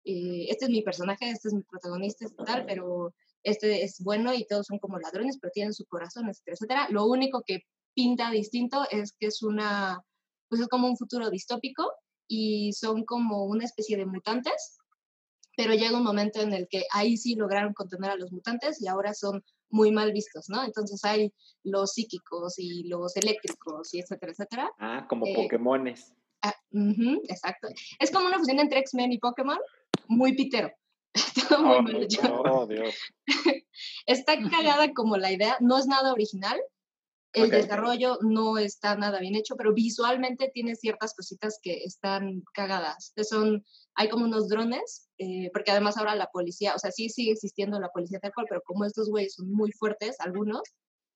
[0.05, 4.35] eh, este es mi personaje, este es mi protagonista, este tal, pero este es bueno
[4.35, 6.89] y todos son como ladrones, pero tienen su corazón, etcétera, etcétera.
[6.91, 7.64] Lo único que
[7.95, 10.05] pinta distinto es que es una,
[10.49, 11.91] pues es como un futuro distópico
[12.28, 14.78] y son como una especie de mutantes,
[15.62, 18.86] pero llega un momento en el que ahí sí lograron contener a los mutantes y
[18.88, 20.64] ahora son muy mal vistos, ¿no?
[20.64, 21.32] Entonces hay
[21.64, 24.70] los psíquicos y los eléctricos y etcétera, etcétera.
[24.78, 26.14] Ah, como Eh, Pokémones.
[26.42, 27.68] Ah, ujú, exacto.
[27.98, 29.58] Es como una fusión entre X-Men y Pokémon,
[30.08, 30.70] muy pitero.
[31.48, 32.20] Todo muy Oh, mal hecho.
[32.24, 32.94] Oh, Dios.
[34.06, 36.58] Está cagada como la idea, no es nada original.
[37.32, 37.50] El Ok.
[37.52, 43.12] desarrollo no está nada bien hecho, pero visualmente tiene ciertas cositas que están cagadas.
[43.22, 43.64] Son,
[44.01, 47.78] hay como unos drones, eh, porque además ahora la policía, o sea, sí sigue existiendo
[47.78, 50.62] la policía tal cual, pero como estos güeyes son muy fuertes, algunos,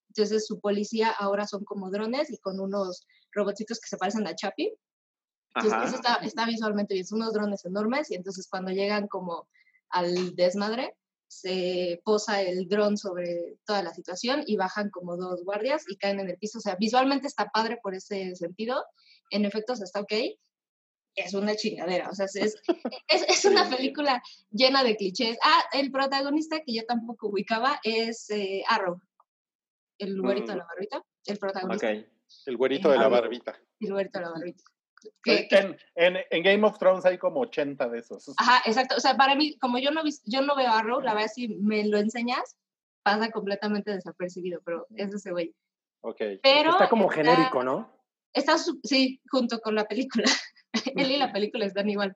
[0.08, 4.34] entonces su policía ahora son como drones y con unos robotitos que se parecen a
[4.34, 4.70] Chapi.
[5.54, 5.86] Entonces, Ajá.
[5.86, 7.06] eso está, está visualmente bien.
[7.06, 9.48] Son unos drones enormes y entonces cuando llegan como
[9.88, 10.94] al desmadre,
[11.26, 16.20] se posa el dron sobre toda la situación y bajan como dos guardias y caen
[16.20, 16.58] en el piso.
[16.58, 18.84] O sea, visualmente está padre por ese sentido.
[19.30, 20.12] En efectos está ok.
[21.14, 22.08] Es una chingadera.
[22.10, 22.62] O sea, es, es,
[23.28, 25.38] es una película llena de clichés.
[25.42, 29.00] Ah, el protagonista que yo tampoco ubicaba es eh, Arrow,
[29.98, 31.04] el güerito de la barbita.
[31.26, 32.04] El protagonista, Ok.
[32.46, 33.58] El güerito de la barbita.
[33.80, 34.64] el güerito de la barbita.
[35.26, 38.32] En, en, en Game of Thrones hay como 80 de esos.
[38.38, 38.96] Ajá, exacto.
[38.96, 41.86] O sea, para mí, como yo no, yo no veo Arrow, la verdad, si me
[41.86, 42.56] lo enseñas,
[43.02, 45.54] pasa completamente desapercibido, pero es ese güey.
[46.00, 46.20] Ok.
[46.42, 47.92] Pero Está como genérico, ¿no?
[48.32, 50.24] Está, sí, junto con la película.
[50.96, 52.14] Él y la película están igual.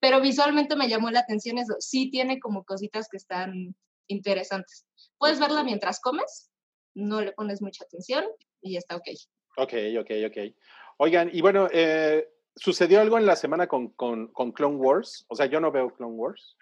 [0.00, 1.74] Pero visualmente me llamó la atención eso.
[1.80, 3.74] Sí tiene como cositas que están
[4.08, 4.86] interesantes.
[5.18, 6.50] Puedes verla mientras comes,
[6.94, 8.24] no le pones mucha atención
[8.62, 9.08] y está ok.
[9.56, 10.54] Ok, ok, ok.
[10.98, 15.26] Oigan, y bueno, eh, ¿sucedió algo en la semana con, con, con Clone Wars?
[15.28, 16.56] O sea, yo no veo Clone Wars.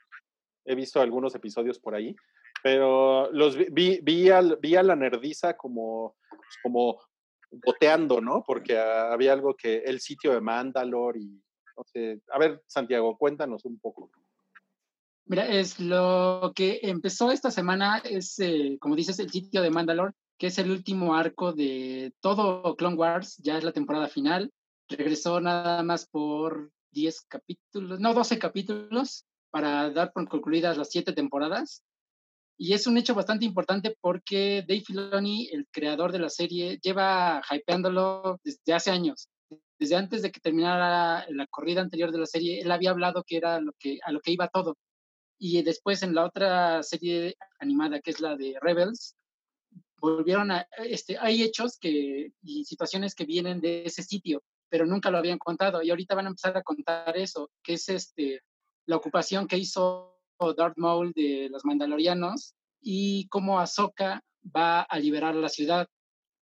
[0.65, 2.17] He visto algunos episodios por ahí,
[2.63, 7.01] pero los vi, vi, vi, al- vi a la nerdiza como, pues, como
[7.65, 8.43] boteando, ¿no?
[8.47, 11.43] Porque había algo que el sitio de Mandalore y
[11.77, 12.21] no sé.
[12.33, 14.11] A ver, Santiago, cuéntanos un poco.
[15.27, 20.13] Mira, es lo que empezó esta semana, es, eh, como dices, el sitio de Mandalore,
[20.39, 24.53] que es el último arco de todo Clone Wars, ya es la temporada final.
[24.89, 31.13] Regresó nada más por 10 capítulos, no, 12 capítulos, para dar por concluidas las 7
[31.13, 31.83] temporadas.
[32.59, 37.43] Y es un hecho bastante importante porque Dave Filoni, el creador de la serie, lleva
[37.51, 39.29] hypeándolo desde hace años.
[39.79, 43.37] Desde antes de que terminara la corrida anterior de la serie, él había hablado que
[43.37, 44.77] era lo que, a lo que iba todo.
[45.39, 49.15] Y después en la otra serie animada, que es la de Rebels,
[50.01, 55.11] volvieron a, este, hay hechos que, y situaciones que vienen de ese sitio, pero nunca
[55.11, 55.83] lo habían contado.
[55.83, 58.41] Y ahorita van a empezar a contar eso, que es este,
[58.87, 65.35] la ocupación que hizo Darth Maul de los mandalorianos y cómo Ahsoka va a liberar
[65.35, 65.89] la ciudad.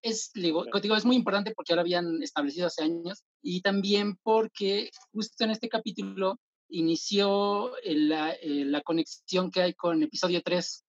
[0.03, 0.67] Es, digo,
[0.97, 5.51] es muy importante porque ya lo habían establecido hace años y también porque justo en
[5.51, 6.39] este capítulo
[6.69, 10.85] inició la, eh, la conexión que hay con episodio 3.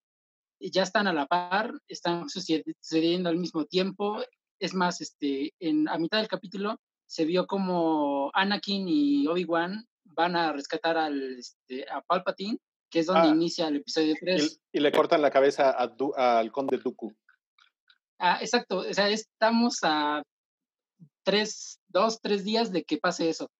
[0.59, 4.21] Ya están a la par, están suced- sucediendo al mismo tiempo.
[4.59, 10.35] Es más, este, en, a mitad del capítulo se vio como Anakin y Obi-Wan van
[10.35, 12.57] a rescatar al, este, a Palpatine,
[12.95, 13.31] que es donde Ah.
[13.35, 14.61] inicia el episodio Y, 3.
[14.71, 17.13] y le cortan la cabeza a Du- al conde Dooku.
[18.17, 20.23] Ah, exacto, o sea, estamos a
[21.25, 23.51] tres, dos, tres días de que pase eso.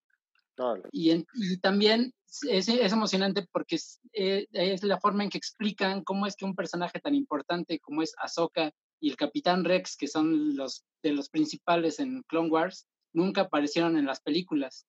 [0.93, 2.13] Y, en- y también
[2.47, 6.45] es, es emocionante porque es, eh, es la forma en que explican cómo es que
[6.45, 8.71] un personaje tan importante como es Ahsoka
[9.01, 13.97] y el Capitán Rex, que son los de los principales en Clone Wars, nunca aparecieron
[13.97, 14.85] en las películas.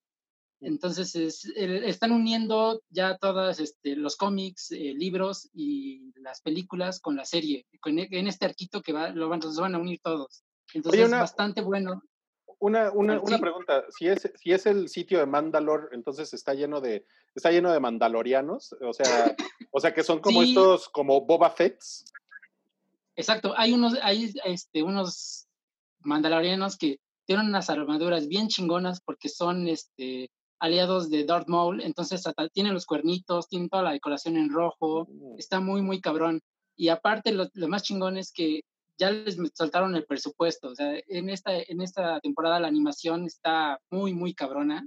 [0.60, 7.14] Entonces es- el- están uniendo ya todos los cómics, eh, libros y las películas con
[7.16, 10.00] la serie, con, e- en este arquito que va, lo van, los van a unir
[10.02, 10.44] todos.
[10.72, 12.02] Entonces una- es bastante bueno.
[12.58, 13.42] una, una, una sí.
[13.42, 13.84] pregunta.
[13.90, 17.04] Si es, si es el sitio de Mandalor, entonces está lleno de,
[17.34, 18.74] está lleno de mandalorianos.
[18.80, 19.04] O sea,
[19.70, 20.48] o sea que son como Sí.
[20.48, 22.06] estos, como Boba Fetts.
[23.14, 25.46] Exacto, hay unos, hay este, unos
[26.00, 32.26] mandalorianos que tienen unas armaduras bien chingonas porque son este, aliados de Darth Maul, entonces
[32.26, 35.06] hasta tienen los cuernitos, tienen toda la decoración en rojo,
[35.38, 36.40] está muy, muy cabrón.
[36.76, 38.60] Y aparte, lo, lo más chingón es que
[38.98, 43.78] ya les soltaron el presupuesto, o sea, en esta, en esta temporada la animación está
[43.90, 44.86] muy, muy cabrona.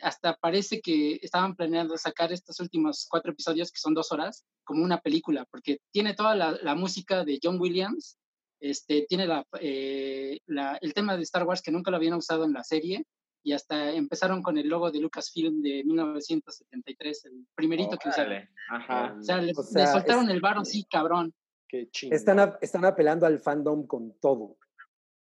[0.00, 4.82] Hasta parece que estaban planeando sacar estos últimos cuatro episodios, que son dos horas, como
[4.84, 8.16] una película, porque tiene toda la, la música de John Williams,
[8.60, 12.44] este, tiene la, eh, la- el tema de Star Wars que nunca lo habían usado
[12.44, 13.04] en la serie,
[13.42, 18.32] y hasta empezaron con el logo de Lucasfilm de 1973, el primerito que usaron.
[18.32, 19.16] Órale, Ajá.
[19.18, 21.34] O sea, le, O le sea, soltaron es- el varo, sí, cabrón.
[21.68, 22.16] Qué chingón.
[22.16, 24.56] Están, están apelando al fandom con todo.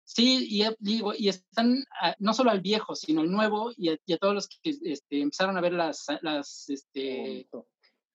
[0.05, 3.99] Sí, y digo, y están ah, no solo al viejo, sino al nuevo y a,
[4.07, 7.47] y a todos los que este, empezaron a ver las, las, este,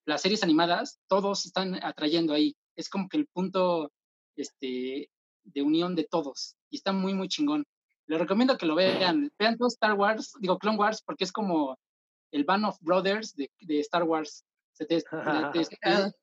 [0.05, 2.55] las series animadas, todos están atrayendo ahí.
[2.75, 3.91] Es como que el punto
[4.35, 5.11] este,
[5.43, 6.55] de unión de todos.
[6.71, 7.63] Y está muy, muy chingón.
[8.07, 9.31] Les recomiendo que lo vean.
[9.39, 11.77] Vean todo Star Wars, digo Clone Wars, porque es como
[12.31, 14.43] el Band of Brothers de, de Star Wars.
[14.73, 14.97] Se te,
[15.53, 15.77] te-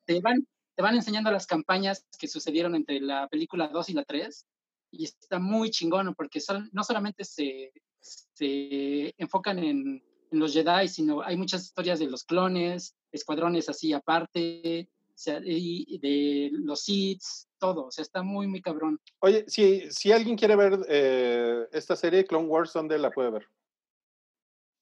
[0.05, 0.47] te- van,
[0.77, 4.47] te van enseñando las campañas que sucedieron entre la película 2 y la 3.
[4.93, 10.03] Y está muy chingón, porque son, no solamente se, se enfocan en,
[10.33, 14.89] en los Jedi, sino hay muchas historias de los clones, escuadrones así aparte,
[16.01, 17.23] de los Sith,
[17.61, 18.99] todo, o sea, está muy, muy cabrón.
[19.21, 23.47] Oye, si, si alguien quiere ver eh, esta serie, Clone Wars, ¿dónde la puede ver?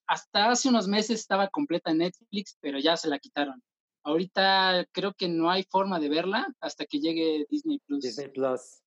[0.07, 3.63] Hasta hace unos meses estaba completa en Netflix, pero ya se la quitaron.
[4.05, 8.01] Ahorita creo que no hay forma de verla hasta que llegue Disney Plus.
[8.01, 8.81] Disney Plus.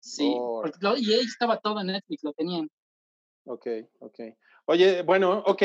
[0.00, 0.34] Sí,
[0.80, 2.68] lo- y ahí estaba todo en Netflix, lo tenían.
[3.44, 3.66] Ok,
[4.00, 4.20] ok.
[4.66, 5.62] Oye, bueno, ok.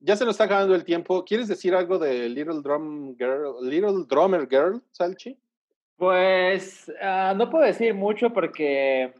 [0.00, 1.24] Ya se nos está acabando el tiempo.
[1.24, 5.38] ¿Quieres decir algo de Little Drum Girl, Little Drummer Girl, Salchi?
[5.96, 9.14] Pues ah, no puedo decir mucho porque,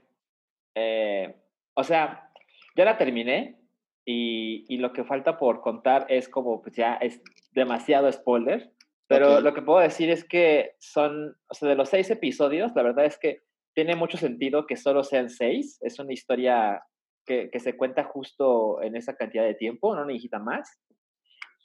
[0.74, 1.34] eh,
[1.74, 2.30] o sea,
[2.76, 3.60] ya la terminé
[4.05, 7.22] y, y lo que falta por contar es como, pues ya es
[7.52, 8.72] demasiado spoiler,
[9.06, 12.82] pero lo que puedo decir es que son, o sea, de los seis episodios, la
[12.82, 13.42] verdad es que
[13.74, 16.82] tiene mucho sentido que solo sean seis, es una historia
[17.26, 20.80] que, que se cuenta justo en esa cantidad de tiempo, no necesita más.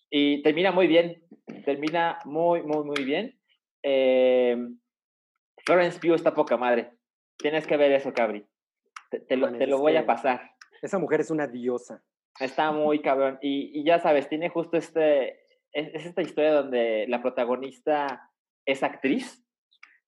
[0.09, 1.23] Y termina muy bien,
[1.65, 3.39] termina muy, muy, muy bien.
[3.83, 4.57] Eh,
[5.65, 6.91] Florence Pugh está poca madre.
[7.37, 8.45] Tienes que ver eso, Cabri.
[9.09, 10.51] Te, te lo, te lo voy a pasar.
[10.81, 12.03] Esa mujer es una diosa.
[12.39, 13.37] Está muy cabrón.
[13.41, 15.41] Y, y ya sabes, tiene justo este.
[15.71, 18.29] Es, es esta historia donde la protagonista
[18.65, 19.45] es actriz.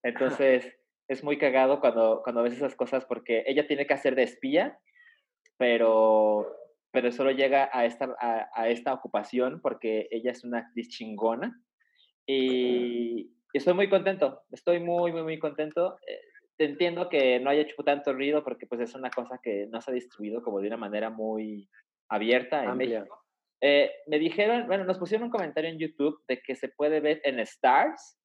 [0.04, 0.74] Entonces,
[1.08, 4.80] es muy cagado cuando, cuando ves esas cosas porque ella tiene que hacer de espía,
[5.58, 6.56] pero,
[6.92, 11.62] pero solo llega a esta, a, a esta ocupación porque ella es una actriz chingona.
[12.26, 14.42] Y estoy muy contento.
[14.52, 15.98] Estoy muy, muy, muy contento.
[16.08, 16.20] Eh,
[16.58, 19.82] te entiendo que no haya hecho tanto ruido porque pues es una cosa que no
[19.82, 21.68] se ha distribuido como de una manera muy
[22.10, 23.00] abierta en Amplia.
[23.00, 23.18] México.
[23.62, 27.22] Eh, me dijeron, bueno, nos pusieron un comentario en YouTube de que se puede ver
[27.24, 28.18] en Stars,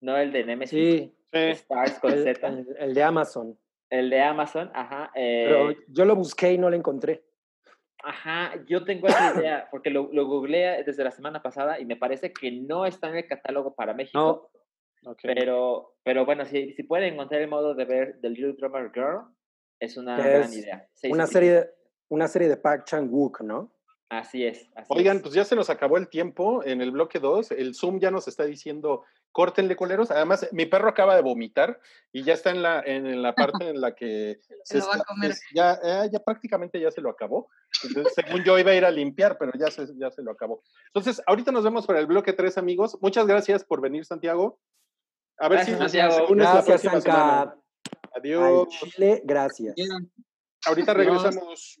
[0.00, 1.14] no el de Nemesis, Sí.
[1.32, 3.58] Stars con el, Z, el- el de Amazon.
[3.90, 5.10] el de Amazon, ajá.
[5.14, 7.24] Pero eh, yo lo busqué y no lo encontré.
[8.02, 11.96] Ajá, yo tengo esa idea, porque lo, lo googleé desde la semana pasada y me
[11.96, 14.18] parece que no está en el catálogo para México.
[14.54, 14.57] No,
[15.22, 19.20] Pero, pero bueno, si, si pueden encontrar el modo de ver The Little Drummer Girl,
[19.80, 20.88] es una gran es idea.
[20.94, 21.70] Seis una serie, de-
[22.08, 23.72] una serie de Park Chan-wook, ¿no?
[24.10, 24.66] Así es.
[24.74, 25.22] Así Oigan, es.
[25.22, 27.50] pues ya se nos acabó el tiempo en el bloque 2.
[27.52, 30.10] El Zoom ya nos está diciendo, córtenle coleros.
[30.10, 31.78] Además, mi perro acaba de vomitar
[32.10, 34.94] y ya está en la, en, en la parte en la que Se lo va
[34.94, 35.32] a comer.
[35.32, 37.50] es- ya, eh, ya prácticamente ya se lo acabó.
[37.84, 40.62] Entonces, según yo iba a ir a limpiar, pero ya se, ya se lo acabó.
[40.86, 42.96] Entonces, ahorita nos vemos para el bloque 3, amigos.
[43.02, 44.58] Muchas gracias por venir, Santiago.
[45.40, 47.42] A ver Gracias, si unes la próxima semana.
[47.42, 47.54] Anka.
[48.12, 48.68] Al Adiós.
[48.70, 49.74] Chile, gracias.
[50.66, 51.78] Ahorita regresamos.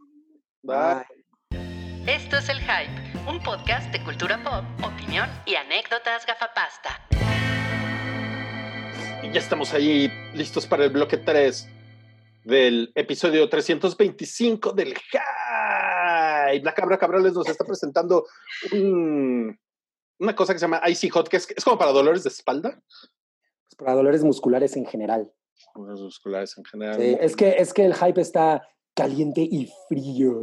[0.62, 1.04] Bye.
[1.50, 2.12] Bye.
[2.14, 7.06] Esto es El Hype, un podcast de cultura pop, opinión y anécdotas gafapasta.
[9.22, 11.68] Y ya estamos ahí listos para el bloque 3
[12.44, 16.64] del episodio 325 del Hype.
[16.64, 18.24] La Cabra Cabrales nos está presentando
[18.72, 19.58] un-
[20.20, 22.80] una cosa que se llama Icy Hot, que es, es como para dolores de espalda.
[23.78, 25.32] Para dolores musculares en general.
[25.74, 26.96] Los musculares en general.
[26.96, 30.42] Sí, es, que, es que el hype está caliente y frío.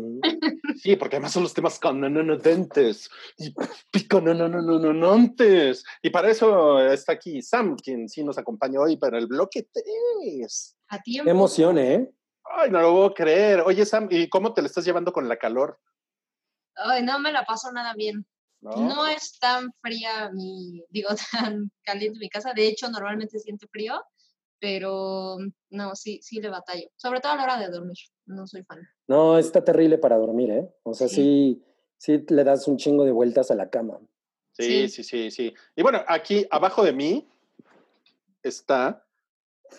[0.77, 3.53] Sí, porque además son los temas canononodentes y
[3.91, 5.83] picanononononontes.
[6.01, 9.67] Y para eso está aquí Sam, quien sí nos acompaña hoy para el bloque
[10.23, 10.77] 3.
[10.87, 11.25] A tiempo.
[11.25, 12.09] Qué emoción, ¿eh?
[12.43, 13.61] Ay, no lo puedo creer.
[13.61, 15.79] Oye, Sam, ¿y cómo te le estás llevando con la calor?
[16.75, 18.25] Ay, no me la paso nada bien.
[18.65, 18.95] ¿No?
[18.95, 22.53] No es tan fría mi, digo, tan caliente mi casa.
[22.55, 24.01] De hecho, normalmente siente frío,
[24.59, 25.37] pero
[25.69, 26.87] no, sí, sí le batallo.
[26.95, 27.97] Sobre todo a la hora de dormir.
[28.25, 28.79] No soy fan.
[29.07, 30.69] No, está terrible para dormir, ¿eh?
[30.83, 31.61] O sea, Sí.
[31.97, 33.99] sí, sí le das un chingo de vueltas a la cama.
[34.53, 35.29] Sí, sí, Sí.
[35.29, 35.53] sí, sí.
[35.75, 37.29] Y bueno, aquí abajo de mí
[38.41, 39.05] está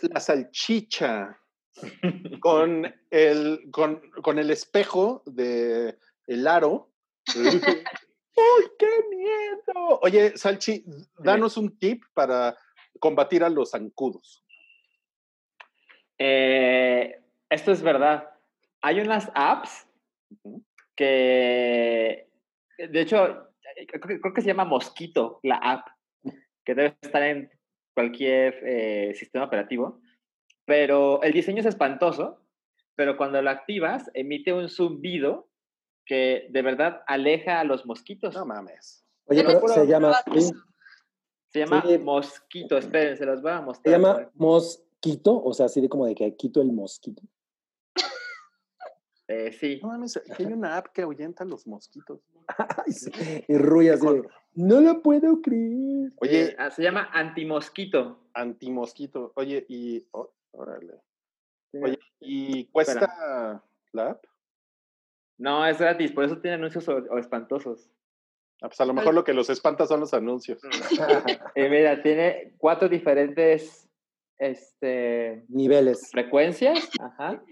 [0.03, 1.41] la salchicha
[2.41, 6.93] con el, con, con el espejo de el aro.
[8.37, 9.99] ¡Uy, qué miedo!
[10.03, 10.85] Oye, Salchi,
[11.19, 12.57] danos un tip para
[13.01, 14.45] combatir a los zancudos.
[16.19, 18.31] Eh, esto es verdad.
[18.83, 19.87] Hay unas apps
[20.95, 22.29] que,
[22.79, 25.89] de hecho, eh, creo, que- creo que se llama Mosquito, la app,
[26.65, 27.51] que debe estar en
[27.95, 30.01] cualquier eh, sistema operativo,
[30.65, 32.43] pero el diseño es espantoso,
[32.95, 35.49] pero cuando lo activas, emite un zumbido
[36.07, 38.35] que de verdad aleja a los mosquitos.
[38.35, 39.05] No mames.
[39.27, 40.51] Oye, pero se llama, sí.
[41.49, 41.99] Se llama Sí.
[41.99, 43.93] Mosquito, esperen, se los voy a se mostrar.
[44.01, 47.23] llama mosquito, o sea, así de como de que quito el mosquito.
[49.29, 49.81] Eh, sí.
[49.83, 52.21] No mames, hay una app que ahuyenta a los mosquitos.
[52.87, 53.11] Ay, sí,
[53.49, 54.23] y Rui así de,
[54.55, 56.13] no lo puedo creer.
[56.21, 58.29] Oye, Eh, ah, se llama Antimosquito.
[58.35, 59.33] antimosquito.
[59.35, 60.07] Oye, y.
[60.13, 61.01] oh, órale.
[61.83, 63.61] Oye, ¿y cuesta
[63.93, 64.25] la app?
[65.39, 67.91] No, es gratis, por eso tiene anuncios o- o espantosos.
[68.63, 70.61] Ah, pues a lo mejor lo que los espanta son los anuncios.
[71.55, 73.89] Eh, mira, tiene cuatro diferentes
[74.39, 76.11] este, Niveles.
[76.11, 76.89] frecuencias.
[77.01, 77.43] Ajá.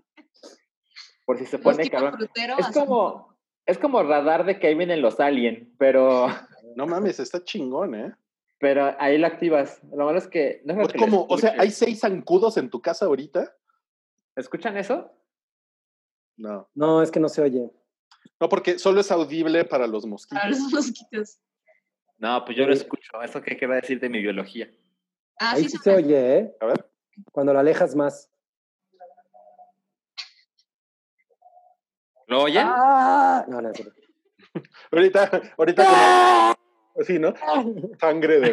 [1.27, 2.19] Por si se pone cabrón.
[2.59, 3.35] Es como,
[3.67, 6.27] es como radar de que ahí vienen los alien, pero,
[6.77, 8.15] No mames, está chingón, ¿eh?
[8.59, 9.83] pero ahí lo activas.
[9.95, 12.81] Lo malo es que no creo Pues como, o sea, ¿hay seis zancudos en tu
[12.81, 13.55] casa ahorita?
[14.37, 15.11] ¿Escuchan eso?
[16.37, 16.69] No.
[16.75, 17.71] No, es que no se oye.
[18.41, 20.39] No, porque solo es audible para los mosquitos.
[20.39, 21.39] Para los mosquitos.
[22.19, 23.21] No, pues yo lo escucho.
[23.23, 24.71] ¿Eso qué, qué va a decir de mi biología?
[25.39, 26.57] Ah, Ahí sí sí se oye, ¿eh?
[26.61, 26.91] A ver.
[27.33, 28.31] Cuando lo alejas más.
[32.27, 32.67] ¿Lo oyen?
[32.67, 33.45] ¡Ah!
[33.49, 33.93] No, no, serio.
[34.93, 37.05] Ahorita, ahorita como.
[37.05, 37.35] Sí, ¿no?
[38.01, 38.51] Sangre de.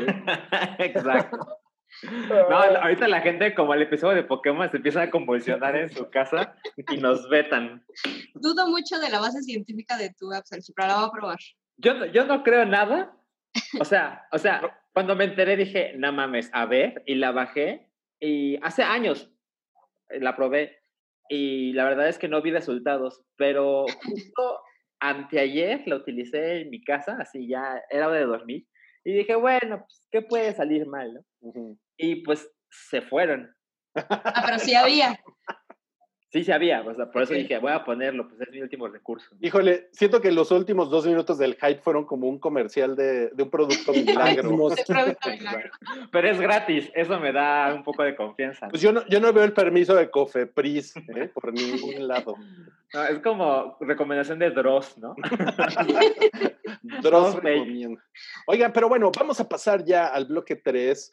[0.80, 1.61] Exacto.
[2.50, 6.10] No, ahorita la gente, como el episodio de Pokémon, se empieza a convulsionar en su
[6.10, 6.56] casa
[6.90, 7.84] y nos vetan.
[8.36, 10.46] Dudo mucho de la base científica de tu app,
[10.76, 11.38] pero la voy a probar.
[11.78, 13.14] Yo, no- yo no creo nada.
[13.80, 17.90] O sea, o sea, cuando me enteré dije, no mames, a ver, y la bajé.
[18.20, 19.32] Y hace años
[20.10, 20.80] eh, la probé.
[21.30, 23.24] Y la verdad es que no vi resultados.
[23.36, 24.62] Pero justo
[25.00, 28.68] anteayer la utilicé en mi casa, así ya era de dormir.
[29.04, 31.14] Y dije, bueno, pues, ¿qué puede salir mal?
[31.42, 31.78] no?
[31.98, 33.54] Y pues se fueron.
[34.10, 35.20] Ah, pero sí había.
[36.32, 38.88] Sí, sí había, o sea, por eso dije, voy a ponerlo, pues es mi último
[38.88, 39.36] recurso.
[39.42, 43.44] Híjole, siento que los últimos dos minutos del hype fueron como un comercial de, de
[43.44, 43.50] un
[44.06, 44.50] milagro.
[44.88, 45.72] Producto milagro.
[46.10, 48.70] Pero es gratis, eso me da un poco de confianza.
[48.70, 51.30] Pues yo no, yo no veo el permiso de Cofepris ¿eh?
[51.34, 52.38] por ningún lado.
[52.94, 55.16] No, es como recomendación de Dross, ¿no?
[57.02, 58.04] Dross recomienda.
[58.48, 61.12] Oigan, pero bueno, vamos a pasar ya al bloque 3,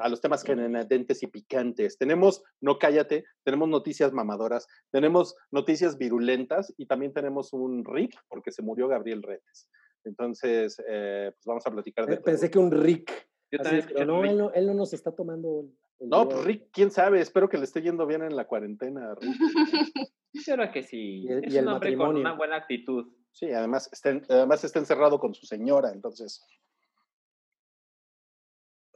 [0.00, 1.96] a los temas canadienses y picantes.
[1.96, 8.50] Tenemos No Cállate, tenemos noticias mamadoras, tenemos noticias virulentas y también tenemos un RIP porque
[8.50, 9.68] se murió Gabriel Retes.
[10.04, 13.10] Entonces, eh, pues vamos a platicar de Eh, Pensé que un Rick.
[13.50, 14.30] Yo Así, también pero escuché no, Rick.
[14.30, 15.66] él no, él no nos está tomando.
[16.08, 19.14] No, pues Rick, quién sabe, espero que le esté yendo bien en la cuarentena.
[19.14, 19.32] Rick.
[20.46, 21.22] Creo que sí.
[21.22, 22.20] Y el- es y el un hombre con matrimonio.
[22.20, 23.06] una buena actitud.
[23.32, 26.44] Sí, además está, en- además está encerrado con su señora, entonces.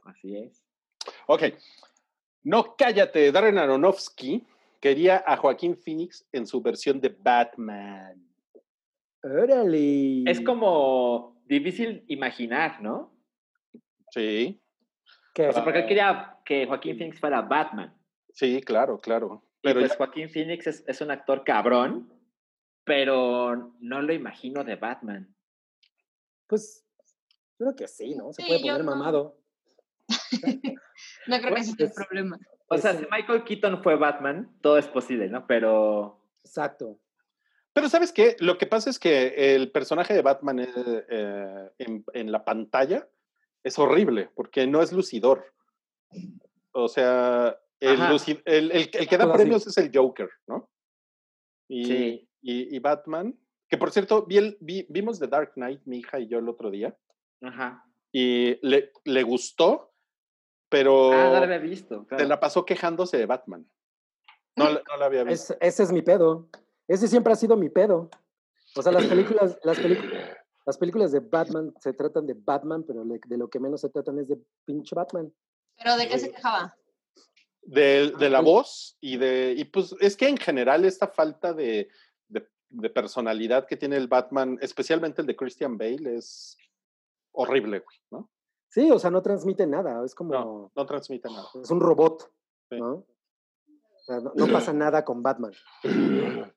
[0.03, 0.63] Así es.
[1.27, 1.43] Ok.
[2.43, 4.45] No cállate, Darren Aronofsky
[4.79, 8.25] quería a Joaquín Phoenix en su versión de Batman.
[9.21, 10.23] Órale.
[10.29, 13.13] Es como difícil imaginar, ¿no?
[14.11, 14.61] Sí.
[15.37, 17.93] O sea, porque él quería que Joaquín Phoenix fuera Batman.
[18.33, 19.43] sí, claro, claro.
[19.61, 22.11] Pero Pero pues ya- Joaquín Phoenix es, es un actor cabrón,
[22.85, 25.35] pero no lo imagino de Batman.
[26.47, 26.85] Pues,
[27.59, 28.31] yo creo que sí, ¿no?
[28.33, 28.91] Se Sí, puede poner no.
[28.95, 29.37] mamado.
[31.27, 32.39] No creo que ese sea el Es- problema.
[32.67, 35.45] O sea, si un- Michael Keaton fue Batman, todo es posible, ¿no?
[35.47, 36.99] Pero Exacto.
[37.73, 38.35] pero ¿sabes qué?
[38.39, 40.67] Lo que pasa es que el personaje de Batman eh,
[41.09, 43.07] eh, en, en la pantalla
[43.63, 45.53] es horrible porque no es lucidor.
[46.71, 48.11] O sea, el, Ajá.
[48.13, 50.69] luci- el- el- el que da premios es el Joker, ¿no?
[51.67, 52.29] Y, Sí.
[52.41, 53.37] y, y Batman,
[53.69, 56.49] que por cierto, vi el- vi- vimos The Dark Knight, mi hija y yo el
[56.49, 56.97] otro día,
[57.41, 57.85] Ajá.
[58.11, 59.93] y le, le gustó,
[60.69, 62.05] pero Ah, no lo había visto.
[62.07, 62.25] claro.
[62.25, 63.69] la pasó quejándose de Batman.
[64.55, 65.53] No, la- no la había visto.
[65.53, 66.49] Es- ese es mi pedo.
[66.87, 68.09] Ese siempre ha sido mi pedo.
[68.75, 70.37] O sea, las películas, las películas,
[70.69, 74.19] las películas de Batman se tratan de Batman, pero de lo que menos se tratan
[74.19, 75.33] es de pinche Batman.
[75.75, 76.77] ¿Pero de qué se quejaba?
[77.63, 79.55] De, de la Ah, voz y de.
[79.57, 81.89] Y pues es que en general esta falta de,
[82.27, 86.55] de, de personalidad que tiene el Batman, especialmente el de Christian Bale, es
[87.31, 88.29] horrible, güey, ¿no?
[88.69, 90.05] Sí, o sea, no transmite nada.
[90.05, 90.33] Es como.
[90.35, 91.47] No, no transmite nada.
[91.63, 92.31] Es un robot,
[92.69, 92.77] Sí.
[92.79, 92.91] ¿no?
[92.91, 95.53] O sea, no, no pasa nada con Batman.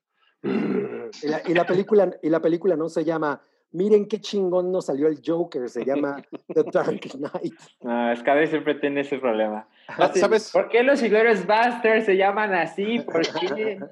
[1.21, 3.41] Y la, y la película, y la película no se llama
[3.73, 7.53] Miren qué chingón nos salió el Joker, se llama The Dark Knight.
[7.81, 9.67] No, Scarlett siempre tiene ese problema.
[9.87, 10.51] Ah, ¿Sabes?
[10.51, 12.99] ¿Por qué los Inglourious Basterds se llaman así?
[12.99, 13.79] ¿Por qué?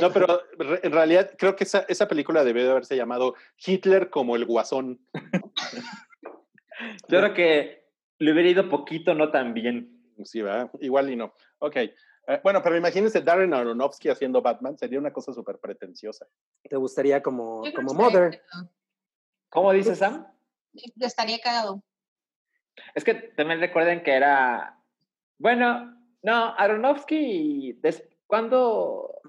[0.00, 4.10] No, pero re- en realidad creo que esa, esa película debió de haberse llamado Hitler
[4.10, 4.98] como el guasón.
[7.08, 7.84] Yo creo que
[8.18, 10.12] le hubiera ido poquito, no tan bien.
[10.24, 10.70] Sí, ¿verdad?
[10.80, 11.34] Igual y no.
[11.60, 11.76] Ok.
[12.28, 16.26] Eh, bueno, pero imagínense Darren Aronofsky haciendo Batman, sería una cosa súper pretenciosa.
[16.62, 18.42] ¿Te gustaría como, Yo como Mother?
[19.50, 20.26] ¿Cómo dice Sam?
[21.00, 21.82] Estaría cagado.
[22.94, 24.78] Es que también recuerden que era.
[25.38, 29.20] Bueno, no, Aronofsky, des- cuando.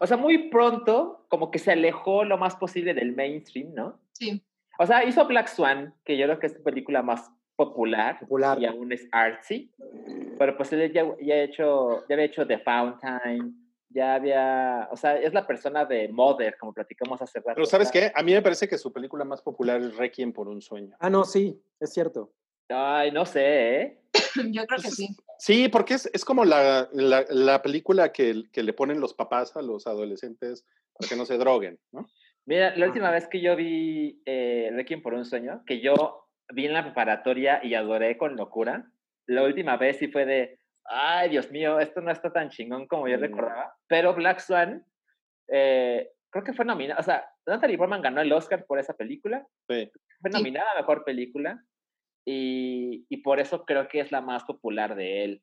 [0.00, 4.00] O sea, muy pronto, como que se alejó lo más posible del mainstream, ¿no?
[4.12, 4.42] Sí.
[4.78, 8.58] O sea, hizo Black Swan, que yo creo que es su película más popular, Popular.
[8.60, 9.72] y aún es artsy.
[10.38, 13.54] Pero pues él ya, ya, hecho, ya había hecho The Fountain,
[13.90, 14.88] ya había.
[14.90, 17.54] O sea, es la persona de Mother, como platicamos hace rato.
[17.54, 18.12] Pero ¿sabes qué?
[18.14, 20.96] A mí me parece que su película más popular es Requiem por un sueño.
[21.00, 22.32] Ah, no, sí, es cierto.
[22.68, 24.00] Ay, no sé, ¿eh?
[24.52, 25.08] Yo creo que sí.
[25.38, 29.56] Sí, porque es, es como la, la, la película que, que le ponen los papás
[29.56, 32.08] a los adolescentes para que no se droguen, ¿no?
[32.44, 36.66] Mira, la última vez que yo vi eh, Requiem por un sueño, que yo vi
[36.66, 38.90] en la preparatoria y adoré con locura,
[39.28, 43.08] la última vez sí fue de, ay, Dios mío, esto no está tan chingón como
[43.08, 43.20] yo Mm.
[43.20, 44.84] recordaba, pero Black Swan,
[45.48, 49.46] eh, creo que fue nominada, o sea, Natalie Portman ganó el Oscar por esa película,
[49.68, 49.90] Sí.
[50.20, 50.36] fue Sí.
[50.36, 51.62] nominada a Mejor Película,
[52.24, 55.42] y, y por eso creo que es la más popular de él.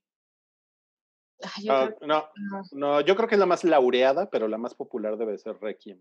[1.42, 2.62] Ay, yo Ah, creo que no, no.
[2.72, 6.00] no, yo creo que es la más laureada, pero la más popular debe ser Requiem.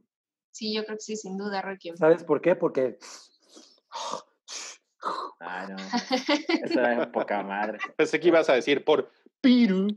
[0.53, 1.97] Sí, yo creo que sí, sin duda, Requiem.
[1.97, 2.55] ¿Sabes por qué?
[2.55, 2.99] Porque
[5.41, 5.77] Ay, no,
[6.65, 7.79] eso era poca madre.
[7.97, 9.11] Pensé que ibas a decir por
[9.41, 9.89] piru,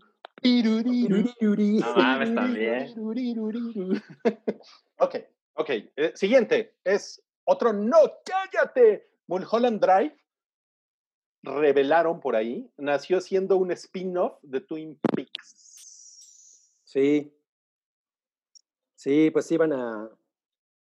[0.41, 2.93] piru, diru, No mames, también.
[4.99, 5.15] Ok,
[5.53, 5.69] ok.
[5.95, 9.07] Eh, siguiente es otro no, cállate.
[9.27, 10.17] Mulholland Drive,
[11.43, 16.73] revelaron por ahí, nació siendo un spin-off de Twin Peaks.
[16.85, 17.33] Sí.
[18.95, 20.09] Sí, pues iban a.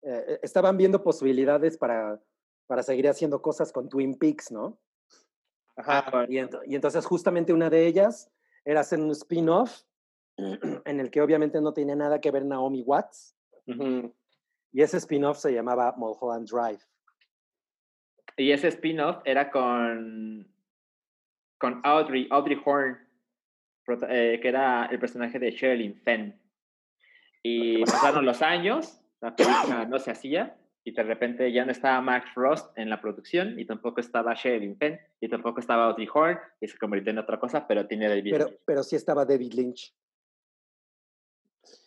[0.03, 2.20] eh, estaban viendo posibilidades para,
[2.66, 4.78] para seguir haciendo cosas con Twin Peaks, ¿no?
[5.76, 6.26] Ajá.
[6.28, 8.30] Y, ent- y entonces, justamente una de ellas
[8.64, 9.82] era hacer un spin-off
[10.36, 13.36] en el que obviamente no tenía nada que ver Naomi Watts.
[13.66, 14.14] Ujú.
[14.72, 16.80] Y ese spin-off se llamaba Mulholland Drive.
[18.36, 20.51] Y ese spin-off era con,
[21.59, 22.98] con Audrey, Audrey Horn,
[24.09, 26.40] eh, que era el personaje de Sherilyn Fenn.
[27.43, 32.00] Y pasaron los años, la película no se hacía, y de repente ya no estaba
[32.00, 36.38] Max Frost en la producción, y tampoco estaba Sherilyn Fenn, y tampoco estaba Audrey Horn,
[36.60, 38.59] y se convirtió en otra cosa, pero tiene David Pero, Lynch.
[38.64, 39.94] pero sí estaba David Lynch.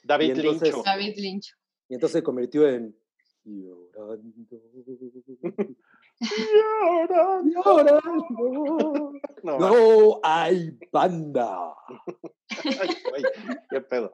[0.03, 0.85] David entonces- Lynch.
[0.85, 1.55] David Lynch.
[1.89, 2.95] Y entonces se convirtió en.
[3.43, 4.59] Llorando.
[7.43, 9.11] Llorando.
[9.43, 11.75] No, No hay banda.
[12.63, 13.23] Ay, güey,
[13.69, 14.13] qué pedo.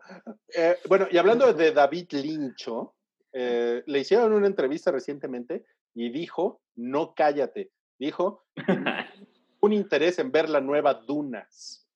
[0.56, 2.96] Eh, bueno, y hablando de David Lincho,
[3.34, 8.44] eh, le hicieron una entrevista recientemente y dijo, no cállate, dijo,
[9.62, 11.88] un interés en ver la nueva Dunas.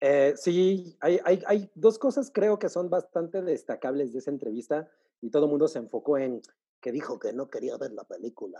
[0.00, 4.90] Eh, sí, hay, hay, hay dos cosas creo que son bastante destacables de esa entrevista
[5.20, 6.40] y todo el mundo se enfocó en
[6.80, 8.58] que dijo que no quería ver la película.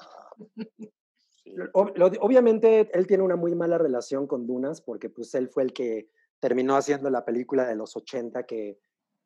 [1.43, 1.55] Sí.
[1.73, 5.63] Ob- lo- obviamente él tiene una muy mala relación con Dunas porque pues él fue
[5.63, 8.79] el que terminó haciendo la película de los 80 que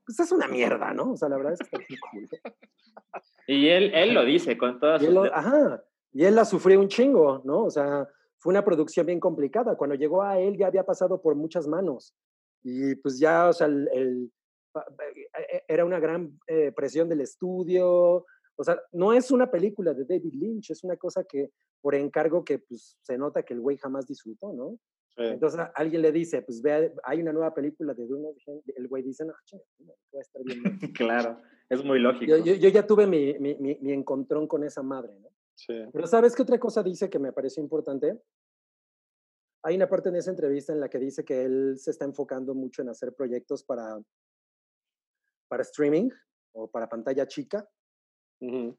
[0.04, 1.12] pues es una mierda, ¿no?
[1.12, 1.78] O sea, la verdad es que está
[2.10, 2.28] culo.
[3.46, 5.12] Y él, él lo dice con todas sus...
[5.12, 5.82] lo- ajá,
[6.12, 7.64] y él la sufrió un chingo, ¿no?
[7.64, 8.08] O sea,
[8.38, 9.76] fue una producción bien complicada.
[9.76, 12.14] Cuando llegó a él ya había pasado por muchas manos.
[12.62, 14.30] Y pues ya, o sea, el,
[14.74, 18.24] e- e- era una gran eh, presión del estudio.
[18.56, 21.50] O sea, no es una película de David Lynch, es una cosa que
[21.80, 24.78] por encargo que pues se nota que el güey jamás disfrutó, ¿no?
[25.16, 25.22] Sí.
[25.22, 28.28] Entonces alguien le dice, pues vea, hay una nueva película de Duna,
[28.74, 29.62] el güey dice, no, chinga,
[30.14, 30.62] a estar bien.
[30.62, 30.72] mal".
[30.96, 32.26] Claro, es muy lógico.
[32.36, 35.28] Yo, yo- yo ya tuve mi, mi, mi- mi encontrón con esa madre, ¿no?
[35.54, 35.72] Sí.
[35.92, 38.20] Pero ¿sabes qué otra cosa dice que me pareció importante?
[39.66, 42.54] hay una parte en esa entrevista en la que dice que él se está enfocando
[42.54, 43.98] mucho en hacer proyectos para,
[45.48, 46.10] para streaming
[46.52, 47.66] o para pantalla chica,
[48.40, 48.76] Ujú.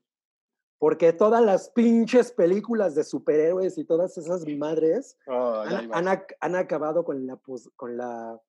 [0.85, 6.55] Porque todas las pinches películas de superhéroes y todas esas madres ahí han, han han
[6.55, 8.39] acabado con la, pos- con la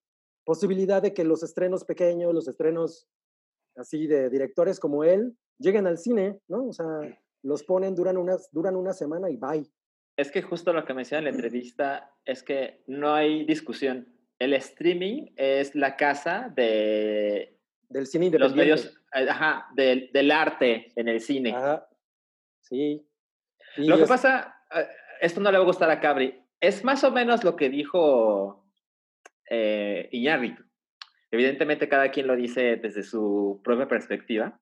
[0.45, 3.09] posibilidad de que los estrenos pequeños, los estrenos
[3.75, 6.67] así de directores como él, lleguen al cine, ¿no?
[6.67, 6.87] O sea,
[7.43, 9.67] los ponen, duran, unas, duran una semana y bye.
[10.19, 14.13] Es que justo lo que menciona en la entrevista es que no hay discusión.
[14.39, 17.59] El streaming es la casa de
[17.89, 18.57] Del cine los independiente.
[18.57, 21.55] medios, eh, ajá, del, del arte en el cine.
[21.55, 21.89] Ajá.
[22.69, 23.07] Sí.
[23.77, 24.57] Y Lo que es- pasa,
[25.21, 28.65] esto no le va a gustar a Cabri, es más o menos lo que dijo
[29.51, 30.63] eh, Iñárritu.
[31.31, 34.59] Evidentemente cada quien lo dice desde su propia perspectiva,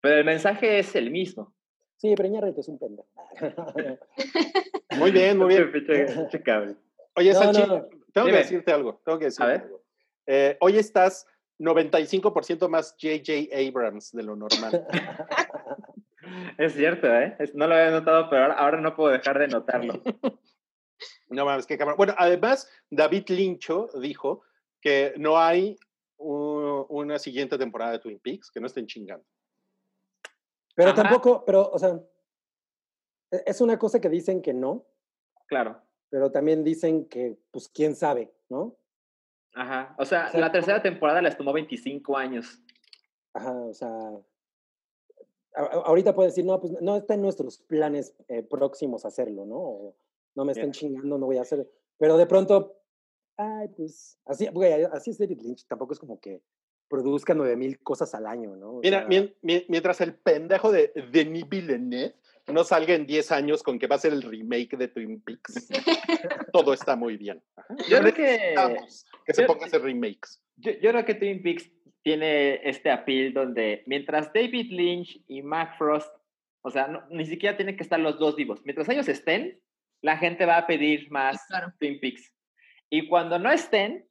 [0.00, 1.54] pero el mensaje es el mismo.
[1.96, 3.08] Sí, pero Iñárritu es un pendejo.
[4.98, 5.70] Muy bien, muy bien.
[7.16, 7.86] Oye, No, Salchi, no.
[8.12, 8.38] tengo que Dime.
[8.38, 9.00] decirte algo.
[9.04, 9.60] Tengo que decirte ver.
[9.62, 9.82] algo.
[10.26, 11.26] Eh, hoy estás
[11.58, 13.56] 95% más J.J.
[13.56, 14.86] Abrams de lo normal.
[16.58, 17.36] Es cierto, ¿eh?
[17.38, 19.94] Es- no lo había notado, pero ahora, ahora no puedo dejar de notarlo.
[21.28, 21.96] No mames, qué cabrón.
[21.96, 24.42] Bueno, además, David Lincho dijo
[24.80, 25.76] que no hay
[26.16, 29.24] u- una siguiente temporada de Twin Peaks, que no estén chingando.
[30.76, 31.02] Pero Ajá.
[31.02, 31.98] tampoco, pero, o sea,
[33.32, 34.86] e- es una cosa que dicen que no,
[35.48, 35.82] Claro.
[36.10, 38.76] pero también dicen que, pues, quién sabe, ¿no?
[39.54, 39.96] Ajá.
[39.98, 42.60] O sea, O sea, la tercera temporada les tomó 25 años.
[43.32, 43.90] Ajá, o sea,
[45.54, 49.56] ahorita puede decir, no, pues no está en nuestros planes eh, próximos hacerlo, ¿no?
[49.56, 49.96] O,
[50.34, 50.72] no me estén Bien.
[50.72, 51.68] chingando, no voy a hacer.
[51.98, 52.76] Pero de pronto,
[53.36, 56.42] ay, pues, así, güey, así es David Lynch, tampoco es como que
[56.88, 58.70] produzca 9000 cosas al año, ¿no?
[58.74, 62.14] O Mira, sea, mien- mien- mientras el pendejo de Denis Villeneuve
[62.52, 65.68] no salga en 10 años con que va a ser el remake de Twin Peaks,
[66.52, 67.42] todo está muy bien.
[67.88, 68.54] Yo creo No que,
[69.24, 70.42] que se yo- ponga a hacer remakes.
[70.56, 71.70] yo, yo creo que Twin Peaks
[72.04, 76.08] tiene este appeal donde mientras David Lynch y Mac Frost,
[76.62, 78.60] o sea, no- ni siquiera tienen que estar los dos vivos.
[78.64, 79.60] Mientras ellos estén,
[80.02, 81.72] la gente va a pedir más claro.
[81.80, 82.30] Twin Peaks.
[82.90, 84.06] Y cuando no estén,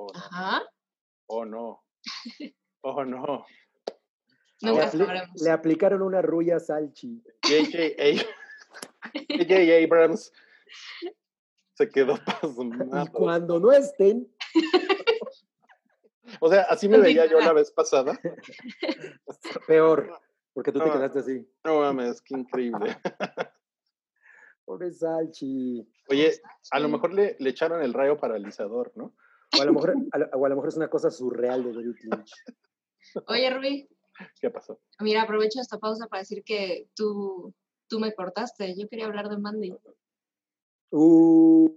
[0.00, 0.18] Oh, no.
[0.20, 0.62] Ajá.
[1.26, 1.82] Oh, no.
[2.80, 3.44] Oh, no.
[4.62, 7.20] le, le aplicaron una rulla salchi.
[7.42, 7.78] J.J.
[7.98, 8.26] Ab-
[9.28, 9.84] J.J.
[9.84, 10.32] Abrams
[11.74, 13.12] se quedó Y pasmado.
[13.12, 14.32] cuando no estén,
[16.40, 18.20] O sea, así me veía yo la vez pasada.
[19.66, 20.20] peor,
[20.52, 20.92] porque tú te Ah.
[20.92, 21.50] quedaste así.
[21.64, 22.96] No mames, qué increíble.
[24.66, 25.88] Pobre salchi.
[26.10, 26.38] Oye,
[26.70, 29.14] a lo mejor le, le echaron el rayo paralizador, ¿no?
[29.58, 31.72] O a lo mejor, a lo, o a lo mejor es una cosa surreal de
[31.72, 32.32] David Lynch.
[33.28, 33.88] Oye, Rubí,
[34.40, 34.78] ¿Qué pasó?
[35.00, 37.54] mira, aprovecho esta pausa para decir que tú,
[37.88, 38.74] tú me cortaste.
[38.78, 39.74] Yo quería hablar de Mandy.
[40.90, 41.70] Uh,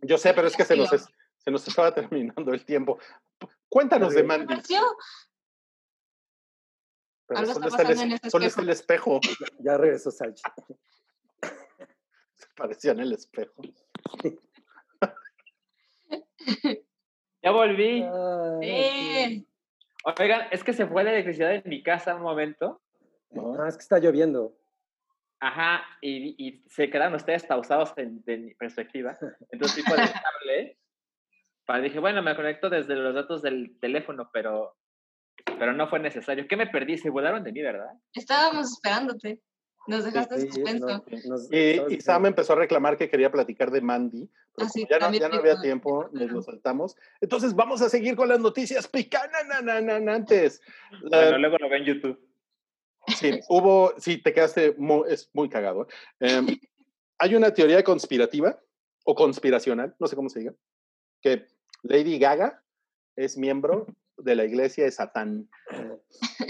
[0.00, 0.96] Yo sé, pero es que se Rápido.
[0.96, 1.06] es-
[1.44, 2.98] se nos estaba terminando el tiempo.
[3.68, 4.22] Cuéntanos de.
[4.22, 4.46] Mandy.
[4.46, 4.80] ¿Pareció?
[7.26, 9.20] Pero Algo solo está el, en es- este solo está el espejo.
[9.60, 10.42] ya regresó Salchi.
[12.34, 13.62] Se parecía en el espejo.
[17.42, 18.02] ya volví.
[18.62, 19.46] Ay.
[20.18, 22.82] Oigan, es que se fue la electricidad en mi casa un momento.
[23.58, 24.56] Ah, es que está lloviendo.
[25.40, 29.16] Ajá, y, y se quedaron ustedes pausados en, de mi perspectiva.
[29.50, 30.78] Entonces fui por el cable.
[31.66, 34.76] Para, dije, bueno, me conecto desde los datos del teléfono, pero,
[35.58, 36.46] pero no fue necesario.
[36.48, 36.98] ¿Qué me perdí?
[36.98, 37.90] Se volaron de mí, ¿verdad?
[38.12, 39.40] Estábamos esperándote.
[39.86, 40.86] Nos dejaste Sí, suspenso.
[40.86, 44.70] no, nos- Y, y Sam empezó a reclamar que quería platicar de Mandy, pero Ah,
[44.70, 46.96] sí, como ya, no, ya no había tiempo, nos lo saltamos.
[47.20, 50.62] Entonces vamos a seguir con las noticias picanananantes.
[51.02, 52.18] La- Bueno, luego lo ven en YouTube.
[53.08, 55.86] Sí, hubo, sí, te quedaste, mu- es muy cagado.
[56.18, 56.46] Em,
[57.18, 58.58] hay una teoría conspirativa
[59.04, 60.54] o conspiracional, no sé cómo se diga,
[61.24, 61.46] que
[61.82, 62.62] Lady Gaga
[63.16, 63.86] es miembro
[64.18, 65.48] de la iglesia de Satán.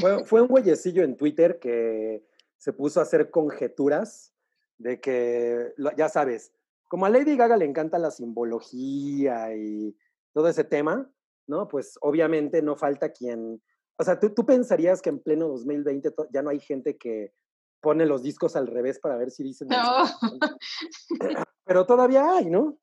[0.00, 2.26] Fue, fue un güeyecillo en Twitter que
[2.58, 4.34] se puso a hacer conjeturas
[4.76, 6.52] de que, ya sabes,
[6.88, 9.96] como a Lady Gaga le encanta la simbología y
[10.32, 11.10] todo ese tema,
[11.46, 11.68] ¿no?
[11.68, 13.62] Pues obviamente no falta quien,
[13.96, 17.32] o sea, tú, tú pensarías que en pleno 2020 to- ya no hay gente que
[17.80, 19.68] pone los discos al revés para ver si dicen...
[19.68, 19.76] No.
[21.64, 22.78] pero todavía hay, ¿no?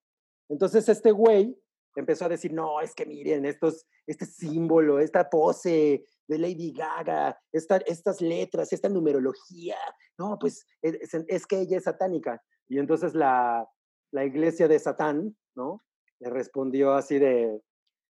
[0.49, 1.57] Entonces este güey
[1.99, 7.37] empezó a decir, no, es que miren, estos, este símbolo, esta pose de Lady Gaga,
[7.51, 9.77] esta, estas letras, esta numerología,
[10.17, 12.41] no, pues es, es que ella es satánica.
[12.69, 13.67] Y entonces la,
[14.11, 15.83] la iglesia de Satán, ¿no?
[16.19, 17.59] Le respondió así de,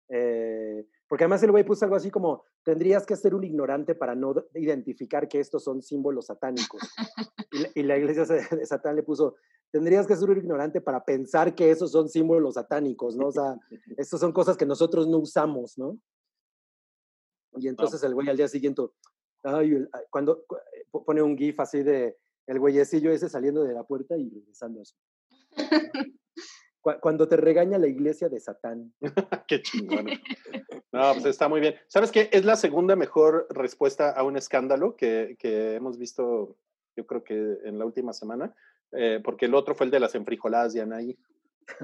[0.09, 4.13] eh, porque además el güey puso algo así como, tendrías que ser un ignorante para
[4.15, 6.81] no identificar que estos son símbolos satánicos.
[7.51, 9.35] Y la, y la iglesia de Satán le puso,
[9.71, 13.27] tendrías que ser un ignorante para pensar que esos son símbolos satánicos, ¿no?
[13.27, 13.55] O sea,
[13.97, 15.97] estos son cosas que nosotros no usamos, ¿no?
[17.55, 18.83] Y entonces el güey al día siguiente,
[19.43, 19.71] ay,
[20.09, 23.83] cuando cu- eh, po- pone un gif así de el güeyecillo ese saliendo de la
[23.83, 24.93] puerta y regresando así.
[25.49, 25.55] Cu-
[26.95, 28.93] Cuando te regaña la iglesia de Satán.
[29.47, 30.07] Qué chingón.
[30.93, 31.75] No, pues está muy bien.
[31.87, 32.29] ¿Sabes qué?
[32.31, 36.57] Es la segunda mejor respuesta a un escándalo que, que hemos visto,
[36.95, 37.35] yo creo que
[37.65, 38.55] en la última semana,
[38.93, 41.17] eh, porque el otro fue el de las enfrijoladas de Anaí,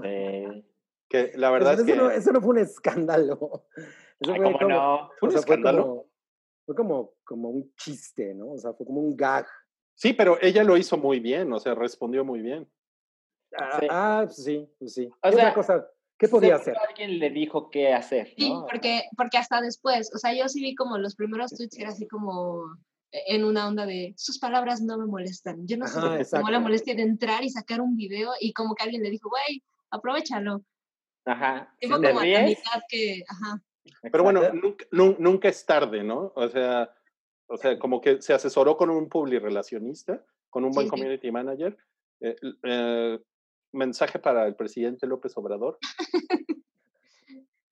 [0.04, 0.64] Eh,
[1.10, 1.96] que la verdad eso, es que...
[1.96, 3.66] no, eso no fue un escándalo.
[4.20, 5.10] Eso ay, fue ¿cómo como- no?
[5.20, 5.82] ¿Fue un o sea, fue escándalo?
[5.84, 6.08] como-
[6.66, 8.54] Fue como, como un chiste, ¿no?
[8.54, 9.46] O sea, fue como un gag.
[9.96, 12.68] Sí, pero ella lo hizo muy bien, o sea, respondió muy bien.
[13.58, 13.88] Ah, Sí.
[13.90, 15.06] ah, pues sí, pues sí.
[15.08, 15.88] O ¿Qué otra sea, cosa?
[16.18, 16.76] ¿Qué podía hacer?
[16.88, 18.66] Alguien le dijo qué hacer, Sí, ¿no?
[18.70, 21.92] porque, porque hasta después, o sea, yo sí vi como los primeros tweets que era
[21.92, 22.64] así como
[23.12, 25.68] e, en una onda de sus palabras no me molestan.
[25.68, 26.50] Yo no sé Ajá, cómo exacto.
[26.52, 29.62] la molestia de entrar y sacar un video y como que alguien le dijo, güey,
[29.92, 30.64] aprovechalo.
[31.26, 31.74] Ajá.
[31.80, 33.62] Y Si fue te como a la mitad que, ajá.
[34.12, 36.32] Pero bueno, nunca, nun- nunca es tarde, ¿no?
[36.36, 36.94] O sea,
[37.48, 40.92] o sea, como que se asesoró con un publirelacionista, con un buen Sí, sí.
[40.92, 41.78] community manager.
[42.22, 43.20] Eh, eh,
[43.74, 45.78] mensaje para el presidente López Obrador.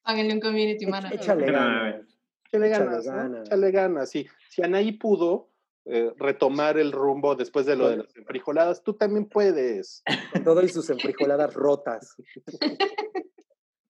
[0.03, 1.19] Páguenle un community manager.
[1.19, 2.05] Échale ganas.
[2.45, 3.13] Échale ganas, ¿no?
[3.13, 3.47] ganas.
[3.47, 4.27] Échale ganas, sí.
[4.49, 5.49] Si Anaí pudo
[5.85, 10.03] eh, retomar el rumbo después de lo de las frijoladas, tú también puedes.
[10.33, 12.15] Con todo y sus enfrijoladas rotas.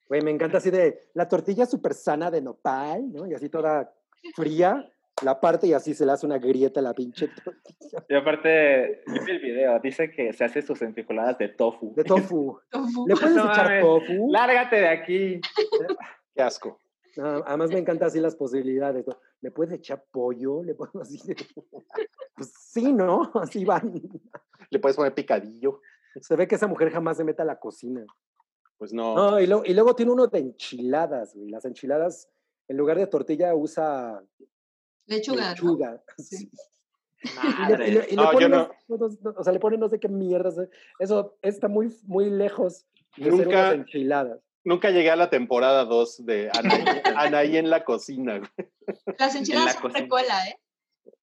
[0.07, 3.25] Güey, me encanta así de la tortilla súper sana de nopal, ¿no?
[3.27, 3.93] Y así toda
[4.35, 4.85] fría,
[5.23, 8.05] la parte y así se le hace una grieta a la pinche tortilla.
[8.09, 11.93] Y aparte, vi el video, dice que se hace sus enfrijoladas de tofu.
[11.95, 12.59] De tofu.
[12.71, 13.07] Tofu.
[13.07, 13.81] ¿Le puedes No echar mames.
[13.83, 14.31] tofu?
[14.31, 15.41] Lárgate de aquí.
[16.35, 16.79] Qué asco.
[17.17, 19.05] No, además me encanta así las posibilidades.
[19.41, 20.63] ¿Le puedes echar pollo?
[20.63, 21.19] ¿Le puedo así?
[21.27, 21.35] de-
[22.35, 23.29] Pues sí, ¿no?
[23.35, 24.01] Así van.
[24.69, 25.81] Le puedes poner picadillo.
[26.21, 28.05] Se ve que esa mujer jamás se mete a la cocina.
[28.77, 29.13] Pues no.
[29.15, 31.49] No, y, luego, y luego tiene uno de enchiladas, güey.
[31.49, 32.29] Las enchiladas,
[32.69, 34.23] en lugar de tortilla, usa
[35.07, 35.41] Lechuga.
[35.43, 35.49] ¿no?
[35.49, 36.01] lechuga.
[36.17, 36.49] Sí.
[37.23, 38.69] Y le, y le- y le No, yo pone no.
[38.87, 40.67] no- no- no- o sea, le pone no sé qué mierda.
[40.97, 44.39] Eso está muy, muy lejos de ser Nunca- unas enchiladas.
[44.63, 46.83] Nunca llegué a la temporada 2 de Anaí,
[47.15, 48.41] Anaí en la cocina.
[49.19, 49.99] Las enchiladas la son cocina.
[49.99, 50.59] precuela, ¿eh?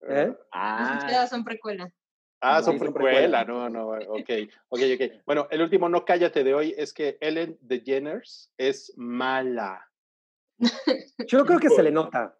[0.09, 0.26] ¿Eh?
[0.28, 1.92] Las Ah, enchiladas son precuela.
[2.40, 3.44] Ah, son precuela.
[3.44, 4.30] no, no, ok,
[4.68, 5.12] ok, ok.
[5.26, 9.84] Bueno, el último no cállate de hoy es que Ellen DeGeneres es mala.
[11.26, 12.38] Yo creo que se le nota.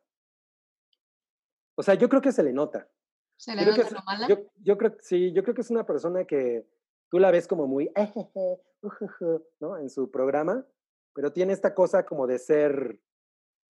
[1.79, 2.89] O sea, yo creo que se le nota.
[3.37, 4.27] Se le que nota es- lo mala.
[4.27, 6.67] Yo, yo creo, sí, yo creo que es una persona que
[7.09, 9.79] tú la ves como muy, "Ejeje, ujujú", ¿no?
[9.79, 10.67] En su programa,
[11.15, 12.99] pero tiene esta cosa como de ser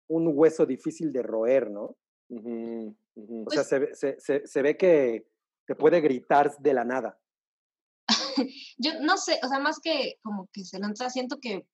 [0.09, 1.97] un hueso difícil de roer, ¿no?
[2.31, 5.29] O sea, Pues se, ve- se, se, se ve que
[5.67, 7.19] te puede gritar de la nada.
[8.79, 11.67] Yo no sé, o sea, más que como que se lanza, siento que,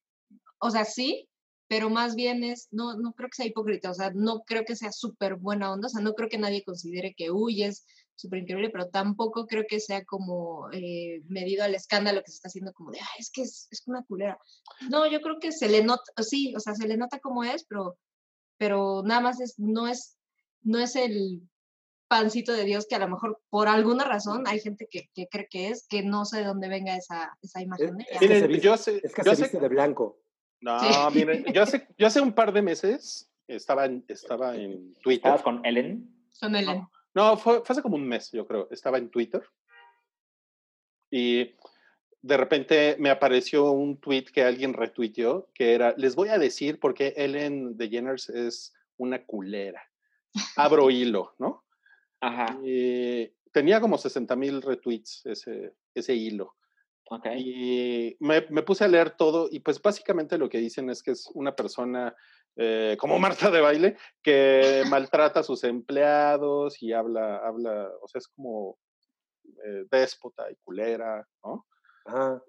[0.59, 1.29] o sea, sí,
[1.69, 4.77] pero más bien es, no, no creo que sea hipócrita, o sea, no creo que
[4.77, 7.87] sea súper buena onda, o sea, no creo que nadie considere que, uy, es
[8.17, 12.49] súper increíble, pero tampoco creo que sea como eh, medido al escándalo que se está
[12.49, 14.39] haciendo como de, ay, es que es, es una culera.
[14.91, 17.65] No, yo creo que se le nota, sí, o sea, se le nota cómo es,
[17.65, 17.97] pero,
[18.59, 20.17] pero nada más es, no es,
[20.63, 21.43] no es el
[22.07, 25.49] pancito de Dios que a lo mejor por alguna razón hay gente que, que cree
[25.51, 28.47] que es, que no sé de dónde venga esa, esa imagen de es que se
[28.47, 30.21] viste- yo sé, Es que yo se sé- viste de blanco.
[30.65, 31.19] No, Sí.
[31.19, 35.33] miren, yo hace, yo hace un par de meses estaba en, estaba en Twitter.
[35.33, 36.11] ¿estabas con Ellen?
[36.33, 36.87] Son Ellen.
[37.15, 38.69] No, fue, fue hace como un mes, yo creo.
[38.71, 39.43] Estaba en Twitter
[41.11, 41.55] y
[42.23, 46.81] de repente me apareció un tweet que alguien retuiteó que era, les voy a decir
[46.81, 49.83] por qué Ellen DeGeneres es una culera.
[50.57, 51.65] Abro hilo, ¿no?
[52.21, 56.55] Ajá, Y tenía como 60 mil retweets ese, ese hilo.
[57.11, 57.27] Ok.
[57.37, 61.13] Y me, me puse a leer todo y pues básicamente lo que dicen es que
[61.13, 62.15] es una persona
[62.57, 68.21] eh, como Marta de baile que maltrata a sus empleados y habla, habla, o sea,
[68.21, 68.79] es como
[69.65, 71.67] eh, déspota y culera, ¿no?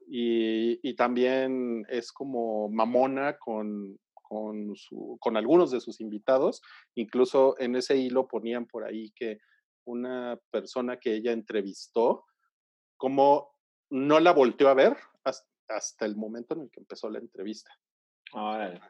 [0.09, 6.61] Y, y también es como mamona con, con, su, con algunos de sus invitados.
[6.95, 9.39] Incluso en ese hilo ponían por ahí que
[9.85, 12.25] una persona que ella entrevistó,
[12.97, 13.54] como
[13.95, 17.71] no la volteó a ver hasta, hasta el momento en el que empezó la entrevista.
[18.33, 18.81] Órale.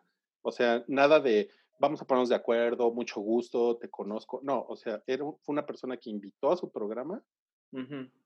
[0.41, 1.49] O sea, nada de
[1.79, 4.39] vamos a ponernos de acuerdo, mucho gusto, te conozco.
[4.43, 7.23] No, o sea, era, fue una persona que invitó a su programa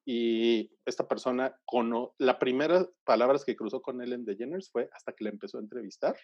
[0.06, 5.24] y esta persona, cono la primera palabras que cruzó con Ellen DeGeneres fue hasta que
[5.24, 6.16] la empezó a entrevistar.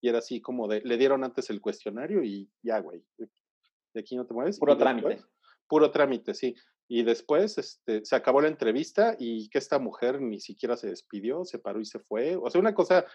[0.00, 3.04] Y era así como de, le dieron antes el cuestionario y ya, güey.
[3.18, 4.58] de aquí no te mueves.
[4.58, 5.24] Puro después- trámite.
[5.68, 6.54] Puro trámite, sí.
[6.92, 11.44] Y después este, se acabó la entrevista y que esta mujer ni siquiera se despidió,
[11.44, 12.34] se paró y se fue.
[12.34, 13.06] O sea, una cosa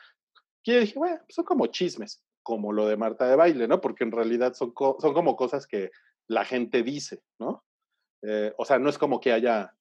[0.64, 3.82] que yo dije, bueno, son como chismes, como lo de Marta de baile, ¿no?
[3.82, 5.92] Porque en realidad son, co- son como cosas que
[6.28, 7.66] la gente dice, ¿no?
[8.22, 9.76] Eh, o sea, no es como que haya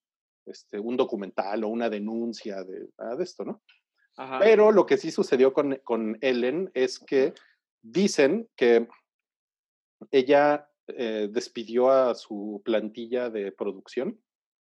[0.45, 2.81] este, un documental o una denuncia de,
[3.17, 3.63] de esto, ¿no?
[4.17, 4.41] Ajá.
[4.41, 7.33] Pero lo que sí sucedió con, con Ellen es que
[7.81, 8.89] dicen que
[10.11, 14.21] ella eh, despidió a su plantilla de producción,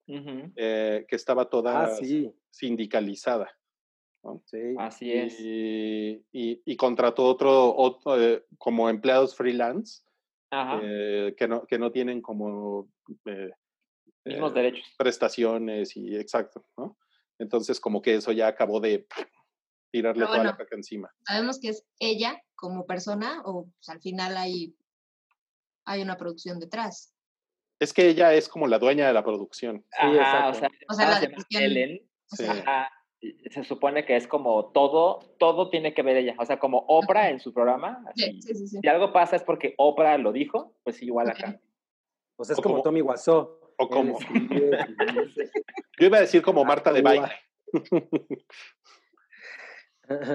[0.07, 3.49] eh, que estaba toda Ah, sí, sindicalizada.
[4.45, 4.75] sí.
[4.77, 5.39] Así es.
[5.39, 10.03] Y, y- y contrató otro, otro eh, como empleados freelance
[10.51, 10.79] Ajá.
[10.83, 12.89] eh, que, no, que no tienen como
[13.25, 13.51] eh,
[14.25, 14.95] Mismos eh, derechos.
[14.97, 16.97] prestaciones y exacto, ¿no?
[17.39, 19.05] Entonces como que eso ya acabó de
[19.91, 21.09] tirarle Pero toda la caca encima.
[21.25, 24.75] Sabemos que es ella como persona o pues, al final hay,
[25.87, 27.13] hay una producción detrás.
[27.79, 29.85] Es que ella es como la dueña de la producción.
[29.97, 30.13] Ajá, o
[30.51, 30.59] exacto.
[30.59, 32.01] sea, O sea, la se llama Ellen.
[32.31, 32.43] o Sí.
[32.45, 32.91] Ajá,
[33.51, 36.35] Se supone que es como todo, todo tiene que ver ella.
[36.37, 38.03] O sea, como Oprah en su programa.
[38.15, 38.41] Sí, así.
[38.41, 38.79] sí, sí, sí.
[38.81, 41.59] Si algo pasa es porque Oprah lo dijo, pues igual acá.
[42.35, 43.59] O sea, es O como como- Tommy Wiseau.
[43.77, 44.19] o como-
[45.99, 47.29] Yo iba a decir como Marta de baile.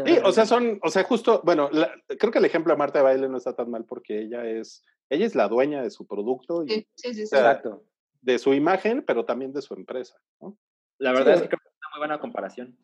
[0.06, 2.98] Sí, o sea, son, o sea, justo, bueno, la- creo que el ejemplo de Marta
[2.98, 6.06] de baile no está tan mal porque ella es, ella es la dueña de su
[6.06, 7.26] producto y Sí, sí, sí, sí.
[7.28, 7.84] sea, Exacto.
[8.20, 10.58] de su imagen, pero también de su empresa, ¿no?
[10.98, 11.36] La verdad Sí.
[11.36, 12.76] es que creo que es una muy buena comparación.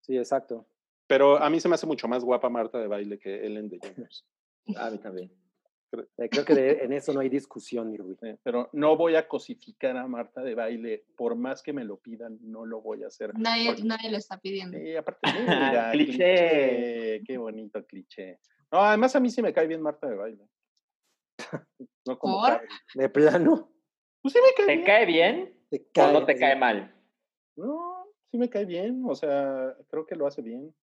[0.00, 0.66] Sí, exacto.
[1.06, 3.68] Pero a mí se me hace mucho más guapa Marta de baile que Ellen
[4.08, 4.24] DeGeneres.
[4.76, 5.32] A mí también.
[6.16, 8.16] Eh, Creo que de- en eso no hay discusión, mi Rubí.
[8.22, 11.98] Eh, Pero no voy a cosificar a Marta de baile, por más que me lo
[11.98, 13.36] pidan, no lo voy a hacer.
[13.38, 14.78] Nadie, Porque- nadie lo está pidiendo.
[14.78, 16.16] Sí, aparte, mira, Cliché.
[16.16, 18.38] cliché, qué bonito cliché.
[18.70, 20.48] No, además a mí sí me cae bien Marta de baile.
[22.06, 22.62] No como ¿Por?
[22.94, 23.70] De plano,
[24.22, 24.86] Pues sí me cae ¿Te bien.
[24.86, 26.12] cae bien te o cae.
[26.12, 26.94] no te cae mal?
[27.56, 30.74] No, sí me cae bien, o sea, creo que lo hace bien.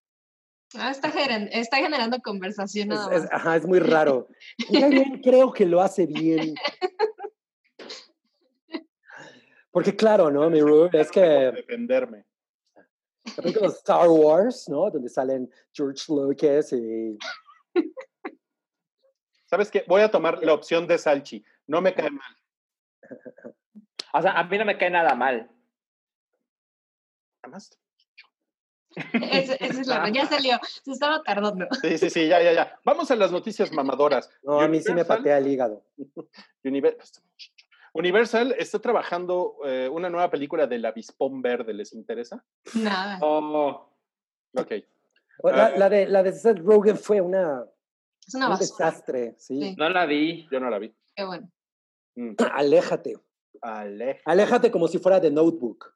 [0.75, 4.27] Ah, está, gener- está generando conversación nada es- ajá, es muy raro.
[4.69, 6.53] Bien, creo que lo hace bien.
[9.71, 10.89] Porque claro, ¿no, mi Rubí?
[10.97, 12.25] Es que defenderme.
[13.25, 14.89] la película de Star Wars, ¿no?
[14.89, 17.17] Donde salen George Lucas y...
[19.45, 19.83] ¿Sabes qué?
[19.87, 21.43] Voy a tomar la opción de Salchi.
[21.67, 22.35] No me cae mal.
[24.11, 25.51] O sea, a mí no me cae nada mal.
[27.43, 27.69] Además,
[28.95, 31.67] Esa es la ya salió, se estaba tardando.
[31.81, 32.79] Sí, sí, sí, ya, ya, ya.
[32.83, 34.29] Vamos a las noticias mamadoras.
[34.43, 35.83] No, a mí sí me Universal- patea el hígado.
[36.63, 36.97] Univer-
[37.93, 42.43] Universal está trabajando eh, una nueva película del avispón verde, ¿les interesa?
[42.75, 43.19] Nada.
[43.21, 43.89] Oh,
[44.55, 44.71] Ok.
[45.43, 45.71] La, Ah.
[45.77, 47.63] la de, la de Seth Rogen fue una,
[48.27, 48.85] Es una un basura.
[48.89, 49.59] desastre, sí.
[49.61, 49.75] Sí.
[49.77, 50.47] no la vi.
[50.51, 50.93] Yo no la vi.
[51.15, 51.49] Qué bueno.
[52.15, 52.33] Mm.
[52.53, 53.15] Aléjate.
[53.61, 54.21] Ale.
[54.25, 55.93] Aléjate como si fuera de Notebook.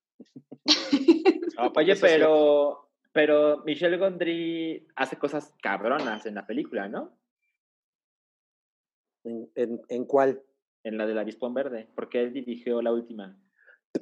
[1.56, 2.83] Ah, porque Oye, pero,
[3.14, 7.16] pero Michelle Gondry hace cosas cabronas en la película, ¿no?
[9.24, 10.42] ¿En, en, en cuál?
[10.84, 13.38] En la del avispón verde, porque él dirigió la última.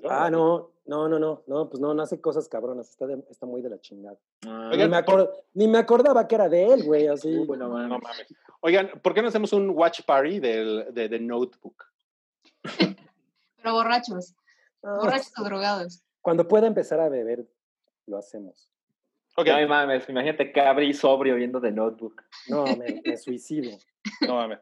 [0.10, 3.46] Ah, no, no, no, no, no, pues no, no hace cosas cabronas, está, de- está
[3.46, 4.18] muy de la chingada.
[4.48, 5.04] Ah, Ni me,
[5.54, 7.28] ni me acordaba que era de él, güey, así.
[7.38, 7.90] Uy, no mames.
[7.90, 8.26] No mames.
[8.62, 11.84] Oigan, ¿por qué no hacemos un watch party del, de The Notebook?
[13.58, 14.34] Pero borrachos,
[14.82, 16.02] No, borrachos o drogados.
[16.22, 17.46] Cuando pueda empezar a beber,
[18.08, 18.71] lo hacemos.
[19.36, 22.22] Ok, No mames, imagínate Cabri sobrio viendo The Notebook.
[22.48, 23.78] No, me, me suicido.
[24.28, 24.60] no mames.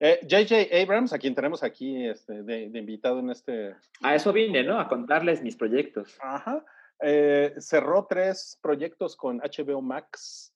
[0.00, 0.74] Eh, J.J.
[0.82, 3.74] Abrams, a quien tenemos aquí este, de, de invitado en este...
[4.02, 4.78] A eso vine, ¿no?
[4.78, 6.16] A contarles mis proyectos.
[6.20, 6.64] Ajá.
[7.00, 10.54] Eh, cerró tres proyectos con HBO Max.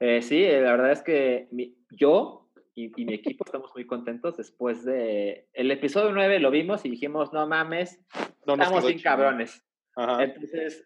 [0.00, 3.86] Eh, sí, eh, la verdad es que mi- yo y, y mi equipo estamos muy
[3.86, 5.46] contentos después de...
[5.52, 8.00] El episodio 9 lo vimos y dijimos, no mames,
[8.46, 9.64] No estamos sin cabrones.
[9.94, 10.24] Ajá.
[10.24, 10.84] Entonces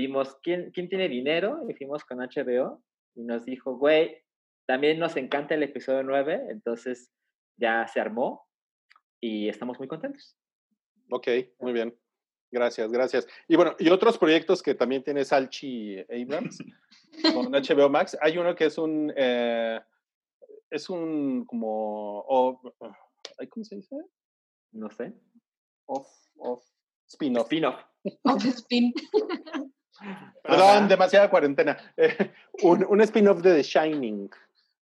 [0.00, 2.82] vimos quién, quién tiene dinero y fuimos con HBO
[3.14, 4.16] y nos dijo, güey,
[4.66, 7.10] también nos encanta el episodio 9, entonces
[7.56, 8.46] ya se armó
[9.20, 10.36] y estamos muy contentos.
[11.10, 11.28] Ok,
[11.58, 11.94] muy bien.
[12.52, 13.26] Gracias, gracias.
[13.48, 16.58] Y bueno, y otros proyectos que también tiene Salchi Abrams
[17.32, 18.16] con HBO Max.
[18.20, 19.80] Hay uno que es un, eh,
[20.70, 22.60] es un como, o-
[23.38, 23.96] ay, ¿cómo se dice?
[24.72, 25.12] No sé.
[25.86, 26.08] Off,
[26.38, 26.64] off,
[27.06, 27.46] spin-off.
[27.46, 27.80] Spin-off.
[28.24, 28.92] Off spin.
[30.42, 31.76] Perdón, demasiada cuarentena.
[31.96, 32.32] Eh,
[32.62, 34.30] un, un spin-off de The Shining.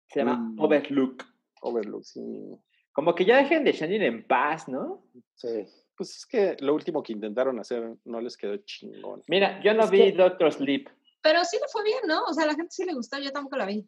[0.08, 0.60] Se llama Mm.
[0.60, 1.24] Overlook.
[1.62, 2.58] Overlook, sí.
[2.92, 5.02] Como que ya dejen de Shining en paz, ¿no?
[5.34, 5.66] Sí.
[5.96, 9.22] Pues es que lo último que intentaron hacer no les quedó chingón.
[9.28, 10.88] Mira, yo no Es vi que- Doctor Sleep.
[11.22, 12.22] Pero sí le fue bien, ¿no?
[12.24, 13.86] O sea, a la gente sí le gustó, yo tampoco la vi.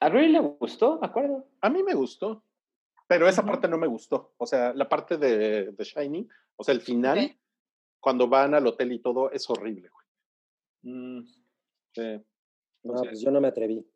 [0.00, 1.46] A Rui le gustó, me acuerdo.
[1.60, 2.44] A mí me gustó,
[3.08, 4.32] Pero esa parte no me gustó.
[4.38, 7.36] O sea, la parte de, de Shining, o sea, el final,
[8.00, 10.01] cuando van al hotel y todo, es horrible, güey.
[10.82, 11.20] Mm,
[11.94, 12.24] Sí.
[12.84, 13.86] No, pues yo no me atreví.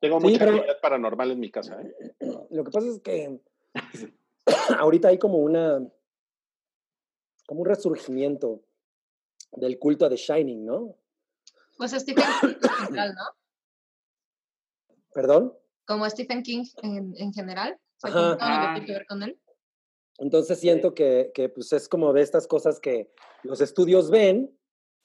[0.00, 1.94] Tengo Sí, mucha pero- actividad paranormal en mi casa, ¿eh?
[2.50, 3.40] Lo que pasa es que
[4.78, 5.78] ahorita hay como una,
[7.46, 8.62] como un resurgimiento
[9.52, 10.96] del culto a The Shining, ¿no?
[11.78, 13.24] Pues Stephen King en general, ¿no?
[15.14, 15.54] ¿Perdón?
[15.86, 17.78] Como Stephen King en, en general.
[17.96, 18.20] O sea, Ajá.
[18.20, 18.72] como todo lo que Ah.
[18.74, 19.40] tiene que ver con él.
[20.18, 23.12] Entonces siento que, que, pues es como de estas cosas que
[23.44, 24.57] los estudios ven,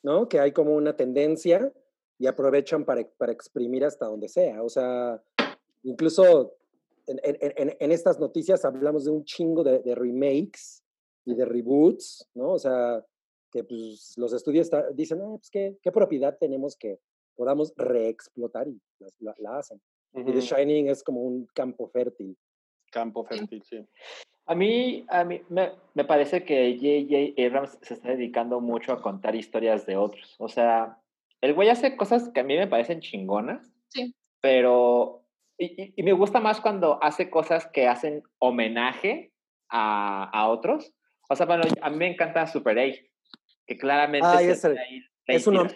[0.04, 0.28] ¿no?
[0.30, 1.72] Que hay como una tendencia
[2.20, 4.62] y aprovechan para, para exprimir hasta donde sea.
[4.64, 5.22] O sea,
[5.84, 6.56] incluso
[7.08, 10.84] en, en- en- estas noticias hablamos de un chingo de, de remakes
[11.26, 12.52] y de reboots, ¿no?
[12.52, 13.04] O sea,
[13.52, 17.00] que pues, los estudios está- dicen, ah, pues ¿qué, qué propiedad tenemos que
[17.36, 19.82] podamos reexplotar y las- la, la hacen.
[20.14, 20.42] Y The.
[20.42, 22.38] Shining es como un campo fértil.
[22.94, 23.84] Campo fértil, sí.
[24.46, 27.42] A mí, a mí me, me parece que J.J.
[27.48, 30.36] Abrams se está dedicando mucho a contar historias de otros.
[30.38, 30.98] O sea,
[31.42, 34.14] el güey hace cosas que a mí me parecen chingonas, Sí.
[34.42, 35.22] pero...
[35.58, 39.32] Y, y- y me gusta más cuando hace cosas que hacen homenaje
[39.70, 40.94] a, a otros.
[41.30, 43.02] O sea, bueno, a mí me encanta Super 8,
[43.68, 45.68] que claramente se es el- ahí la es un.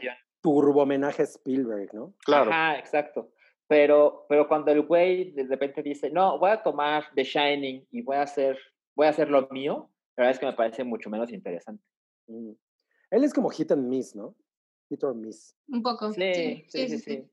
[0.41, 2.13] Turbo homenaje a Spielberg, ¿no?
[2.25, 2.51] Claro.
[2.51, 3.31] Ajá, exacto.
[3.67, 8.01] Pero, pero cuando el güey de repente dice, no, voy a tomar The Shining y
[8.01, 8.57] voy a hacer,
[8.95, 11.83] voy a hacer lo mío, la verdad es que me parece mucho menos interesante.
[12.27, 12.51] Mm.
[13.11, 14.35] Él es como hit and miss, ¿no?
[14.89, 15.55] Hit or miss.
[15.67, 16.11] Un poco.
[16.13, 17.29] Sí, sí, sí, sí.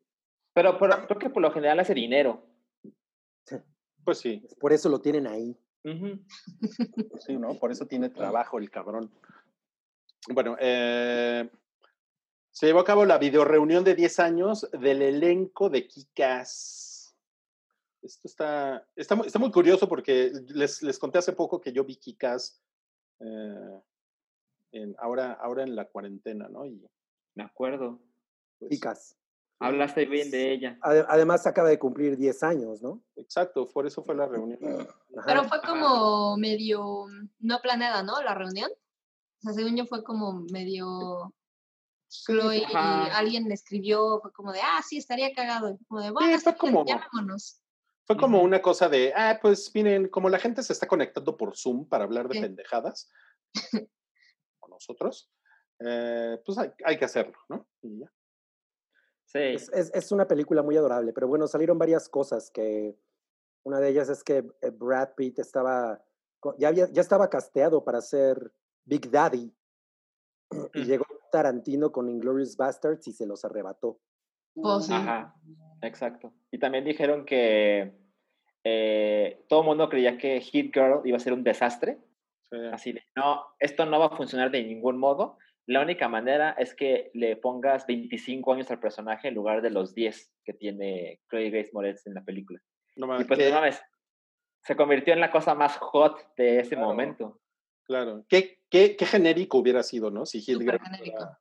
[0.53, 2.45] Pero, pero creo que por lo general hace dinero.
[4.05, 5.57] Pues sí, Por eso lo tienen ahí.
[7.21, 7.55] Sí, ¿no?
[7.59, 9.11] Por eso tiene trabajo el cabrón.
[10.29, 11.49] Bueno, eh,
[12.55, 17.17] se llevó a cabo la videoreunión de 10 años del elenco de Kikas.
[18.01, 21.85] Esto está, está, muy- está muy curioso porque les, les conté hace poco que yo
[21.85, 22.63] vi Kikas
[24.99, 26.65] ahora, ahora en la cuarentena, ¿no?
[26.67, 26.81] Y,
[27.35, 28.01] Me acuerdo.
[28.59, 29.17] pues, Chicas.
[29.61, 30.79] Hablaste bien de ella.
[30.83, 33.03] Ade- Además acaba de cumplir 10 años, ¿no?
[33.17, 34.59] Exacto, por eso fue la reunión.
[35.17, 35.27] Ajá.
[35.27, 37.07] Pero fue como medio
[37.39, 38.21] no planeada, ¿no?
[38.23, 38.71] La reunión.
[38.71, 41.33] O sea, según yo fue como medio
[42.25, 43.17] Chloe y ajá.
[43.19, 45.71] alguien le escribió, fue como de, ah, sí, estaría cagado.
[45.71, 47.61] Y fue como de, bueno, fue está bien, como- llamémonos.
[48.07, 51.57] Fue como una cosa de, ah, pues miren, como la gente se está conectando por
[51.57, 52.41] Zoom para hablar de Sí.
[52.43, 53.11] pendejadas,
[54.61, 55.31] con nosotros,
[55.81, 57.67] eh, pues hay, hay que hacerlo, ¿no?
[57.83, 58.13] Y ya.
[59.25, 59.39] Sí.
[59.39, 62.95] Es, es- es una película muy adorable, pero bueno, salieron varias cosas que
[63.65, 66.05] una de ellas es que eh, Brad Pitt estaba,
[66.59, 68.53] ya, había- ya estaba casteado para ser
[68.85, 69.51] Big Daddy
[70.75, 73.99] y llegó Tarantino con Inglorious Bastards y se los arrebató.
[74.55, 74.93] Pues sí.
[74.95, 75.35] Ajá,
[75.83, 76.33] exacto.
[76.53, 77.93] Y también dijeron que
[78.63, 81.99] eh, todo el mundo creía que Hit Girl iba a ser un desastre.
[82.49, 82.57] Sí.
[82.73, 85.39] Así de, no, esto no va a funcionar de ningún modo.
[85.67, 89.93] La única manera es que le pongas 25 años al personaje en lugar de los
[89.93, 92.61] 10 que tiene Chloe Grace Moretz en la película.
[92.95, 93.83] No Y pues, no mames,
[94.63, 96.87] se convirtió en la cosa más hot de ese Claro.
[96.87, 97.41] momento.
[97.85, 98.25] Claro.
[98.29, 100.27] ¿Qué, qué, qué genérico hubiera sido, ¿no?
[100.27, 101.17] Si Hit Girl genérico.
[101.19, 101.41] fuera-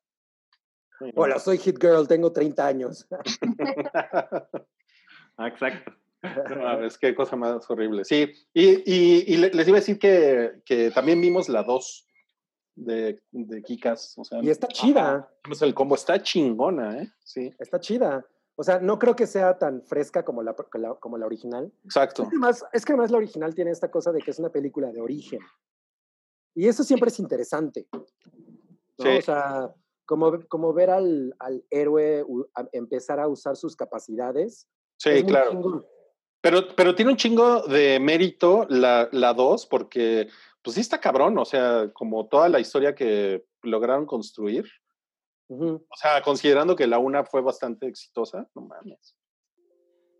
[1.00, 1.12] Sí, ¿no?
[1.22, 3.08] Hola, soy Hit Girl, tengo 30 años.
[5.38, 5.92] Ah, exacto.
[6.22, 6.30] No
[6.64, 8.06] mames, qué cosa más horrible.
[8.06, 12.08] Sí, y, y- y le- les iba a decir que, que también vimos la 2
[12.76, 14.16] de, de Kikas.
[14.18, 15.28] O sea, y está chida,
[15.62, 17.08] el combo está chingona, ¿eh?
[17.24, 18.26] Sí, está chida.
[18.56, 21.74] O sea, no creo que sea tan fresca como la, que la- como la original.
[21.84, 22.24] exacto.
[22.24, 24.50] Es que, además, es que además la original tiene esta cosa de que es una
[24.50, 25.40] película de origen.
[26.56, 27.88] Y eso siempre es interesante.
[27.92, 28.06] ¿no?
[29.00, 29.08] Sí.
[29.18, 29.74] O sea,
[30.06, 32.24] como, como ver al, al héroe
[32.56, 34.68] a- empezar a usar sus capacidades.
[34.98, 35.52] Sí, claro.
[35.52, 35.86] chingón.
[36.42, 40.28] Pero, pero tiene un chingo de mérito la, la 2 porque,
[40.62, 44.66] pues sí está cabrón, o sea, como toda la historia que lograron construir.
[45.48, 49.16] O sea, considerando que la una fue bastante exitosa, no mames.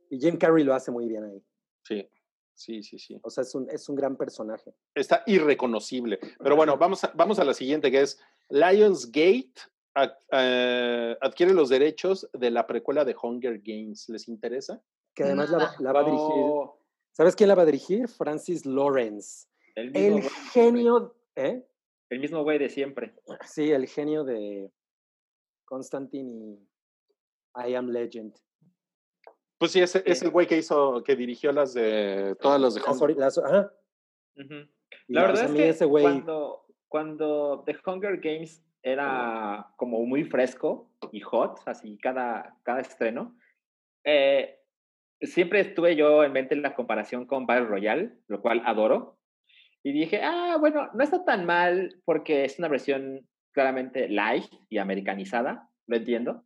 [0.10, 1.44] Y Jim Carrey lo hace muy bien ahí.
[1.84, 2.08] Sí,
[2.56, 3.20] sí, sí, sí.
[3.24, 4.74] O sea, es un, es un gran personaje.
[4.96, 6.20] Está irreconocible.
[6.40, 8.20] Pero bueno, vamos a, vamos a la siguiente que es
[8.50, 9.54] Lionsgate
[9.96, 14.10] ad- eh, adquiere los derechos de la precuela de Hunger Games.
[14.10, 14.82] ¿Les interesa?
[15.14, 16.46] Que además la, la va a dirigir.
[17.12, 18.08] ¿Sabes quién la va a dirigir?
[18.08, 19.48] Francis Lawrence.
[19.76, 21.16] el mismo El genio.
[21.36, 21.64] ¿Eh?
[22.10, 23.14] El mismo güey de siempre.
[23.46, 24.72] Sí, el genio de
[25.66, 26.68] Constantine y
[27.70, 28.36] I Am Legend.
[29.64, 32.82] Pues sí, es, es el güey que hizo, que dirigió las de todas las de
[32.82, 33.72] Las Hunger ori- las- ajá.
[34.36, 34.56] Ujú.
[35.08, 36.04] Y La verdad sea, es que ese güey.
[36.04, 43.38] cuando, cuando The Hunger Games era como muy fresco y hot, así cada, cada estreno,
[44.04, 44.60] eh,
[45.22, 49.18] siempre estuve yo en mente la comparación con Battle Royale, lo cual adoro.
[49.82, 54.80] Y dije, ah, bueno, no está tan mal porque es una versión claramente light y
[54.80, 56.44] americanizada, lo entiendo.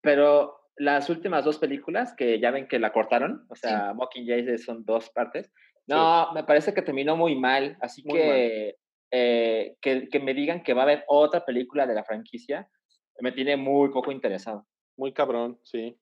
[0.00, 4.84] Pero las últimas dos películas, que ya ven que la cortaron, o sea, Mockingjay son
[4.84, 5.52] dos partes,
[5.86, 7.76] no, me parece que terminó muy mal.
[7.80, 8.76] Así que,
[9.10, 12.68] eh, que, que me digan que va a haber otra película de la franquicia,
[13.20, 14.66] me tiene muy poco interesado.
[14.96, 15.98] Muy cabrón, sí.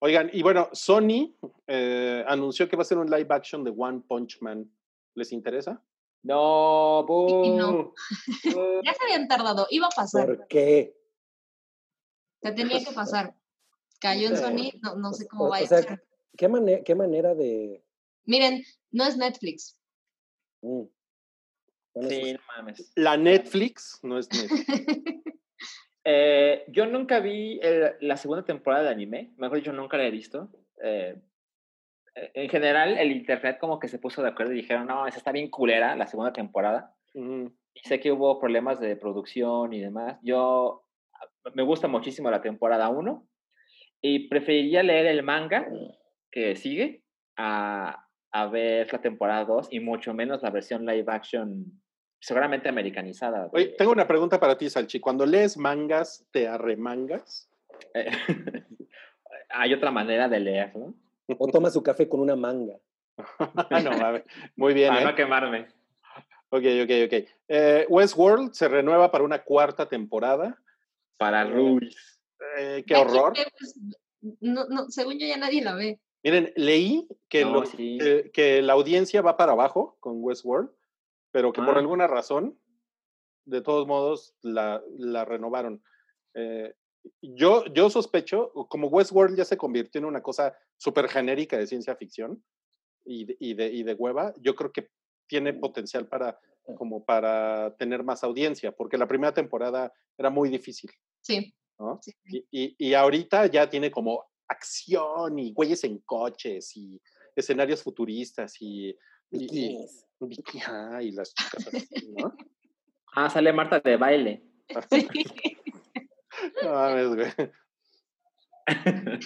[0.00, 1.36] Oigan, y bueno, Sony
[1.66, 4.70] eh, anunció que va a ser un live action de One Punch Man.
[5.14, 5.82] ¿Les interesa?
[6.22, 7.94] No, Sí, no.
[8.84, 10.26] ya se habían tardado, iba a pasar.
[10.26, 10.94] ¿Por qué?
[12.42, 13.34] Se tenía que pasar.
[14.00, 14.36] Cayó en.
[14.36, 16.02] Sony, no, no sé cómo o sea, a ser.
[16.36, 17.84] ¿qué, mane- ¿Qué manera de...?
[18.24, 19.78] Miren, no es Netflix.
[20.62, 20.82] Mm.
[21.94, 22.92] Eso Sí, no mames.
[22.96, 24.64] La Netflix, no es Netflix.
[26.02, 30.10] Eh, yo nunca vi el- la segunda temporada de anime, mejor dicho, nunca la he
[30.10, 30.48] visto.
[30.82, 31.14] Eh,
[32.14, 35.18] eh, en general, el internet como que se puso de acuerdo y dijeron, no, esa
[35.18, 36.96] está bien culera, la segunda temporada.
[37.12, 40.18] Y sé que hubo problemas de producción y demás.
[40.22, 40.86] Yo
[41.54, 43.28] me gusta muchísimo la temporada 1
[44.02, 45.68] y preferiría leer el manga
[46.30, 47.02] que sigue
[47.36, 51.64] a, a ver la temporada 2 y mucho menos la versión live action,
[52.20, 53.44] seguramente americanizada.
[53.44, 55.00] de- Oye, tengo una pregunta para ti, Salchi.
[55.00, 57.50] Cuando lees mangas, ¿te arremangas?
[57.94, 58.10] Eh,
[59.50, 60.94] Hay otra manera de leer, ¿no?
[61.38, 62.76] O toma su café con una manga.
[63.84, 64.22] no, mames.
[64.56, 65.04] Muy bien, Para ¿eh?
[65.04, 65.66] no quemarme.
[66.50, 67.28] Ok, ok, ok.
[67.48, 70.58] Eh, Westworld se renueva para una cuarta temporada.
[71.16, 72.19] Para Ruiz.
[72.58, 73.34] Eh, qué horror.
[73.58, 73.74] pues,
[74.40, 76.00] no, no, según yo ya nadie la ve.
[76.22, 77.98] Miren, leí que, No, lo- sí.
[77.98, 80.70] que- que la audiencia va para abajo con Westworld,
[81.32, 81.80] pero que por Ah.
[81.80, 82.58] alguna razón,
[83.46, 85.82] de todos modos, la, la renovaron.
[86.34, 86.74] Eh,
[87.22, 91.96] yo, yo sospecho, como Westworld ya se convirtió en una cosa súper genérica de ciencia
[91.96, 92.44] ficción
[93.04, 94.90] y de, y, de, y de hueva, yo creo que
[95.26, 96.38] tiene potencial para,
[96.76, 100.90] como para tener más audiencia, porque la primera temporada era muy difícil.
[101.22, 101.54] Sí.
[101.80, 101.98] ¿No?
[102.02, 102.46] sí, sí.
[102.50, 107.00] Y, y- y ahorita ya tiene como acción y güeyes en coches y
[107.34, 108.90] escenarios futuristas y,
[109.30, 109.78] y, y,
[111.00, 112.34] y las chicas así, ¿no?
[113.12, 114.44] Ah, sale Marta de baile.
[114.90, 115.08] Sí.
[116.62, 117.32] No mames, güey.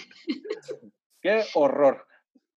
[1.21, 2.07] Qué horror.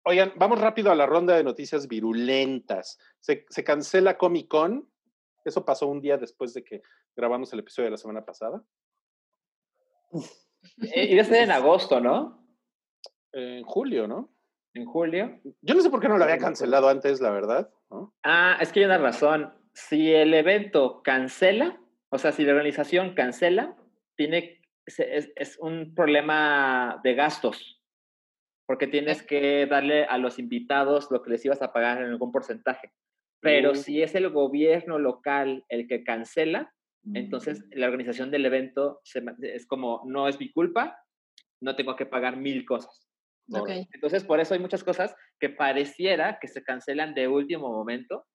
[0.03, 2.97] Oigan, vamos rápido a la ronda de noticias virulentas.
[3.19, 4.89] Se, se cancela Comic Con.
[5.43, 6.81] Eso pasó un día después de que
[7.15, 8.63] grabamos el episodio de la semana pasada.
[10.93, 12.45] Eh, Iba a ser en agosto, ¿no?
[13.33, 14.29] En julio, ¿no?
[14.73, 15.39] En julio.
[15.61, 17.69] Yo no sé por qué no lo había cancelado antes, la verdad.
[17.89, 18.13] ¿no?
[18.23, 19.53] Ah, es que hay una razón.
[19.73, 21.79] Si el evento cancela,
[22.09, 23.75] o sea, si la organización cancela,
[24.15, 24.99] tiene, es,
[25.35, 27.81] es un problema de gastos,
[28.67, 32.31] porque tienes que darle a los invitados lo que les ibas a pagar en algún
[32.31, 32.91] porcentaje.
[33.41, 33.75] Pero Mm.
[33.75, 36.73] si es el gobierno local el que cancela,
[37.13, 40.97] entonces la organización del evento se es como, no es mi culpa,
[41.61, 43.07] no tengo que pagar mil cosas.
[43.51, 43.69] Ok.
[43.93, 48.25] Entonces, por eso hay muchas cosas que pareciera que se cancelan de último momento,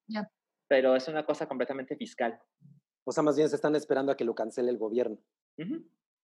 [0.69, 2.39] pero es una cosa completamente fiscal.
[3.05, 5.19] O sea, más bien se están esperando a que lo cancele el gobierno.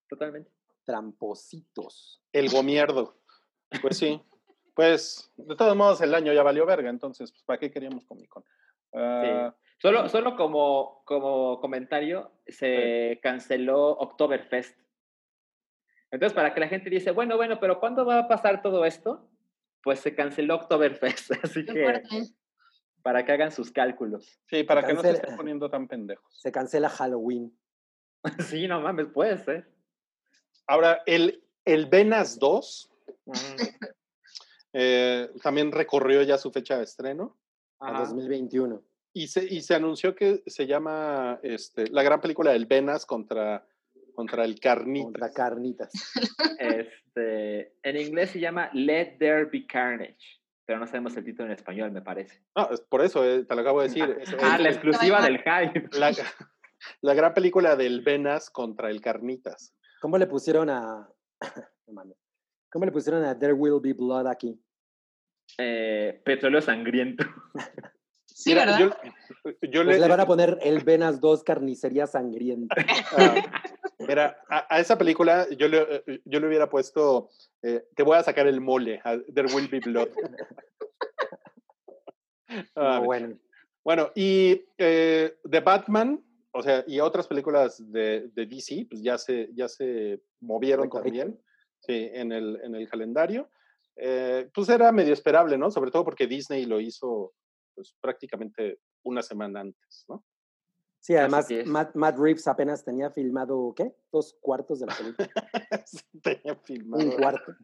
[0.08, 0.52] Totalmente.
[0.84, 2.22] Trampositos.
[2.32, 3.20] El gomierdo.
[3.82, 4.22] Pues sí.
[4.74, 8.28] Pues, de todos modos, el año ya valió verga, entonces, pues, ¿para qué queríamos Comic
[8.28, 8.44] Con?
[8.94, 14.78] Ah, Solo, solo como, como comentario, se canceló Oktoberfest.
[16.10, 19.28] Entonces, para que la gente dice, bueno, bueno, pero ¿cuándo va a pasar todo esto?
[19.82, 22.08] Pues se canceló Oktoberfest, así Qué que fuerte.
[23.02, 24.40] para que hagan sus cálculos.
[24.46, 26.40] Sí, para que no se estén poniendo tan pendejos.
[26.40, 27.56] Se cancela Halloween.
[28.38, 29.70] sí, no mames, puede ser.
[30.66, 32.90] Ahora, el, el Venas 2
[33.26, 33.38] Ujú.
[34.72, 37.36] eh, también recorrió ya su fecha de estreno
[37.78, 38.00] A Ajá.
[38.00, 38.82] 2021.
[39.16, 43.66] Y se, y se anunció que se llama este, la gran película del Venas contra,
[44.14, 45.04] contra el Carnitas.
[45.04, 45.90] Contra carnitas.
[46.58, 50.18] Este, en inglés se llama Let There Be Carnage,
[50.66, 52.42] pero no sabemos el título en español, me parece.
[52.54, 54.18] No, es por eso, eh, te lo acabo de decir.
[54.20, 55.88] es- Ah, la exclusiva del hype.
[55.98, 56.12] la,
[57.00, 59.74] la gran película del Venas contra el Carnitas.
[60.02, 61.08] ¿Cómo le pusieron a.
[62.70, 64.60] ¿Cómo le pusieron a There Will Be Blood aquí?
[65.56, 67.24] Eh, petróleo sangriento.
[68.38, 68.78] Sí, Mira, ¿verdad?
[68.80, 68.88] yo,
[69.62, 72.74] yo Pues le van a poner el Venas 2 Carnicería Sangrienta.
[73.98, 77.30] Ah, mira, a, a esa película yo le, eh, yo le hubiera puesto,
[77.62, 80.08] eh, te voy a sacar el mole, a There Will Be Blood.
[82.76, 83.38] Ah, No, bueno.
[83.82, 86.22] bueno, y eh, The Batman,
[86.52, 91.24] o sea, y otras películas de, de DC, pues ya se, ya se movieron Recorrido.
[91.24, 91.40] también
[91.80, 93.48] sí, en, el, en el calendario.
[93.96, 95.70] eh, pues era medio esperable, ¿no?
[95.70, 97.32] Sobre todo porque Disney lo hizo
[97.76, 100.24] pues, prácticamente una semana antes, ¿no?
[101.06, 101.46] Sí, además.
[101.66, 103.94] Matt, Matt Reeves apenas tenía filmado, ¿qué?
[104.10, 105.28] Dos cuartos de la película.
[106.22, 107.54] Tenía filmado Un cuarto.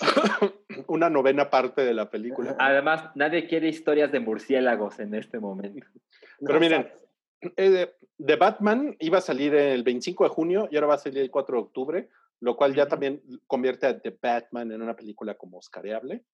[0.88, 2.54] una novena parte de la película.
[2.58, 5.86] Además, nadie quiere historias de murciélagos en este momento.
[6.40, 6.98] Pero No, miren, exacto.
[7.56, 7.92] Eh,
[8.24, 11.30] The Batman iba a salir el 25 de junio y ahora va a salir el
[11.30, 12.08] 4 de octubre,
[12.38, 16.24] lo cual ya también convierte a The Batman en una película como oscareable,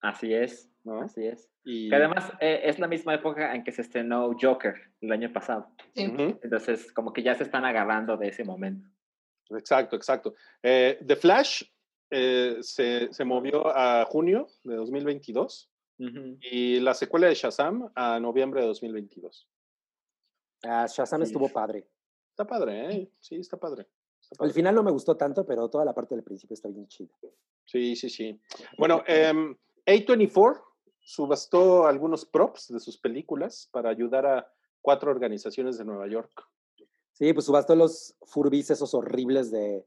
[0.00, 1.02] Así es, ¿no?
[1.02, 1.50] así es.
[1.64, 5.32] Y, Que además eh, es la misma época en que se estrenó Joker el año
[5.32, 5.68] pasado.
[5.94, 6.04] Sí.
[6.42, 8.88] Entonces, como que ya se están agarrando de ese momento.
[9.50, 10.34] exacto, exacto.
[10.62, 11.62] Eh, The Flash
[12.10, 16.38] eh, se, se movió a junio de 2022 Ujú.
[16.40, 19.48] y la secuela de Shazam a noviembre de 2022.
[20.64, 21.26] Ah, Shazam Sí.
[21.32, 21.86] estuvo padre.
[22.30, 23.10] Está padre, ¿eh?
[23.20, 23.88] Sí, está padre.
[24.20, 26.86] está Al final no me gustó tanto, pero toda la parte del principio está bien
[26.86, 27.12] chida.
[27.64, 28.40] Sí, sí, sí.
[28.78, 29.54] Bueno, em,
[29.88, 30.62] A24
[31.00, 34.52] subastó algunos props de sus películas para ayudar a
[34.82, 36.30] cuatro organizaciones de Nueva York.
[37.12, 39.86] Sí, pues subastó los furbis esos horribles de,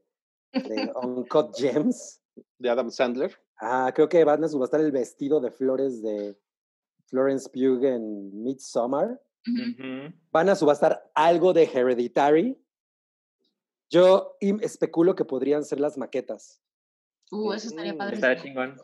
[0.51, 2.19] de Uncut Gems.
[2.57, 3.37] de Adam Sandler.
[3.59, 6.35] Ah, creo que van a subastar el vestido de flores de
[7.05, 9.21] Florence Pugh en Midsommar.
[10.31, 12.59] Van a subastar algo de Hereditary.
[13.91, 16.59] Yo especulo que podrían ser las maquetas.
[17.31, 18.15] Uh, eso estaría padre.
[18.15, 18.77] Está chingón.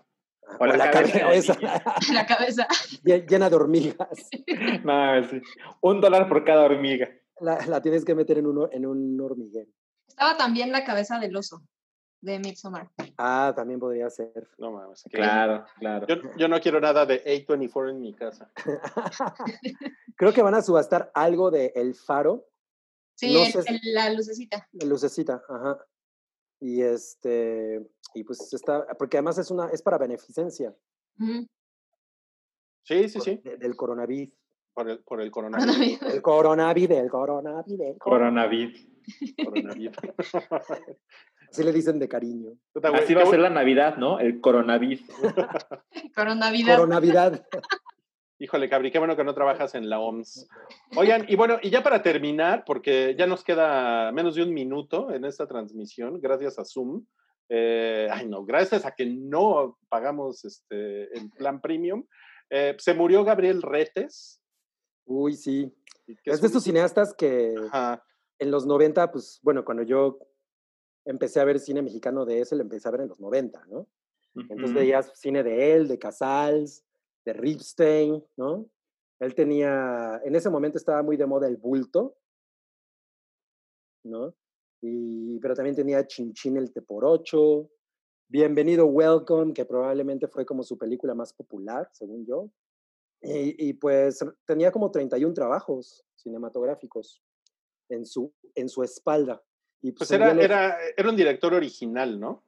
[0.60, 1.58] O la cabeza.
[2.14, 2.68] La cabeza.
[3.04, 4.08] lle- llena de hormigas.
[4.84, 5.42] No, sí.
[5.82, 7.10] Un dólar por cada hormiga.
[7.40, 9.70] La, la tienes que meter en un, en un hormiguero.
[10.08, 11.62] Estaba también la cabeza del oso
[12.22, 12.90] de Midsommar.
[13.18, 14.50] Ah, también podría ser.
[14.58, 15.04] No mames.
[15.12, 16.08] Claro, claro.
[16.08, 18.52] Yo, yo no quiero nada de A24 en mi casa.
[20.16, 22.46] Creo que van a subastar algo de El Faro,
[23.20, 24.68] Sí, No el- sé si- el- la lucecita.
[24.72, 25.78] de Lucecita, ajá.
[26.60, 27.84] Y este,
[28.18, 30.74] y pues está, porque además es una, es para beneficencia.
[32.84, 33.42] Sí, sí, por- sí.
[33.44, 34.34] de- del coronavirus.
[34.74, 36.02] Por el, por el coronavirus.
[36.04, 37.80] El coronavirus, el coronavirus.
[37.82, 38.88] el Coronavirus.
[39.44, 39.98] coronavirus.
[41.50, 42.52] Así le dicen de cariño.
[42.94, 44.20] Así va a ser la Navidad, ¿no?
[44.20, 45.02] El coronavirus.
[46.16, 46.76] Coronavirus.
[46.76, 47.48] Coronavidad.
[48.40, 50.48] Híjole, Cabri, qué bueno que no trabajas en la OMS.
[50.96, 55.12] Oigan, y bueno, y ya para terminar, porque ya nos queda menos de un minuto
[55.12, 57.04] en esta transmisión, gracias a Zoom.
[57.50, 62.06] Eh, ay, no, gracias a que no pagamos este, el plan premium.
[62.50, 64.42] eh, se murió Gabriel Retes.
[65.06, 65.74] Uy, sí.
[66.26, 68.04] Es de estos cineastas que Ajá,
[68.40, 70.20] en los 90, pues bueno, cuando yo
[71.06, 73.88] empecé a ver cine mexicano de ese, lo empecé a ver en los 90, ¿no?
[74.36, 74.80] Entonces Ujú.
[74.80, 76.84] veías cine de él, de Casals,
[77.26, 78.70] de Ripstein, ¿no?
[79.20, 82.18] Él tenía, en ese momento estaba muy de moda el bulto,
[84.04, 84.36] ¿no?
[84.82, 87.70] Y, pero también tenía Chinchín el Teporocho,
[88.30, 92.50] Bienvenido Welcome, que probablemente fue como su película más popular, según yo.
[93.22, 97.24] Y, y pues tenía como 31 trabajos cinematográficos
[97.90, 99.42] en su, en su espalda.
[99.82, 102.44] Y pues un era, era, era un director original, ¿no?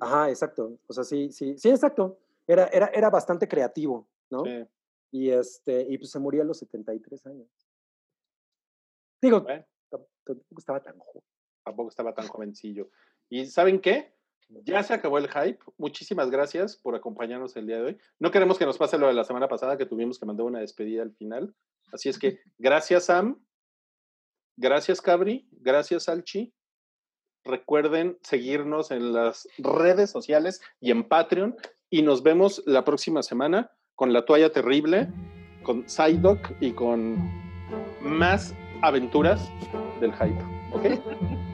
[0.00, 0.78] Ajá, exacto.
[0.86, 2.18] O sea, sí, sí, sí, exacto.
[2.46, 4.44] Era, era, era bastante creativo, ¿no?
[4.44, 4.64] Sí.
[5.10, 7.48] Y este, y pues se murió a los 73 años.
[9.20, 9.64] Digo, Bueno.
[9.90, 11.22] tampoco estaba tan joven.
[11.64, 12.90] Tampoco estaba tan jovencillo.
[13.28, 14.14] ¿Y saben qué?
[14.48, 15.58] Ya se acabó el hype.
[15.78, 17.98] Muchísimas gracias por acompañarnos el día de hoy.
[18.18, 20.60] No queremos que nos pase lo de la semana pasada, que tuvimos que mandar una
[20.60, 21.54] despedida al final.
[21.92, 23.42] Así es que gracias, Sam.
[24.56, 25.48] Gracias, Cabri.
[25.50, 26.54] Gracias, Alchi.
[27.44, 31.56] Recuerden seguirnos en las redes sociales y en Patreon.
[31.90, 35.08] Y nos vemos la próxima semana con La Toalla Terrible,
[35.62, 37.16] con Psyduck y con
[38.00, 39.48] más aventuras
[40.00, 40.42] del hype.
[40.72, 41.44] ¿Ok?